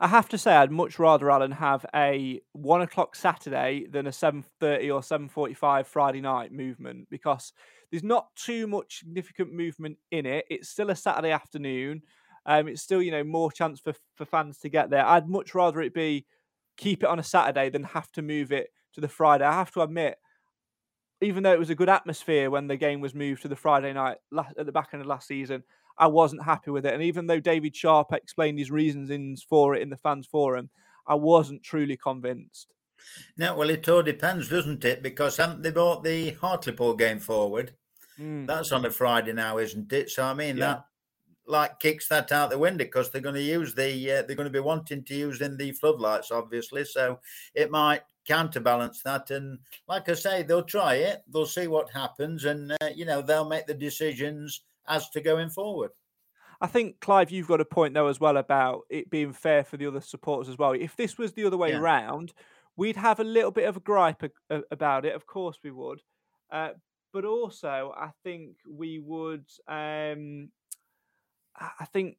I 0.03 0.09
have 0.09 0.29
to 0.31 0.38
say, 0.38 0.55
I'd 0.55 0.73
much 0.73 0.99
rather 0.99 1.31
Alan 1.31 1.53
have 1.53 1.85
a 1.95 2.40
one 2.53 2.83
o'clock 2.83 3.14
Saturday 3.14 3.87
than 3.87 4.07
a 4.07 4.12
seven 4.12 4.43
thirty 4.59 4.90
or 4.90 5.03
seven 5.03 5.29
forty-five 5.29 5.87
Friday 5.87 6.21
night 6.21 6.53
movement 6.53 7.09
because 7.11 7.53
there's 7.90 8.03
not 8.03 8.35
too 8.35 8.66
much 8.66 8.99
significant 9.01 9.53
movement 9.53 9.99
in 10.11 10.27
it. 10.27 10.47
It's 10.51 10.69
still 10.69 10.90
a 10.90 10.97
Saturday 10.97 11.31
afternoon. 11.31 12.03
Um, 12.47 12.69
it's 12.69 12.83
still 12.83 13.03
you 13.03 13.11
know 13.11 13.25
more 13.25 13.53
chance 13.53 13.79
for 13.79 13.95
for 14.16 14.25
fans 14.25 14.59
to 14.59 14.69
get 14.69 14.90
there. 14.90 15.07
I'd 15.07 15.29
much 15.29 15.55
rather 15.55 15.81
it 15.81 15.95
be 15.95 16.27
keep 16.77 17.03
it 17.03 17.09
on 17.09 17.19
a 17.19 17.23
Saturday 17.23 17.69
than 17.69 17.85
have 17.85 18.11
to 18.12 18.23
move 18.23 18.53
it 18.53 18.71
to 18.95 19.01
the 19.01 19.09
Friday. 19.09 19.45
I 19.45 19.53
have 19.53 19.71
to 19.73 19.83
admit, 19.83 20.16
even 21.21 21.43
though 21.43 21.53
it 21.53 21.59
was 21.59 21.71
a 21.71 21.75
good 21.75 21.90
atmosphere 21.90 22.51
when 22.51 22.66
the 22.66 22.77
game 22.77 23.01
was 23.01 23.14
moved 23.14 23.43
to 23.43 23.49
the 23.49 23.57
Friday 23.57 23.93
night 23.93 24.16
at 24.57 24.64
the 24.64 24.73
back 24.73 24.88
end 24.93 25.03
of 25.03 25.07
last 25.07 25.29
season, 25.29 25.62
I 25.98 26.07
wasn't 26.07 26.44
happy 26.44 26.70
with 26.70 26.87
it. 26.87 26.94
And 26.94 27.03
even 27.03 27.26
though 27.26 27.40
David 27.40 27.76
Sharp 27.76 28.12
explained 28.12 28.59
his 28.59 28.70
reasons 28.70 29.42
for 29.42 29.74
it 29.74 29.83
in 29.83 29.90
the 29.90 29.96
fans 29.96 30.26
forum, 30.26 30.70
I 31.07 31.14
wasn't 31.14 31.62
truly 31.62 31.96
convinced. 31.96 32.68
No, 33.37 33.57
well, 33.57 33.70
it 33.70 33.88
all 33.88 34.03
depends, 34.03 34.48
doesn't 34.48 34.85
it? 34.85 35.03
Because 35.03 35.37
haven't 35.37 35.62
they 35.62 35.70
brought 35.70 36.05
the 36.05 36.33
Hartlepool 36.33 36.94
game 36.94 37.18
forward? 37.18 37.74
Mm. 38.18 38.46
That's 38.46 38.72
on 38.72 38.85
a 38.85 38.90
Friday 38.90 39.33
now, 39.33 39.59
isn't 39.59 39.92
it? 39.92 40.11
So 40.11 40.24
I 40.24 40.35
mean 40.35 40.57
yeah. 40.57 40.66
that 40.66 40.85
like 41.46 41.81
kicks 41.81 42.07
that 42.09 42.31
out 42.33 42.50
the 42.50 42.59
window 42.59 42.85
because 42.85 43.11
they're 43.11 43.20
going 43.20 43.35
to 43.35 43.42
use 43.42 43.74
the 43.74 43.90
uh, 44.12 44.22
they're 44.22 44.37
going 44.37 44.46
to 44.46 44.50
be 44.50 44.61
wanting 44.61 45.03
to 45.05 45.14
use 45.14 45.40
in 45.40 45.57
the 45.57 45.72
floodlights, 45.72 46.31
obviously. 46.31 46.85
So 46.85 47.18
it 47.55 47.70
might 47.70 48.03
counterbalance 48.26 49.03
that. 49.03 49.31
And 49.31 49.59
like 49.88 50.09
I 50.09 50.14
say, 50.14 50.42
they'll 50.42 50.62
try 50.62 50.94
it, 50.96 51.22
they'll 51.33 51.46
see 51.46 51.66
what 51.66 51.90
happens, 51.90 52.44
and 52.44 52.72
uh, 52.72 52.88
you 52.94 53.05
know 53.05 53.22
they'll 53.22 53.48
make 53.48 53.66
the 53.66 53.74
decisions 53.74 54.62
as 54.88 55.09
to 55.11 55.21
going 55.21 55.51
forward. 55.51 55.90
I 56.61 56.66
think 56.66 57.01
Clive, 57.01 57.31
you've 57.31 57.49
got 57.49 57.61
a 57.61 57.64
point 57.64 57.95
though 57.95 58.09
as 58.09 58.21
well 58.21 58.37
about 58.37 58.83
it 58.90 59.09
being 59.11 59.33
fair 59.33 59.64
for 59.64 59.77
the 59.77 59.87
other 59.87 60.01
supporters 60.01 60.49
as 60.49 60.59
well. 60.59 60.73
If 60.73 60.97
this 60.97 61.16
was 61.16 61.33
the 61.33 61.47
other 61.47 61.57
way 61.57 61.71
yeah. 61.71 61.79
around, 61.79 62.33
we'd 62.77 62.97
have 62.97 63.19
a 63.19 63.25
little 63.25 63.51
bit 63.51 63.69
of 63.69 63.77
a 63.77 63.81
gripe 63.81 64.23
a, 64.23 64.31
a, 64.51 64.62
about 64.71 65.07
it. 65.07 65.14
Of 65.14 65.27
course, 65.27 65.59
we 65.64 65.71
would. 65.71 66.03
Uh, 66.53 66.71
but 67.12 67.25
also, 67.25 67.95
I 67.97 68.11
think 68.23 68.57
we 68.69 68.99
would. 68.99 69.47
Um, 69.66 70.51
I 71.59 71.85
think 71.87 72.16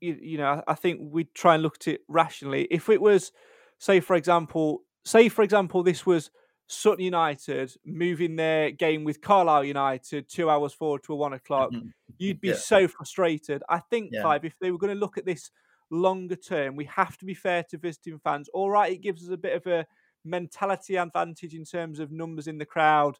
you, 0.00 0.18
you 0.20 0.38
know, 0.38 0.62
I 0.66 0.74
think 0.74 1.00
we'd 1.02 1.34
try 1.34 1.54
and 1.54 1.62
look 1.62 1.76
at 1.80 1.88
it 1.88 2.00
rationally. 2.08 2.66
If 2.70 2.88
it 2.88 3.00
was, 3.00 3.32
say, 3.78 4.00
for 4.00 4.16
example, 4.16 4.82
say 5.04 5.28
for 5.28 5.42
example, 5.42 5.82
this 5.82 6.04
was 6.04 6.30
Sutton 6.68 7.04
United 7.04 7.72
moving 7.84 8.36
their 8.36 8.70
game 8.70 9.04
with 9.04 9.20
Carlisle 9.20 9.64
United 9.64 10.28
two 10.28 10.50
hours 10.50 10.72
forward 10.72 11.04
to 11.04 11.12
a 11.12 11.16
one 11.16 11.32
o'clock, 11.32 11.70
mm-hmm. 11.70 11.88
you'd 12.18 12.40
be 12.40 12.48
yeah. 12.48 12.54
so 12.54 12.88
frustrated. 12.88 13.62
I 13.68 13.78
think, 13.78 14.10
yeah. 14.12 14.22
Clive, 14.22 14.44
if 14.44 14.58
they 14.60 14.70
were 14.70 14.78
going 14.78 14.94
to 14.94 14.98
look 14.98 15.16
at 15.16 15.26
this 15.26 15.50
longer 15.90 16.36
term, 16.36 16.74
we 16.76 16.84
have 16.86 17.16
to 17.18 17.24
be 17.24 17.34
fair 17.34 17.62
to 17.70 17.78
visiting 17.78 18.18
fans. 18.18 18.48
All 18.52 18.70
right, 18.70 18.92
it 18.92 19.00
gives 19.00 19.24
us 19.24 19.30
a 19.30 19.36
bit 19.36 19.56
of 19.56 19.66
a 19.66 19.86
mentality 20.24 20.96
advantage 20.96 21.54
in 21.54 21.64
terms 21.64 22.00
of 22.00 22.10
numbers 22.10 22.48
in 22.48 22.58
the 22.58 22.66
crowd, 22.66 23.16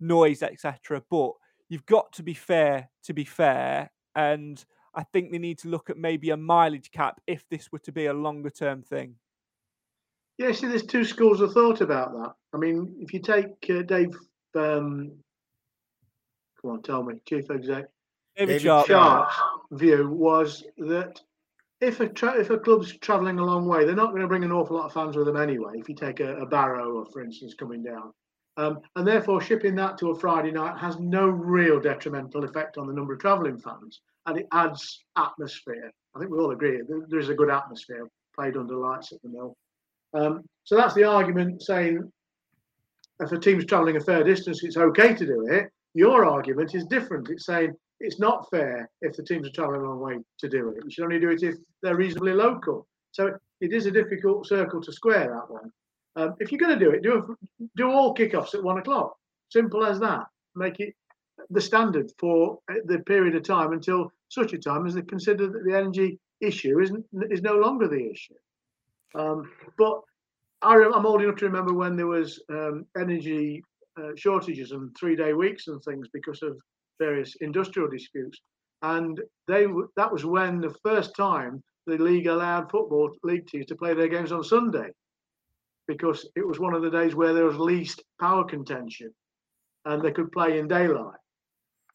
noise, 0.00 0.42
etc. 0.42 1.02
But 1.08 1.32
you've 1.68 1.86
got 1.86 2.12
to 2.14 2.22
be 2.22 2.34
fair 2.34 2.90
to 3.04 3.14
be 3.14 3.24
fair. 3.24 3.92
And 4.16 4.62
I 4.94 5.04
think 5.04 5.30
they 5.30 5.38
need 5.38 5.58
to 5.58 5.68
look 5.68 5.88
at 5.88 5.96
maybe 5.96 6.30
a 6.30 6.36
mileage 6.36 6.90
cap 6.90 7.20
if 7.26 7.48
this 7.48 7.70
were 7.70 7.78
to 7.80 7.92
be 7.92 8.06
a 8.06 8.12
longer 8.12 8.50
term 8.50 8.82
thing. 8.82 9.14
Yeah, 10.40 10.52
see, 10.52 10.68
there's 10.68 10.86
two 10.86 11.04
schools 11.04 11.42
of 11.42 11.52
thought 11.52 11.82
about 11.82 12.14
that. 12.14 12.32
I 12.54 12.56
mean, 12.56 12.96
if 12.98 13.12
you 13.12 13.20
take 13.20 13.48
uh, 13.68 13.82
Dave, 13.82 14.16
um, 14.54 15.12
come 16.62 16.70
on, 16.70 16.82
tell 16.82 17.02
me, 17.02 17.20
chief 17.28 17.50
exec, 17.50 17.84
David 18.38 18.62
Sharp. 18.62 18.86
Sharp's 18.86 19.36
view 19.72 20.08
was 20.08 20.64
that 20.78 21.20
if 21.82 22.00
a 22.00 22.08
tra- 22.08 22.40
if 22.40 22.48
a 22.48 22.56
club's 22.56 22.96
travelling 23.00 23.38
a 23.38 23.44
long 23.44 23.66
way, 23.66 23.84
they're 23.84 23.94
not 23.94 24.12
going 24.12 24.22
to 24.22 24.28
bring 24.28 24.42
an 24.42 24.50
awful 24.50 24.78
lot 24.78 24.86
of 24.86 24.94
fans 24.94 25.14
with 25.14 25.26
them 25.26 25.36
anyway. 25.36 25.72
If 25.74 25.90
you 25.90 25.94
take 25.94 26.20
a, 26.20 26.38
a 26.38 26.46
Barrow, 26.46 27.04
for 27.12 27.20
instance, 27.20 27.52
coming 27.52 27.82
down, 27.82 28.14
um, 28.56 28.80
and 28.96 29.06
therefore 29.06 29.42
shipping 29.42 29.74
that 29.74 29.98
to 29.98 30.12
a 30.12 30.18
Friday 30.18 30.52
night 30.52 30.78
has 30.78 30.98
no 30.98 31.28
real 31.28 31.78
detrimental 31.78 32.44
effect 32.44 32.78
on 32.78 32.86
the 32.86 32.94
number 32.94 33.12
of 33.12 33.20
travelling 33.20 33.58
fans, 33.58 34.00
and 34.24 34.38
it 34.38 34.48
adds 34.52 35.04
atmosphere. 35.18 35.92
I 36.16 36.18
think 36.18 36.30
we 36.30 36.38
all 36.38 36.52
agree 36.52 36.80
there 36.88 37.18
is 37.18 37.28
a 37.28 37.34
good 37.34 37.50
atmosphere 37.50 38.08
played 38.34 38.56
under 38.56 38.74
lights 38.74 39.12
at 39.12 39.20
the 39.20 39.28
mill. 39.28 39.54
Um, 40.14 40.42
so 40.64 40.76
that's 40.76 40.94
the 40.94 41.04
argument 41.04 41.62
saying 41.62 42.10
if 43.20 43.32
a 43.32 43.38
team's 43.38 43.66
travelling 43.66 43.96
a 43.96 44.00
fair 44.00 44.24
distance, 44.24 44.62
it's 44.62 44.76
okay 44.76 45.14
to 45.14 45.26
do 45.26 45.46
it. 45.48 45.68
Your 45.94 46.24
argument 46.24 46.74
is 46.74 46.84
different. 46.86 47.28
It's 47.28 47.46
saying 47.46 47.74
it's 48.00 48.18
not 48.18 48.48
fair 48.50 48.88
if 49.02 49.16
the 49.16 49.22
teams 49.22 49.46
are 49.46 49.52
travelling 49.52 49.82
a 49.82 49.88
long 49.88 50.00
way 50.00 50.18
to 50.38 50.48
do 50.48 50.70
it. 50.70 50.84
You 50.84 50.90
should 50.90 51.04
only 51.04 51.20
do 51.20 51.30
it 51.30 51.42
if 51.42 51.56
they're 51.82 51.96
reasonably 51.96 52.32
local. 52.32 52.86
So 53.12 53.36
it 53.60 53.72
is 53.72 53.86
a 53.86 53.90
difficult 53.90 54.46
circle 54.46 54.80
to 54.80 54.92
square 54.92 55.28
that 55.28 55.50
one. 55.52 55.70
Um, 56.16 56.34
if 56.40 56.50
you're 56.50 56.58
going 56.58 56.78
to 56.78 56.84
do 56.84 56.90
it, 56.90 57.02
do 57.02 57.36
do 57.76 57.90
all 57.90 58.14
kickoffs 58.14 58.54
at 58.54 58.62
one 58.62 58.78
o'clock. 58.78 59.16
Simple 59.50 59.84
as 59.84 60.00
that. 60.00 60.24
Make 60.56 60.80
it 60.80 60.94
the 61.50 61.60
standard 61.60 62.10
for 62.18 62.58
the 62.86 62.98
period 63.00 63.34
of 63.36 63.42
time 63.42 63.72
until 63.72 64.12
such 64.28 64.52
a 64.52 64.58
time 64.58 64.86
as 64.86 64.94
they 64.94 65.02
consider 65.02 65.48
that 65.48 65.64
the 65.64 65.76
energy 65.76 66.18
issue 66.40 66.80
isn't 66.80 67.04
is 67.30 67.42
no 67.42 67.54
longer 67.54 67.86
the 67.86 68.10
issue. 68.10 68.34
Um, 69.14 69.50
but 69.78 70.00
I, 70.62 70.74
am 70.74 71.06
old 71.06 71.22
enough 71.22 71.36
to 71.36 71.46
remember 71.46 71.72
when 71.72 71.96
there 71.96 72.06
was 72.06 72.40
um, 72.50 72.86
energy 72.96 73.62
uh, 73.98 74.10
shortages 74.16 74.72
and 74.72 74.94
three-day 74.98 75.32
weeks 75.32 75.68
and 75.68 75.82
things 75.82 76.08
because 76.12 76.42
of 76.42 76.56
various 76.98 77.34
industrial 77.40 77.88
disputes, 77.88 78.38
and 78.82 79.20
they 79.48 79.66
that 79.96 80.12
was 80.12 80.24
when 80.24 80.60
the 80.60 80.74
first 80.84 81.16
time 81.16 81.62
the 81.86 81.96
league 81.96 82.26
allowed 82.26 82.70
football 82.70 83.10
league 83.22 83.46
teams 83.46 83.66
to 83.66 83.74
play 83.74 83.94
their 83.94 84.08
games 84.08 84.32
on 84.32 84.44
Sunday 84.44 84.90
because 85.88 86.28
it 86.36 86.46
was 86.46 86.60
one 86.60 86.74
of 86.74 86.82
the 86.82 86.90
days 86.90 87.14
where 87.14 87.32
there 87.32 87.46
was 87.46 87.56
least 87.56 88.02
power 88.20 88.44
contention 88.44 89.12
and 89.86 90.02
they 90.02 90.12
could 90.12 90.30
play 90.30 90.58
in 90.58 90.68
daylight. 90.68 91.18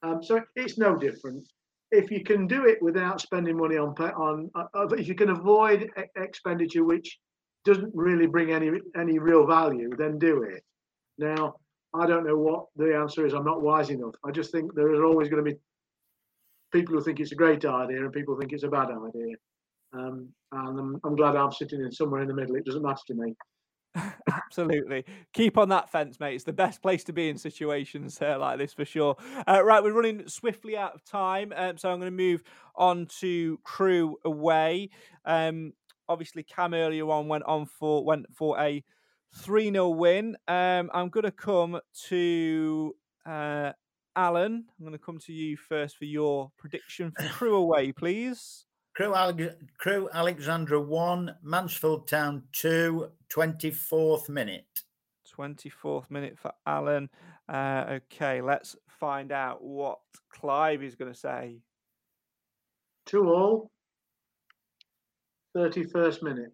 Um, 0.03 0.21
so 0.21 0.41
it's 0.55 0.77
no 0.77 0.97
different. 0.97 1.47
If 1.95 2.11
you 2.11 2.23
can 2.23 2.47
do 2.47 2.65
it 2.65 2.81
without 2.81 3.21
spending 3.21 3.57
money 3.57 3.77
on 3.77 3.93
on, 4.27 4.51
uh, 4.55 4.87
if 4.89 5.07
you 5.07 5.15
can 5.15 5.29
avoid 5.29 5.89
expenditure 6.15 6.83
which 6.83 7.17
doesn't 7.63 7.91
really 7.93 8.27
bring 8.27 8.51
any 8.51 8.69
any 8.95 9.19
real 9.19 9.45
value, 9.45 9.89
then 9.97 10.19
do 10.19 10.43
it. 10.43 10.63
Now, 11.17 11.55
I 11.93 12.05
don't 12.05 12.25
know 12.25 12.37
what 12.37 12.65
the 12.75 12.95
answer 12.95 13.25
is. 13.25 13.33
I'm 13.33 13.45
not 13.45 13.61
wise 13.61 13.89
enough. 13.89 14.15
I 14.23 14.31
just 14.31 14.51
think 14.51 14.73
there 14.75 14.93
is 14.93 15.01
always 15.01 15.29
going 15.29 15.43
to 15.43 15.51
be 15.51 15.57
people 16.71 16.95
who 16.95 17.01
think 17.01 17.19
it's 17.19 17.31
a 17.31 17.35
great 17.35 17.63
idea 17.65 17.97
and 18.03 18.11
people 18.11 18.37
think 18.37 18.51
it's 18.51 18.63
a 18.63 18.69
bad 18.69 18.89
idea. 18.89 19.35
Um, 19.93 20.27
and 20.51 20.79
I'm, 20.79 20.99
I'm 21.05 21.15
glad 21.15 21.35
I'm 21.35 21.51
sitting 21.51 21.81
in 21.81 21.91
somewhere 21.91 22.21
in 22.21 22.27
the 22.27 22.33
middle. 22.33 22.55
It 22.55 22.65
doesn't 22.65 22.81
matter 22.81 23.01
to 23.07 23.13
me. 23.13 23.33
Absolutely. 24.29 25.05
Keep 25.33 25.57
on 25.57 25.69
that 25.69 25.89
fence, 25.89 26.19
mate. 26.19 26.35
It's 26.35 26.43
the 26.43 26.53
best 26.53 26.81
place 26.81 27.03
to 27.05 27.13
be 27.13 27.29
in 27.29 27.37
situations 27.37 28.21
uh, 28.21 28.37
like 28.39 28.57
this 28.57 28.73
for 28.73 28.85
sure. 28.85 29.15
Uh, 29.47 29.63
right, 29.63 29.81
we're 29.83 29.93
running 29.93 30.27
swiftly 30.27 30.77
out 30.77 30.93
of 30.95 31.03
time. 31.05 31.53
Um, 31.55 31.77
so 31.77 31.89
I'm 31.89 31.99
going 31.99 32.11
to 32.11 32.15
move 32.15 32.43
on 32.75 33.07
to 33.19 33.59
Crewe 33.63 34.17
away. 34.25 34.89
Um, 35.23 35.73
obviously, 36.09 36.43
Cam 36.43 36.73
earlier 36.73 37.09
on 37.09 37.27
went 37.27 37.45
on 37.45 37.65
for 37.65 38.03
went 38.03 38.25
for 38.33 38.59
a 38.59 38.83
3 39.35 39.71
0 39.71 39.89
win. 39.89 40.35
Um, 40.47 40.89
I'm 40.93 41.09
going 41.09 41.25
to 41.25 41.31
come 41.31 41.79
to 42.07 42.95
uh, 43.25 43.71
Alan. 44.15 44.65
I'm 44.77 44.85
going 44.85 44.97
to 44.97 45.03
come 45.03 45.19
to 45.19 45.33
you 45.33 45.55
first 45.57 45.97
for 45.97 46.05
your 46.05 46.51
prediction 46.57 47.11
for 47.17 47.27
Crewe 47.29 47.55
away, 47.55 47.91
please. 47.93 48.64
Crewe, 48.95 49.13
Ale- 49.13 49.55
Crewe 49.77 50.09
Alexandra 50.13 50.79
1, 50.79 51.35
Mansfield 51.43 52.07
Town 52.07 52.43
2, 52.53 53.11
24th 53.29 54.29
minute. 54.29 54.83
24th 55.37 56.09
minute 56.09 56.37
for 56.39 56.53
Alan. 56.65 57.09
Uh, 57.49 57.85
okay, 57.89 58.41
let's 58.41 58.77
find 58.87 59.33
out 59.33 59.61
what 59.61 59.99
Clive 60.29 60.81
is 60.81 60.95
going 60.95 61.11
to 61.11 61.17
say. 61.17 61.59
Two 63.05 63.29
all. 63.29 63.69
31st 65.57 66.23
minute. 66.23 66.53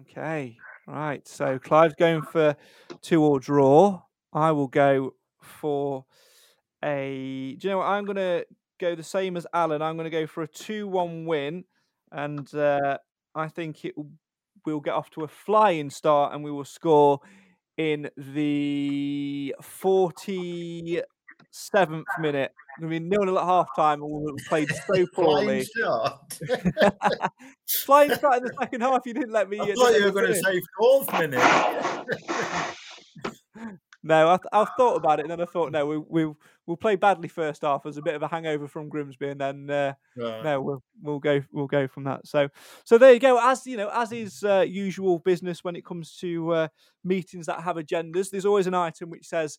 Okay, 0.00 0.56
right. 0.86 1.26
So 1.26 1.58
Clive's 1.58 1.94
going 1.94 2.22
for 2.22 2.56
two 3.00 3.24
all 3.24 3.38
draw. 3.38 4.02
I 4.32 4.52
will 4.52 4.68
go 4.68 5.14
for 5.40 6.04
a. 6.84 7.56
Do 7.58 7.66
you 7.66 7.72
know 7.72 7.78
what? 7.78 7.86
I'm 7.86 8.04
going 8.04 8.16
to 8.16 8.44
go 8.78 8.94
the 8.94 9.02
same 9.02 9.36
as 9.36 9.46
Alan. 9.52 9.82
I'm 9.82 9.96
going 9.96 10.10
to 10.10 10.10
go 10.10 10.26
for 10.26 10.42
a 10.42 10.48
2 10.48 10.86
1 10.88 11.26
win. 11.26 11.64
And 12.10 12.52
uh, 12.54 12.98
I 13.34 13.48
think 13.48 13.84
it 13.84 13.94
will 14.64 14.80
get 14.80 14.94
off 14.94 15.10
to 15.10 15.24
a 15.24 15.28
flying 15.28 15.90
start 15.90 16.34
and 16.34 16.42
we 16.42 16.50
will 16.50 16.64
score 16.64 17.20
in 17.76 18.10
the 18.16 19.54
47th 19.62 21.04
minute. 22.18 22.52
I 22.80 22.84
mean, 22.84 23.08
nil 23.08 23.24
nil 23.24 23.38
at 23.38 23.44
half 23.44 23.74
time 23.74 24.02
and 24.02 24.10
we 24.10 24.32
played 24.48 24.68
so 24.70 25.06
poorly. 25.14 25.64
Flying 25.64 25.64
start. 25.64 26.38
flying 27.68 28.14
start 28.14 28.38
in 28.38 28.44
the 28.44 28.52
second 28.60 28.80
half. 28.80 29.06
You 29.06 29.14
didn't 29.14 29.32
let 29.32 29.48
me. 29.48 29.60
I 29.60 29.74
thought 29.74 29.94
you 29.94 30.04
were 30.04 30.12
going 30.12 30.26
to 30.26 30.34
say 30.34 30.60
fourth 30.78 31.12
minute. 31.12 31.42
No, 34.02 34.28
I, 34.28 34.38
I 34.52 34.64
thought 34.76 34.96
about 34.96 35.18
it, 35.18 35.22
and 35.22 35.30
then 35.30 35.40
I 35.40 35.44
thought, 35.44 35.72
no, 35.72 35.84
we 35.84 35.98
we 35.98 36.32
we'll 36.66 36.76
play 36.76 36.94
badly 36.94 37.28
first 37.28 37.62
half 37.62 37.84
as 37.84 37.96
a 37.96 38.02
bit 38.02 38.14
of 38.14 38.22
a 38.22 38.28
hangover 38.28 38.68
from 38.68 38.88
Grimsby, 38.88 39.28
and 39.28 39.40
then 39.40 39.68
uh, 39.68 39.94
right. 40.16 40.44
no, 40.44 40.60
we'll 40.60 40.82
we'll 41.02 41.18
go 41.18 41.42
we'll 41.50 41.66
go 41.66 41.88
from 41.88 42.04
that. 42.04 42.26
So 42.26 42.48
so 42.84 42.96
there 42.96 43.12
you 43.12 43.18
go. 43.18 43.40
As 43.42 43.66
you 43.66 43.76
know, 43.76 43.90
as 43.92 44.12
is 44.12 44.44
uh, 44.44 44.64
usual 44.68 45.18
business 45.18 45.64
when 45.64 45.74
it 45.74 45.84
comes 45.84 46.16
to 46.18 46.52
uh, 46.52 46.68
meetings 47.02 47.46
that 47.46 47.62
have 47.62 47.76
agendas, 47.76 48.30
there's 48.30 48.46
always 48.46 48.68
an 48.68 48.74
item 48.74 49.10
which 49.10 49.26
says 49.26 49.58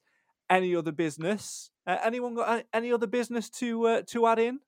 any 0.49 0.73
other 0.73 0.93
business. 0.93 1.71
Uh, 1.85 1.97
anyone 2.03 2.33
got 2.33 2.63
any 2.73 2.93
other 2.93 3.07
business 3.07 3.49
to 3.49 3.87
uh, 3.87 4.01
to 4.07 4.25
add 4.25 4.39
in? 4.39 4.59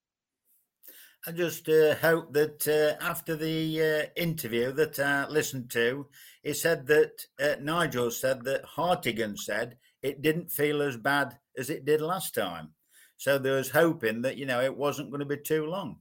I 1.28 1.32
just 1.32 1.70
uh, 1.70 1.94
hope 1.96 2.34
that 2.34 2.68
uh, 2.68 3.04
after 3.04 3.36
the 3.36 3.82
uh, 3.82 4.20
interview 4.20 4.72
that 4.72 4.98
I 5.00 5.28
listened 5.28 5.70
to, 5.72 6.08
he 6.42 6.54
said 6.54 6.88
that 6.88 7.26
uh, 7.40 7.56
Nigel 7.62 8.10
said 8.10 8.44
that 8.46 8.66
Hartigan 8.66 9.38
said 9.38 9.78
it 10.02 10.24
didn't 10.24 10.52
feel 10.52 10.82
as 10.82 10.98
bad 10.98 11.38
as 11.56 11.70
it 11.70 11.86
did 11.86 12.02
last 12.02 12.34
time. 12.34 12.70
So 13.18 13.38
there 13.38 13.54
was 13.54 13.70
hoping 13.70 14.24
that, 14.24 14.38
you 14.38 14.48
know, 14.48 14.62
it 14.62 14.76
wasn't 14.76 15.12
going 15.12 15.20
to 15.20 15.28
be 15.28 15.38
too 15.38 15.68
long. 15.68 15.98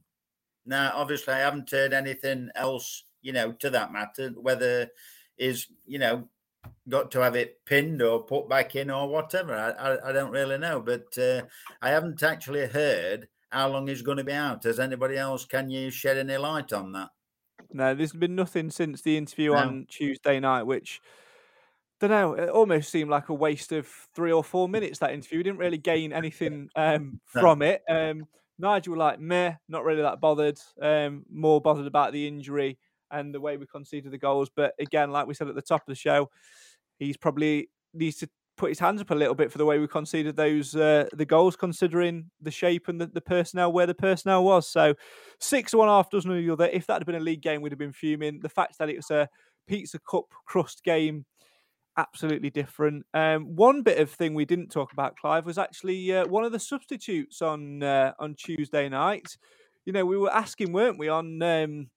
Now, 0.65 0.91
obviously, 0.95 1.35
I 1.35 1.39
haven't 1.39 1.69
heard 1.69 1.93
anything 1.93 2.49
else, 2.55 3.03
you 3.21 3.31
know, 3.31 3.51
to 3.51 3.69
that 3.69 3.93
matter, 3.93 4.29
whether 4.29 4.89
is, 5.37 5.67
you 5.85 5.99
know, 5.99 6.29
got 6.89 7.11
to 7.11 7.19
have 7.19 7.35
it 7.35 7.63
pinned 7.65 8.01
or 8.01 8.23
put 8.23 8.49
back 8.49 8.75
in 8.75 8.89
or 8.89 9.07
whatever. 9.07 9.55
I, 9.55 9.69
I, 9.69 10.09
I 10.09 10.11
don't 10.11 10.31
really 10.31 10.57
know. 10.57 10.79
But 10.79 11.15
uh, 11.15 11.43
I 11.79 11.89
haven't 11.89 12.23
actually 12.23 12.65
heard 12.65 13.27
how 13.51 13.69
long 13.69 13.87
he's 13.87 14.01
going 14.01 14.17
to 14.17 14.23
be 14.23 14.33
out. 14.33 14.63
Has 14.63 14.79
anybody 14.79 15.17
else? 15.17 15.45
Can 15.45 15.69
you 15.69 15.91
shed 15.91 16.17
any 16.17 16.37
light 16.37 16.73
on 16.73 16.91
that? 16.93 17.09
No, 17.71 17.93
there's 17.93 18.13
been 18.13 18.35
nothing 18.35 18.69
since 18.69 19.01
the 19.01 19.17
interview 19.17 19.51
no. 19.51 19.57
on 19.57 19.85
Tuesday 19.89 20.39
night, 20.39 20.63
which 20.63 21.01
don't 21.99 22.09
know. 22.09 22.33
It 22.33 22.49
almost 22.49 22.89
seemed 22.89 23.09
like 23.09 23.29
a 23.29 23.33
waste 23.33 23.71
of 23.71 23.87
three 24.15 24.31
or 24.31 24.43
four 24.43 24.67
minutes. 24.67 24.99
That 24.99 25.13
interview 25.13 25.39
we 25.39 25.43
didn't 25.43 25.59
really 25.59 25.77
gain 25.77 26.11
anything 26.11 26.69
um, 26.75 27.21
from 27.25 27.59
no. 27.59 27.65
it. 27.65 27.81
Um, 27.87 28.25
Nigel 28.57 28.97
like 28.97 29.19
meh, 29.19 29.53
not 29.69 29.83
really 29.83 30.01
that 30.01 30.19
bothered. 30.19 30.59
Um, 30.81 31.25
more 31.31 31.61
bothered 31.61 31.87
about 31.87 32.13
the 32.13 32.27
injury 32.27 32.79
and 33.11 33.33
the 33.33 33.41
way 33.41 33.57
we 33.57 33.65
conceded 33.67 34.11
the 34.11 34.17
goals. 34.17 34.49
But 34.53 34.73
again, 34.79 35.11
like 35.11 35.27
we 35.27 35.33
said 35.33 35.47
at 35.47 35.55
the 35.55 35.61
top 35.61 35.81
of 35.81 35.87
the 35.87 35.95
show, 35.95 36.29
he's 36.97 37.17
probably 37.17 37.69
needs 37.93 38.17
to 38.17 38.29
put 38.61 38.69
his 38.69 38.79
hands 38.79 39.01
up 39.01 39.09
a 39.09 39.15
little 39.15 39.33
bit 39.33 39.51
for 39.51 39.57
the 39.57 39.65
way 39.65 39.79
we 39.79 39.87
conceded 39.87 40.35
those 40.35 40.75
uh, 40.75 41.09
the 41.13 41.25
goals, 41.25 41.55
considering 41.55 42.29
the 42.39 42.51
shape 42.51 42.87
and 42.89 43.01
the, 43.01 43.07
the 43.07 43.19
personnel 43.19 43.73
where 43.73 43.87
the 43.87 43.95
personnel 43.95 44.43
was. 44.43 44.69
So 44.69 44.93
six 45.39 45.73
one 45.73 45.87
half 45.87 46.11
dozen 46.11 46.29
of 46.29 46.37
the 46.37 46.53
other. 46.53 46.69
If 46.71 46.85
that 46.85 46.99
had 46.99 47.07
been 47.07 47.15
a 47.15 47.19
league 47.19 47.41
game, 47.41 47.61
we'd 47.61 47.71
have 47.71 47.79
been 47.79 47.91
fuming. 47.91 48.39
The 48.39 48.49
fact 48.49 48.77
that 48.77 48.87
it 48.87 48.97
was 48.97 49.09
a 49.09 49.27
pizza 49.67 49.97
cup 49.99 50.25
crust 50.45 50.83
game, 50.83 51.25
absolutely 51.97 52.51
different. 52.51 53.03
Um, 53.15 53.55
one 53.55 53.81
bit 53.81 53.97
of 53.97 54.11
thing 54.11 54.35
we 54.35 54.45
didn't 54.45 54.69
talk 54.69 54.93
about, 54.93 55.17
Clive, 55.17 55.47
was 55.47 55.57
actually 55.57 56.15
uh, 56.15 56.27
one 56.27 56.43
of 56.43 56.51
the 56.51 56.59
substitutes 56.59 57.41
on 57.41 57.81
uh, 57.81 58.13
on 58.19 58.35
Tuesday 58.35 58.87
night. 58.89 59.37
You 59.85 59.93
know, 59.93 60.05
we 60.05 60.19
were 60.19 60.31
asking, 60.31 60.71
weren't 60.71 60.99
we, 60.99 61.09
on 61.09 61.41
um, 61.41 61.89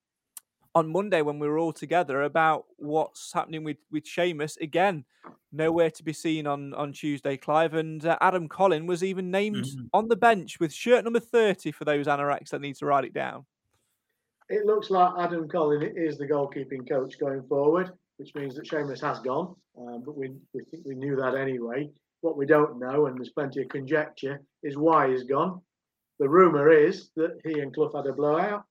on 0.75 0.91
Monday 0.91 1.23
when 1.23 1.39
we 1.39 1.49
were 1.49 1.59
all 1.59 1.73
together 1.73 2.23
about 2.23 2.65
what's 2.77 3.33
happening 3.33 3.65
with 3.65 3.79
with 3.91 4.05
Seamus. 4.05 4.61
Again, 4.61 5.05
nowhere 5.53 5.91
to 5.91 6.03
be 6.03 6.13
seen 6.13 6.47
on 6.47 6.75
on 6.75 6.93
Tuesday, 6.93 7.37
Clive. 7.37 7.75
And 7.75 8.05
uh, 8.05 8.19
Adam 8.21 8.49
Collin 8.49 8.87
was 8.87 9.05
even 9.05 9.31
named 9.31 9.65
mm-hmm. 9.65 9.87
on 9.93 10.09
the 10.09 10.17
bench 10.17 10.59
with 10.61 10.73
shirt 10.73 11.05
number 11.05 11.21
thirty 11.21 11.71
for 11.73 11.85
those 11.85 12.07
anoraks 12.07 12.51
that 12.51 12.61
need 12.61 12.77
to 12.77 12.87
write 12.87 13.05
it 13.05 13.15
down. 13.15 13.47
It 14.49 14.67
looks 14.67 14.91
like 14.91 15.13
Adam 15.19 15.49
Collin 15.49 15.83
is 15.97 16.19
the 16.19 16.27
goalkeeping 16.27 16.89
coach 16.89 17.19
going 17.19 17.43
forward, 17.45 17.93
which 18.19 18.35
means 18.35 18.55
that 18.57 18.69
Seamus 18.69 19.01
has 19.01 19.21
gone. 19.21 19.55
Um, 19.79 20.03
but 20.05 20.17
we 20.17 20.33
we 20.53 20.65
think 20.71 20.85
we 20.85 20.95
knew 20.95 21.17
that 21.17 21.35
anyway. 21.35 21.89
What 22.21 22.37
we 22.37 22.47
don't 22.47 22.79
know, 22.79 23.07
and 23.07 23.19
there's 23.19 23.31
plenty 23.31 23.63
of 23.63 23.69
conjecture, 23.69 24.43
is 24.63 24.77
why 24.77 25.11
he's 25.11 25.25
gone. 25.25 25.61
The 26.19 26.29
rumor 26.29 26.71
is 26.71 27.11
that 27.17 27.39
he 27.45 27.61
and 27.61 27.75
Clough 27.75 27.93
had 27.95 28.07
a 28.07 28.13
blowout. 28.13 28.65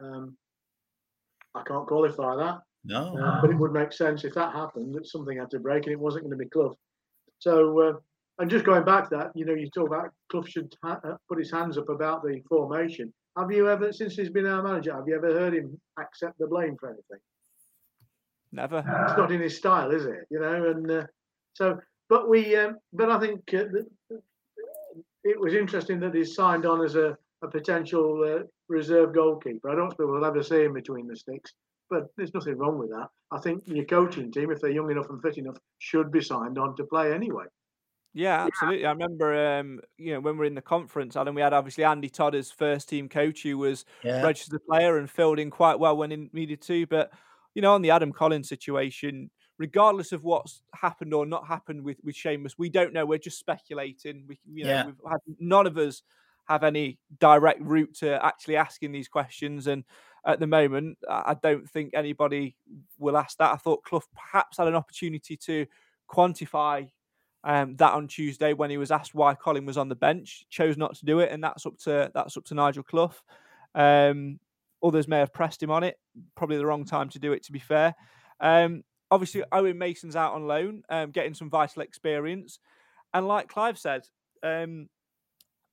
Um, 0.00 0.36
I 1.56 1.62
can't 1.62 1.86
qualify 1.86 2.36
that. 2.36 2.58
No. 2.84 3.16
Uh, 3.18 3.40
but 3.40 3.50
it 3.50 3.56
would 3.56 3.72
make 3.72 3.92
sense 3.92 4.24
if 4.24 4.34
that 4.34 4.52
happened 4.52 4.94
that 4.94 5.06
something 5.06 5.38
had 5.38 5.50
to 5.50 5.58
break 5.58 5.84
and 5.84 5.92
it 5.92 5.98
wasn't 5.98 6.24
going 6.24 6.38
to 6.38 6.44
be 6.44 6.48
Clough. 6.48 6.76
So, 7.38 7.80
uh, 7.80 7.92
and 8.38 8.50
just 8.50 8.64
going 8.64 8.84
back 8.84 9.08
to 9.08 9.16
that, 9.16 9.30
you 9.34 9.44
know, 9.44 9.54
you 9.54 9.68
talk 9.70 9.88
about 9.88 10.10
Clough 10.30 10.44
should 10.44 10.74
ha- 10.84 11.00
uh, 11.02 11.16
put 11.28 11.38
his 11.38 11.50
hands 11.50 11.78
up 11.78 11.88
about 11.88 12.22
the 12.22 12.40
formation. 12.48 13.12
Have 13.36 13.50
you 13.50 13.68
ever, 13.68 13.92
since 13.92 14.14
he's 14.14 14.30
been 14.30 14.46
our 14.46 14.62
manager, 14.62 14.94
have 14.94 15.08
you 15.08 15.16
ever 15.16 15.32
heard 15.32 15.54
him 15.54 15.78
accept 15.98 16.38
the 16.38 16.46
blame 16.46 16.76
for 16.78 16.88
anything? 16.88 17.18
Never. 18.52 18.78
It's 18.78 19.18
not 19.18 19.32
in 19.32 19.40
his 19.40 19.56
style, 19.56 19.90
is 19.90 20.06
it? 20.06 20.26
You 20.30 20.40
know, 20.40 20.70
and 20.70 20.90
uh, 20.90 21.04
so, 21.54 21.78
but 22.08 22.28
we, 22.30 22.56
um, 22.56 22.76
but 22.92 23.10
I 23.10 23.18
think 23.18 23.40
uh, 23.52 23.64
it 25.24 25.40
was 25.40 25.54
interesting 25.54 26.00
that 26.00 26.14
he 26.14 26.24
signed 26.24 26.64
on 26.64 26.84
as 26.84 26.94
a, 26.94 27.16
a 27.46 27.50
potential 27.50 28.22
uh, 28.24 28.42
reserve 28.68 29.14
goalkeeper. 29.14 29.70
I 29.70 29.74
don't 29.74 29.90
suppose 29.90 30.08
we'll 30.10 30.24
ever 30.24 30.42
see 30.42 30.64
him 30.64 30.72
between 30.74 31.06
the 31.06 31.16
sticks, 31.16 31.52
but 31.88 32.08
there's 32.16 32.34
nothing 32.34 32.58
wrong 32.58 32.78
with 32.78 32.90
that. 32.90 33.08
I 33.30 33.38
think 33.40 33.62
your 33.66 33.84
coaching 33.84 34.30
team, 34.32 34.50
if 34.50 34.60
they're 34.60 34.70
young 34.70 34.90
enough 34.90 35.10
and 35.10 35.20
fit 35.22 35.38
enough, 35.38 35.56
should 35.78 36.10
be 36.10 36.22
signed 36.22 36.58
on 36.58 36.76
to 36.76 36.84
play 36.84 37.12
anyway. 37.12 37.44
Yeah, 38.14 38.44
absolutely. 38.46 38.86
I 38.86 38.92
remember, 38.92 39.58
um, 39.58 39.80
you 39.98 40.14
know, 40.14 40.20
when 40.20 40.34
we 40.34 40.38
were 40.38 40.44
in 40.46 40.54
the 40.54 40.62
conference, 40.62 41.16
Alan, 41.16 41.34
we 41.34 41.42
had 41.42 41.52
obviously 41.52 41.84
Andy 41.84 42.08
Todd 42.08 42.34
as 42.34 42.50
first 42.50 42.88
team 42.88 43.10
coach, 43.10 43.42
who 43.42 43.58
was 43.58 43.84
Yeah. 44.02 44.22
registered 44.22 44.64
player 44.66 44.96
and 44.96 45.10
filled 45.10 45.38
in 45.38 45.50
quite 45.50 45.78
well 45.78 45.96
when 45.96 46.10
he 46.10 46.30
needed 46.32 46.62
to. 46.62 46.86
But 46.86 47.12
you 47.54 47.62
know, 47.62 47.74
on 47.74 47.82
the 47.82 47.90
Adam 47.90 48.12
Collins 48.12 48.48
situation, 48.48 49.30
regardless 49.58 50.12
of 50.12 50.24
what's 50.24 50.62
happened 50.74 51.12
or 51.14 51.26
not 51.26 51.46
happened 51.46 51.82
with 51.82 51.98
with 52.02 52.14
Seamus, 52.14 52.54
we 52.56 52.70
don't 52.70 52.92
know. 52.94 53.04
We're 53.04 53.18
just 53.18 53.38
speculating. 53.38 54.24
We, 54.26 54.38
you 54.50 54.64
know, 54.64 54.70
Yeah. 54.70 54.86
we've 54.86 55.00
had 55.10 55.20
none 55.38 55.66
of 55.66 55.76
us 55.76 56.02
have 56.48 56.64
any 56.64 56.98
direct 57.18 57.60
route 57.60 57.94
to 57.98 58.24
actually 58.24 58.56
asking 58.56 58.92
these 58.92 59.08
questions, 59.08 59.66
and 59.66 59.84
at 60.24 60.40
the 60.40 60.46
moment, 60.46 60.98
I 61.08 61.36
don't 61.40 61.68
think 61.70 61.92
anybody 61.94 62.56
will 62.98 63.16
ask 63.16 63.38
that. 63.38 63.52
I 63.52 63.56
thought 63.56 63.84
Clough 63.84 64.02
perhaps 64.14 64.58
had 64.58 64.66
an 64.66 64.74
opportunity 64.74 65.36
to 65.36 65.66
quantify 66.10 66.88
um, 67.44 67.76
that 67.76 67.92
on 67.92 68.08
Tuesday 68.08 68.52
when 68.52 68.70
he 68.70 68.76
was 68.76 68.90
asked 68.90 69.14
why 69.14 69.34
Collin 69.34 69.66
was 69.66 69.78
on 69.78 69.88
the 69.88 69.94
bench, 69.94 70.44
chose 70.50 70.76
not 70.76 70.96
to 70.96 71.04
do 71.04 71.20
it, 71.20 71.30
and 71.30 71.42
that's 71.42 71.64
up 71.64 71.78
to 71.84 72.10
that's 72.12 72.36
up 72.36 72.44
to 72.46 72.54
Nigel 72.54 72.82
Clough. 72.82 73.14
Um, 73.76 74.40
others 74.82 75.06
may 75.06 75.20
have 75.20 75.32
pressed 75.32 75.62
him 75.62 75.70
on 75.70 75.84
it. 75.84 75.96
Probably 76.34 76.56
the 76.56 76.66
wrong 76.66 76.84
time 76.84 77.08
to 77.10 77.20
do 77.20 77.32
it, 77.32 77.44
to 77.44 77.52
be 77.52 77.60
fair. 77.60 77.94
Um, 78.40 78.82
obviously, 79.12 79.44
Owen 79.52 79.78
Mason's 79.78 80.16
out 80.16 80.34
on 80.34 80.48
loan, 80.48 80.82
um, 80.88 81.12
getting 81.12 81.34
some 81.34 81.48
vital 81.48 81.82
experience, 81.82 82.58
and 83.14 83.28
like 83.28 83.48
Clive 83.48 83.78
said, 83.78 84.02
um, 84.42 84.88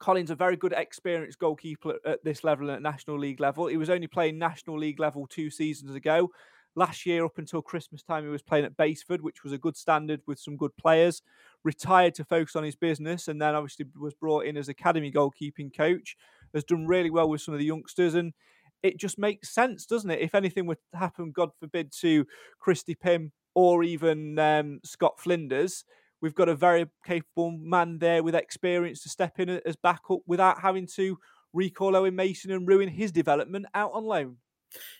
Collin's 0.04 0.32
a 0.32 0.36
very 0.36 0.58
good, 0.58 0.74
experienced 0.74 1.39
goalkeeper 1.39 1.91
at, 1.91 2.06
at 2.06 2.24
this 2.26 2.43
level 2.43 2.68
and 2.68 2.76
at 2.76 2.82
National 2.82 3.18
League 3.18 3.39
level. 3.39 3.68
He 3.68 3.78
was 3.78 3.89
only 3.89 4.08
playing 4.08 4.38
National 4.38 4.78
League 4.78 4.99
level 4.99 5.26
two 5.26 5.49
seasons 5.49 5.95
ago. 5.95 6.30
Last 6.76 7.06
year, 7.06 7.24
up 7.24 7.38
until 7.38 7.62
Christmas 7.62 8.04
time, 8.04 8.26
he 8.26 8.30
was 8.30 8.41
playing 8.41 8.66
at 8.66 8.76
Basford, 8.76 9.22
which 9.22 9.43
was 9.43 9.54
a 9.54 9.58
good 9.58 9.78
standard 9.78 10.20
with 10.28 10.39
some 10.39 10.58
good 10.58 10.76
players. 10.76 11.22
Retired 11.64 12.16
to 12.16 12.26
focus 12.26 12.58
on 12.58 12.66
his 12.66 12.76
business, 12.76 13.30
and 13.30 13.41
then 13.41 13.56
obviously 13.56 13.86
was 13.97 14.14
brought 14.14 14.45
in 14.45 14.58
as 14.58 14.68
academy 14.68 15.10
goalkeeping 15.10 15.74
coach. 15.74 16.18
Has 16.54 16.66
done 16.66 16.86
really 16.86 17.10
well 17.10 17.30
with 17.30 17.39
some 17.39 17.54
of 17.54 17.60
the 17.62 17.66
youngsters, 17.66 18.14
and 18.14 18.34
it 18.82 18.99
just 18.99 19.18
makes 19.18 19.54
sense, 19.54 19.86
doesn't 19.86 20.12
it? 20.12 20.20
If 20.20 20.36
anything 20.36 20.66
would 20.66 20.80
happen, 20.93 21.32
God 21.32 21.51
forbid, 21.62 21.93
to 22.01 22.28
Christy 22.60 22.95
Pym 22.95 23.32
or 23.54 23.84
even 23.84 24.38
um, 24.38 24.82
Scott 24.84 25.18
Flinders, 25.18 25.86
we've 26.24 26.34
got 26.34 26.47
a 26.47 26.55
very 26.55 26.89
capable 27.05 27.51
man 27.51 27.99
there 27.99 28.24
with 28.24 28.34
experience 28.34 29.03
to 29.03 29.09
step 29.09 29.39
in 29.39 29.49
as 29.49 29.76
backup 29.76 30.21
without 30.26 30.57
having 30.61 30.88
to 30.88 31.19
recall 31.51 31.97
Owen 31.97 32.15
Mason 32.15 32.49
and 32.51 32.65
ruin 32.65 32.88
his 32.88 33.11
development 33.11 33.65
out 33.76 33.91
on 33.93 34.05
loan. 34.05 34.38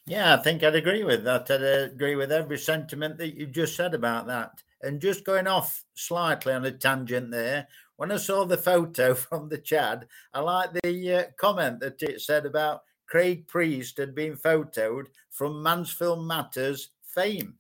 Yeah, 0.06 0.36
I 0.36 0.38
think 0.38 0.64
I'd 0.64 0.76
agree 0.76 1.06
with 1.06 1.24
that. 1.24 1.50
I'd 1.50 1.64
uh, 1.64 1.92
agree 1.94 2.16
with 2.16 2.32
every 2.32 2.58
sentiment 2.60 3.18
that 3.18 3.36
you 3.36 3.48
just 3.48 3.76
said 3.76 3.94
about 3.94 4.28
that. 4.28 4.62
And 4.82 5.02
just 5.02 5.24
going 5.24 5.48
off 5.48 5.86
slightly 5.96 6.52
on 6.54 6.66
a 6.66 6.72
tangent 6.72 7.32
there, 7.32 7.70
when 7.96 8.12
I 8.12 8.18
saw 8.18 8.44
the 8.44 8.58
photo 8.58 9.14
from 9.16 9.48
the 9.48 9.58
Chad, 9.58 10.08
I 10.34 10.42
like 10.42 10.74
the 10.74 11.14
uh, 11.14 11.24
comment 11.40 11.80
that 11.80 12.04
it 12.04 12.20
said 12.22 12.46
about 12.46 12.82
Craig 13.08 13.48
Priest 13.48 13.98
had 13.98 14.14
been 14.14 14.36
photoed 14.36 15.06
from 15.30 15.64
Mansfield 15.64 16.28
Matters 16.28 16.90
fame. 17.02 17.56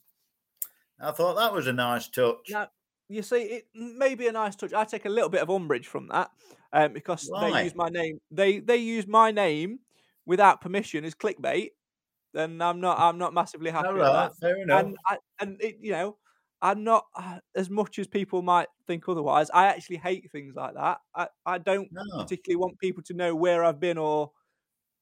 I 1.00 1.12
thought 1.12 1.36
that 1.38 1.54
was 1.54 1.68
a 1.68 1.74
nice 1.74 2.10
touch. 2.10 2.50
Now, 2.50 2.68
you 3.10 3.22
see, 3.24 3.44
it 3.44 3.66
may 3.74 4.16
be 4.16 4.28
a 4.28 4.32
nice 4.32 4.56
touch. 4.56 4.74
I 4.74 4.86
take 4.86 5.06
a 5.06 5.10
little 5.10 5.30
bit 5.30 5.42
of 5.42 5.50
umbrage 5.50 5.88
from 5.88 6.08
that 6.08 6.32
um, 6.72 6.94
because 6.94 7.32
Why? 7.32 7.40
they 7.40 7.52
use 7.64 7.76
my 7.76 7.90
name. 7.90 8.20
They 8.32 8.60
they 8.60 8.78
use 8.78 9.08
my 9.08 9.32
name 9.32 9.80
without 10.26 10.62
permission 10.62 11.06
as 11.06 11.16
clickbait. 11.16 11.72
Then 12.34 12.62
I'm 12.62 12.80
not 12.82 13.00
I'm 13.00 13.18
not 13.18 13.34
massively 13.34 13.72
happy 13.72 13.90
All 13.90 14.00
with 14.00 14.14
that. 14.14 14.34
fair 14.42 14.62
enough. 14.62 14.92
And 14.92 14.98
I, 15.08 15.18
and 15.40 15.62
it, 15.62 15.78
you 15.82 15.92
know, 15.92 16.18
I'm 16.62 16.84
not 16.84 17.06
uh, 17.16 17.40
as 17.56 17.70
much 17.70 18.00
as 18.00 18.08
people 18.08 18.42
might 18.42 18.70
think 18.88 19.08
otherwise. 19.10 19.50
I 19.52 19.68
actually 19.68 19.98
hate 19.98 20.32
things 20.32 20.56
like 20.56 20.76
that. 20.76 21.00
I, 21.16 21.28
I 21.46 21.58
don't 21.60 21.92
No. 21.92 22.02
particularly 22.18 22.58
want 22.58 22.80
people 22.80 23.04
to 23.04 23.14
know 23.14 23.36
where 23.36 23.64
I've 23.64 23.80
been 23.80 23.98
or 23.98 24.32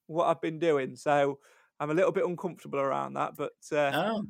what 0.07 0.27
I've 0.27 0.41
been 0.41 0.59
doing. 0.59 0.95
So 0.95 1.39
I'm 1.79 1.91
a 1.91 1.93
little 1.95 2.11
bit 2.11 2.25
uncomfortable 2.25 2.79
around 2.79 3.13
that. 3.15 3.35
But 3.37 3.53
uh, 3.71 3.93
Oh. 3.93 4.25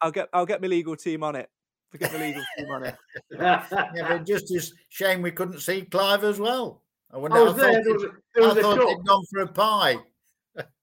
I'll 0.00 0.12
get 0.12 0.28
I'll 0.32 0.46
get 0.46 0.60
my 0.60 0.68
legal 0.68 0.96
team 0.96 1.22
on 1.22 1.36
it. 1.36 1.50
I'll 1.94 1.98
get 2.00 2.12
the 2.12 2.18
legal 2.18 2.42
team 2.58 2.70
on 2.70 2.84
it. 2.84 2.96
Yeah, 3.30 3.64
but 4.08 4.26
just 4.26 4.50
as 4.54 4.72
shame 4.88 5.22
we 5.22 5.30
couldn't 5.30 5.60
see 5.60 5.82
Clive 5.82 6.24
as 6.24 6.38
well. 6.40 6.82
I, 7.12 7.16
wonder, 7.18 7.36
I 7.36 7.42
was 7.42 7.54
I 7.54 7.56
there. 7.58 7.72
thought, 7.72 7.84
There 7.84 7.92
was 7.94 8.02
he'd- 8.02 8.08
a, 8.08 8.12
there 8.34 8.42
was 8.48 8.56
I 8.56 8.60
a 8.60 8.62
thought 8.62 8.78
cup. 8.78 8.88
he'd 8.88 9.06
gone 9.06 9.24
for 9.32 9.40
a 9.40 9.48
pie. 9.48 9.96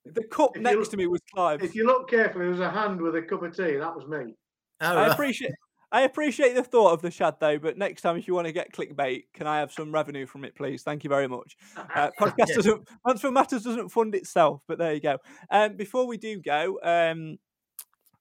The 0.06 0.24
cup 0.32 0.52
If 0.52 0.58
you 0.58 0.62
next 0.64 0.78
look- 0.78 0.92
to 0.92 0.98
me 0.98 1.08
was 1.08 1.22
Clive. 1.34 1.64
If 1.64 1.76
you 1.76 1.86
look 1.86 2.10
carefully, 2.10 2.46
there 2.46 2.52
was 2.52 2.60
a 2.60 2.70
hand 2.72 3.00
with 3.02 3.16
a 3.16 3.22
cup 3.22 3.44
of 3.44 3.56
tea. 3.56 3.76
That 3.76 3.96
was 3.96 4.08
me. 4.08 4.36
Oh, 4.82 4.88
I 4.88 4.96
right. 4.96 5.12
appreciate 5.12 5.52
I 5.94 6.04
appreciate 6.04 6.56
the 6.56 6.64
thought 6.64 6.94
of 6.94 7.02
the 7.02 7.10
Chad 7.12 7.36
though, 7.42 7.60
but 7.60 7.78
next 7.78 8.02
time 8.02 8.16
if 8.16 8.26
you 8.28 8.34
want 8.34 8.48
to 8.48 8.54
get 8.54 8.72
clickbait, 8.74 9.26
can 9.34 9.46
I 9.46 9.60
have 9.60 9.74
some 9.74 9.92
revenue 9.92 10.26
from 10.26 10.46
it, 10.46 10.56
please? 10.56 10.84
Thank 10.84 11.04
you 11.04 11.10
very 11.10 11.28
much. 11.28 11.58
Uh, 11.96 12.10
podcast 12.20 12.48
Yeah. 12.50 12.56
doesn't 12.56 12.90
Mansfield 13.06 13.34
Matters 13.34 13.64
doesn't 13.64 13.90
fund 13.90 14.16
itself, 14.16 14.62
but 14.68 14.78
there 14.78 14.94
you 14.94 15.02
go. 15.02 15.18
Um, 15.52 15.76
before 15.76 16.08
we 16.08 16.16
do 16.18 16.40
go, 16.40 16.80
um, 16.82 17.38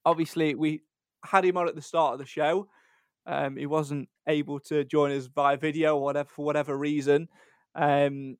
obviously 0.04 0.54
we 0.54 0.82
had 1.24 1.44
him 1.44 1.56
on 1.56 1.68
at 1.68 1.74
the 1.76 1.82
start 1.82 2.14
of 2.14 2.18
the 2.18 2.26
show. 2.26 2.68
Um, 3.30 3.56
he 3.56 3.66
wasn't 3.66 4.08
able 4.26 4.58
to 4.60 4.84
join 4.84 5.12
us 5.12 5.26
via 5.26 5.56
video 5.56 5.96
or 5.96 6.02
whatever 6.02 6.28
for 6.28 6.44
whatever 6.44 6.76
reason. 6.76 7.28
Um, 7.74 8.36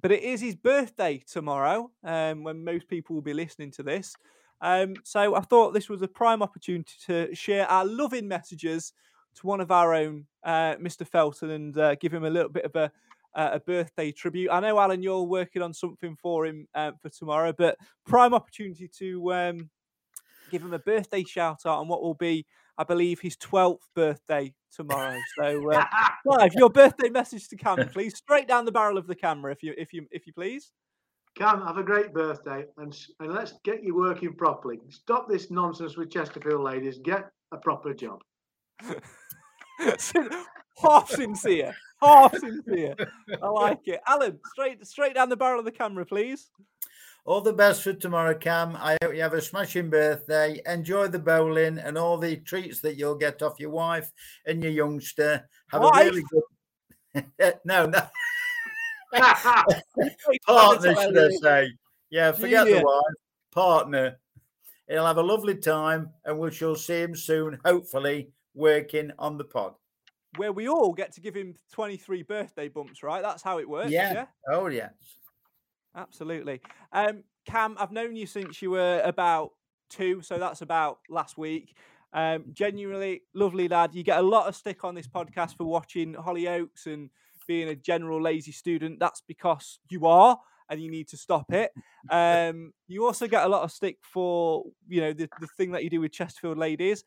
but 0.00 0.12
it 0.12 0.22
is 0.22 0.40
his 0.40 0.56
birthday 0.56 1.22
tomorrow, 1.26 1.90
um, 2.04 2.44
when 2.44 2.64
most 2.64 2.88
people 2.88 3.14
will 3.14 3.22
be 3.22 3.34
listening 3.34 3.70
to 3.72 3.82
this. 3.82 4.14
Um, 4.60 4.94
so 5.04 5.34
I 5.34 5.40
thought 5.40 5.72
this 5.72 5.88
was 5.88 6.02
a 6.02 6.08
prime 6.08 6.42
opportunity 6.42 6.92
to 7.06 7.34
share 7.34 7.66
our 7.70 7.84
loving 7.84 8.28
messages 8.28 8.92
to 9.36 9.46
one 9.46 9.60
of 9.60 9.70
our 9.70 9.94
own, 9.94 10.26
uh, 10.44 10.74
Mr. 10.76 11.06
Felton, 11.06 11.50
and 11.50 11.78
uh, 11.78 11.94
give 11.94 12.12
him 12.12 12.24
a 12.24 12.30
little 12.30 12.50
bit 12.50 12.64
of 12.64 12.76
a 12.76 12.92
uh, 13.34 13.50
a 13.52 13.60
birthday 13.60 14.10
tribute. 14.10 14.50
I 14.50 14.60
know, 14.60 14.78
Alan, 14.78 15.02
you're 15.02 15.22
working 15.22 15.62
on 15.62 15.72
something 15.72 16.16
for 16.16 16.46
him 16.46 16.66
uh, 16.74 16.92
for 17.00 17.10
tomorrow, 17.10 17.52
but 17.56 17.76
prime 18.06 18.34
opportunity 18.34 18.88
to 18.98 19.32
um, 19.32 19.70
give 20.50 20.62
him 20.62 20.74
a 20.74 20.78
birthday 20.78 21.22
shout 21.24 21.60
out 21.66 21.78
on 21.78 21.88
what 21.88 22.02
will 22.02 22.14
be, 22.14 22.46
I 22.80 22.84
believe, 22.84 23.20
his 23.20 23.36
12th 23.36 23.82
birthday 23.94 24.54
tomorrow. 24.74 25.18
So, 25.38 25.70
uh, 25.70 25.84
Clive, 26.26 26.54
your 26.54 26.70
birthday 26.70 27.10
message 27.10 27.46
to 27.48 27.56
Cam, 27.56 27.76
please, 27.90 28.16
straight 28.16 28.48
down 28.48 28.64
the 28.64 28.72
barrel 28.72 28.96
of 28.96 29.06
the 29.06 29.14
camera, 29.14 29.52
if 29.52 29.62
you 29.62 29.74
if 29.76 29.92
you 29.92 30.06
if 30.10 30.26
you 30.26 30.32
please. 30.32 30.72
Cam, 31.36 31.60
have 31.60 31.76
a 31.76 31.82
great 31.82 32.14
birthday, 32.14 32.64
and 32.78 32.96
and 33.20 33.34
let's 33.34 33.52
get 33.64 33.84
you 33.84 33.94
working 33.94 34.32
properly. 34.32 34.80
Stop 34.88 35.28
this 35.28 35.50
nonsense 35.50 35.98
with 35.98 36.10
Chesterfield 36.10 36.62
ladies. 36.62 36.98
Get 37.04 37.30
a 37.52 37.58
proper 37.58 37.92
job. 37.92 38.22
half 40.82 41.10
sincere, 41.10 41.76
half 42.00 42.34
sincere. 42.34 42.94
I 43.42 43.46
like 43.46 43.80
it. 43.84 44.00
Alan, 44.06 44.40
straight 44.52 44.86
straight 44.86 45.14
down 45.14 45.28
the 45.28 45.36
barrel 45.36 45.58
of 45.58 45.66
the 45.66 45.70
camera, 45.70 46.06
please. 46.06 46.50
All 47.26 47.40
the 47.40 47.52
best 47.52 47.82
for 47.82 47.92
tomorrow, 47.92 48.34
Cam. 48.34 48.76
I 48.76 48.96
hope 49.02 49.14
you 49.14 49.22
have 49.22 49.34
a 49.34 49.42
smashing 49.42 49.90
birthday. 49.90 50.60
Enjoy 50.66 51.06
the 51.08 51.18
bowling 51.18 51.78
and 51.78 51.98
all 51.98 52.16
the 52.16 52.36
treats 52.36 52.80
that 52.80 52.96
you'll 52.96 53.16
get 53.16 53.42
off 53.42 53.60
your 53.60 53.70
wife 53.70 54.10
and 54.46 54.62
your 54.62 54.72
youngster. 54.72 55.48
Have 55.70 55.82
a 55.82 55.90
really 55.94 56.24
good. 56.30 57.24
no, 57.64 57.86
no. 57.86 58.00
Partner, 60.46 60.94
should 60.94 61.18
I 61.18 61.28
say? 61.42 61.72
Yeah, 62.10 62.32
forget 62.32 62.66
Julia. 62.66 62.80
the 62.80 62.86
wife. 62.86 63.14
Partner. 63.52 64.18
He'll 64.88 65.06
have 65.06 65.18
a 65.18 65.22
lovely 65.22 65.56
time, 65.56 66.10
and 66.24 66.38
we 66.38 66.50
shall 66.50 66.74
see 66.74 67.02
him 67.02 67.14
soon. 67.14 67.58
Hopefully, 67.64 68.30
working 68.54 69.12
on 69.18 69.38
the 69.38 69.44
pod. 69.44 69.74
Where 70.36 70.52
we 70.52 70.68
all 70.68 70.92
get 70.92 71.12
to 71.14 71.20
give 71.20 71.34
him 71.34 71.54
23 71.72 72.22
birthday 72.22 72.68
bumps, 72.68 73.02
right? 73.02 73.22
That's 73.22 73.42
how 73.42 73.58
it 73.58 73.68
works. 73.68 73.90
Yeah. 73.90 74.12
yeah? 74.12 74.26
Oh, 74.48 74.68
yes. 74.68 74.92
Absolutely. 75.94 76.60
Um, 76.92 77.24
Cam, 77.46 77.76
I've 77.78 77.92
known 77.92 78.16
you 78.16 78.26
since 78.26 78.62
you 78.62 78.70
were 78.70 79.00
about 79.04 79.50
two, 79.88 80.22
so 80.22 80.38
that's 80.38 80.62
about 80.62 80.98
last 81.08 81.36
week. 81.36 81.74
Um, 82.12 82.44
genuinely 82.52 83.22
lovely 83.34 83.68
lad. 83.68 83.94
You 83.94 84.02
get 84.02 84.18
a 84.18 84.22
lot 84.22 84.48
of 84.48 84.56
stick 84.56 84.84
on 84.84 84.94
this 84.94 85.08
podcast 85.08 85.56
for 85.56 85.64
watching 85.64 86.14
Hollyoaks 86.14 86.86
and 86.86 87.10
being 87.46 87.68
a 87.68 87.74
general 87.74 88.20
lazy 88.22 88.52
student. 88.52 88.98
That's 89.00 89.22
because 89.26 89.78
you 89.88 90.06
are, 90.06 90.38
and 90.68 90.80
you 90.80 90.90
need 90.90 91.08
to 91.08 91.16
stop 91.16 91.52
it. 91.52 91.72
Um, 92.10 92.72
you 92.88 93.04
also 93.06 93.26
get 93.26 93.44
a 93.44 93.48
lot 93.48 93.62
of 93.62 93.72
stick 93.72 93.98
for 94.02 94.64
you 94.88 95.00
know 95.00 95.12
the, 95.12 95.28
the 95.40 95.48
thing 95.56 95.72
that 95.72 95.84
you 95.84 95.90
do 95.90 96.00
with 96.00 96.12
Chesterfield 96.12 96.58
ladies. 96.58 97.04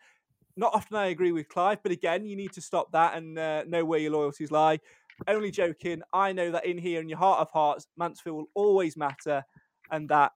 Not 0.55 0.73
often 0.75 0.97
I 0.97 1.07
agree 1.07 1.31
with 1.31 1.49
Clive, 1.49 1.81
but 1.81 1.91
again, 1.91 2.25
you 2.25 2.35
need 2.35 2.53
to 2.53 2.61
stop 2.61 2.91
that 2.91 3.15
and 3.17 3.39
uh, 3.39 3.63
know 3.65 3.83
where 3.85 3.99
your 3.99 4.11
loyalties 4.11 4.51
lie. 4.51 4.79
Only 5.27 5.51
joking. 5.51 6.01
I 6.13 6.31
know 6.31 6.51
that 6.51 6.65
in 6.65 6.77
here, 6.77 7.01
in 7.01 7.09
your 7.09 7.17
heart 7.17 7.39
of 7.39 7.49
hearts, 7.51 7.87
Mansfield 7.97 8.35
will 8.35 8.49
always 8.53 8.97
matter, 8.97 9.43
and 9.91 10.09
that 10.09 10.31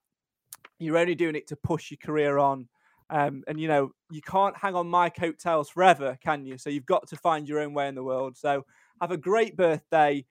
you're 0.79 0.97
only 0.97 1.15
doing 1.15 1.35
it 1.35 1.47
to 1.47 1.55
push 1.55 1.91
your 1.91 1.97
career 2.03 2.37
on. 2.37 2.67
Um, 3.09 3.43
and 3.47 3.59
you 3.59 3.67
know, 3.67 3.91
you 4.11 4.21
can't 4.21 4.57
hang 4.57 4.75
on 4.75 4.87
my 4.87 5.09
coattails 5.09 5.69
forever, 5.69 6.17
can 6.21 6.45
you? 6.45 6.57
So 6.57 6.69
you've 6.69 6.85
got 6.85 7.07
to 7.07 7.15
find 7.15 7.47
your 7.47 7.59
own 7.59 7.73
way 7.73 7.87
in 7.87 7.95
the 7.95 8.03
world. 8.03 8.37
So 8.37 8.65
have 9.01 9.11
a 9.11 9.17
great 9.17 9.55
birthday, 9.55 10.25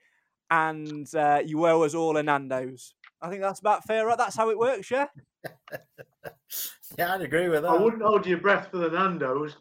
and 0.50 1.12
uh, 1.14 1.42
you 1.44 1.66
owe 1.66 1.82
us 1.82 1.94
all 1.94 2.16
a 2.16 2.22
Nando's. 2.22 2.94
I 3.22 3.30
think 3.30 3.40
that's 3.40 3.60
about 3.60 3.84
fair, 3.84 4.06
right? 4.06 4.18
That's 4.18 4.36
how 4.36 4.50
it 4.50 4.58
works, 4.58 4.90
yeah. 4.90 5.06
Yeah, 6.98 7.14
I'd 7.14 7.20
agree 7.20 7.48
with 7.48 7.62
that. 7.62 7.70
I 7.70 7.76
wouldn't 7.76 8.02
hold 8.02 8.26
your 8.26 8.38
breath 8.38 8.70
for 8.70 8.78
the 8.78 8.88
Nando's. 8.88 9.56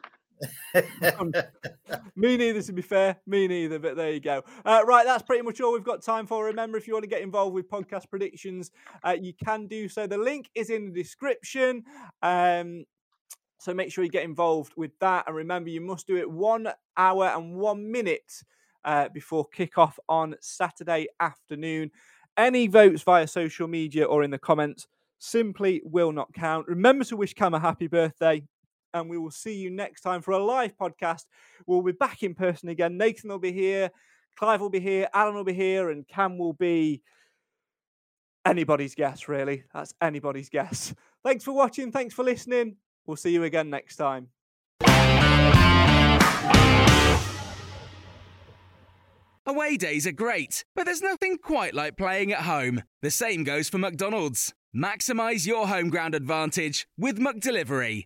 me 2.15 2.37
neither, 2.37 2.61
to 2.61 2.73
be 2.73 2.81
fair. 2.81 3.17
Me 3.25 3.47
neither, 3.47 3.79
but 3.79 3.95
there 3.95 4.11
you 4.11 4.19
go. 4.19 4.43
Uh, 4.65 4.81
right, 4.85 5.05
that's 5.05 5.23
pretty 5.23 5.41
much 5.41 5.61
all 5.61 5.73
we've 5.73 5.83
got 5.83 6.01
time 6.01 6.27
for. 6.27 6.45
Remember, 6.45 6.77
if 6.77 6.87
you 6.87 6.93
want 6.93 7.03
to 7.03 7.09
get 7.09 7.21
involved 7.21 7.53
with 7.53 7.69
podcast 7.69 8.09
predictions, 8.09 8.71
uh, 9.03 9.15
you 9.19 9.33
can 9.33 9.67
do 9.67 9.87
so. 9.87 10.07
The 10.07 10.17
link 10.17 10.49
is 10.55 10.69
in 10.69 10.91
the 10.91 11.01
description. 11.01 11.83
Um, 12.21 12.85
so 13.59 13.73
make 13.73 13.91
sure 13.91 14.03
you 14.03 14.09
get 14.09 14.23
involved 14.23 14.73
with 14.75 14.91
that. 14.99 15.25
And 15.27 15.35
remember, 15.35 15.69
you 15.69 15.81
must 15.81 16.07
do 16.07 16.17
it 16.17 16.29
one 16.29 16.69
hour 16.97 17.25
and 17.27 17.55
one 17.55 17.91
minute 17.91 18.43
uh, 18.83 19.09
before 19.09 19.47
kickoff 19.49 19.93
on 20.07 20.35
Saturday 20.39 21.07
afternoon. 21.19 21.91
Any 22.37 22.67
votes 22.67 23.01
via 23.01 23.27
social 23.27 23.67
media 23.67 24.05
or 24.05 24.23
in 24.23 24.31
the 24.31 24.37
comments 24.37 24.87
simply 25.19 25.81
will 25.85 26.11
not 26.11 26.33
count. 26.33 26.67
Remember 26.67 27.03
to 27.05 27.17
wish 27.17 27.33
Cam 27.33 27.53
a 27.53 27.59
happy 27.59 27.87
birthday 27.87 28.43
and 28.95 29.09
we 29.09 29.17
will 29.17 29.29
see 29.29 29.53
you 29.53 29.69
next 29.69 30.01
time 30.01 30.21
for 30.21 30.31
a 30.31 30.43
live 30.43 30.75
podcast. 30.77 31.25
We'll 31.67 31.83
be 31.83 31.91
back 31.91 32.23
in 32.23 32.33
person 32.33 32.69
again. 32.69 32.97
Nathan 32.97 33.29
will 33.29 33.39
be 33.39 33.51
here, 33.51 33.91
Clive 34.37 34.61
will 34.61 34.69
be 34.69 34.79
here, 34.79 35.07
Alan 35.13 35.35
will 35.35 35.43
be 35.43 35.53
here, 35.53 35.89
and 35.89 36.07
Cam 36.07 36.37
will 36.37 36.53
be 36.53 37.03
anybody's 38.45 38.95
guess, 38.95 39.27
really. 39.27 39.63
That's 39.73 39.93
anybody's 40.01 40.49
guess. 40.49 40.95
Thanks 41.23 41.43
for 41.43 41.51
watching. 41.51 41.91
Thanks 41.91 42.13
for 42.13 42.23
listening. 42.23 42.77
We'll 43.05 43.17
see 43.17 43.31
you 43.31 43.43
again 43.43 43.69
next 43.69 43.97
time. 43.97 44.29
Away 49.47 49.77
days 49.77 50.07
are 50.07 50.11
great, 50.11 50.65
but 50.73 50.85
there's 50.85 51.03
nothing 51.03 51.37
quite 51.37 51.75
like 51.75 51.97
playing 51.97 52.31
at 52.31 52.41
home. 52.41 52.81
The 53.01 53.11
same 53.11 53.43
goes 53.43 53.69
for 53.69 53.77
McDonald's. 53.77 54.53
Maximize 54.75 55.45
your 55.45 55.67
home 55.67 55.89
ground 55.89 56.15
advantage 56.15 56.87
with 56.97 57.19
McDelivery. 57.19 58.05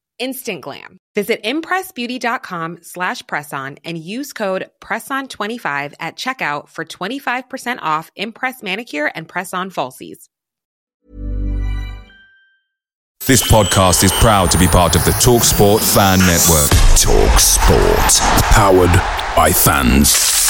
instant 0.21 0.61
glam. 0.61 0.97
Visit 1.15 1.43
impressbeauty.com 1.43 2.79
slash 2.81 3.21
presson 3.23 3.79
and 3.83 3.97
use 3.97 4.31
code 4.31 4.69
PRESSON25 4.79 5.95
at 5.99 6.15
checkout 6.15 6.69
for 6.69 6.85
25% 6.85 7.79
off 7.81 8.11
Impress 8.15 8.63
Manicure 8.63 9.11
and 9.13 9.27
Press-On 9.27 9.69
Falsies. 9.69 10.29
This 13.27 13.43
podcast 13.43 14.03
is 14.03 14.11
proud 14.13 14.49
to 14.49 14.57
be 14.57 14.65
part 14.65 14.95
of 14.95 15.05
the 15.05 15.11
TalkSport 15.11 15.79
Fan 15.93 16.17
Network. 16.19 16.69
Talk 16.97 17.39
Sport. 17.39 18.41
Powered 18.51 19.35
by 19.35 19.51
fans. 19.51 20.40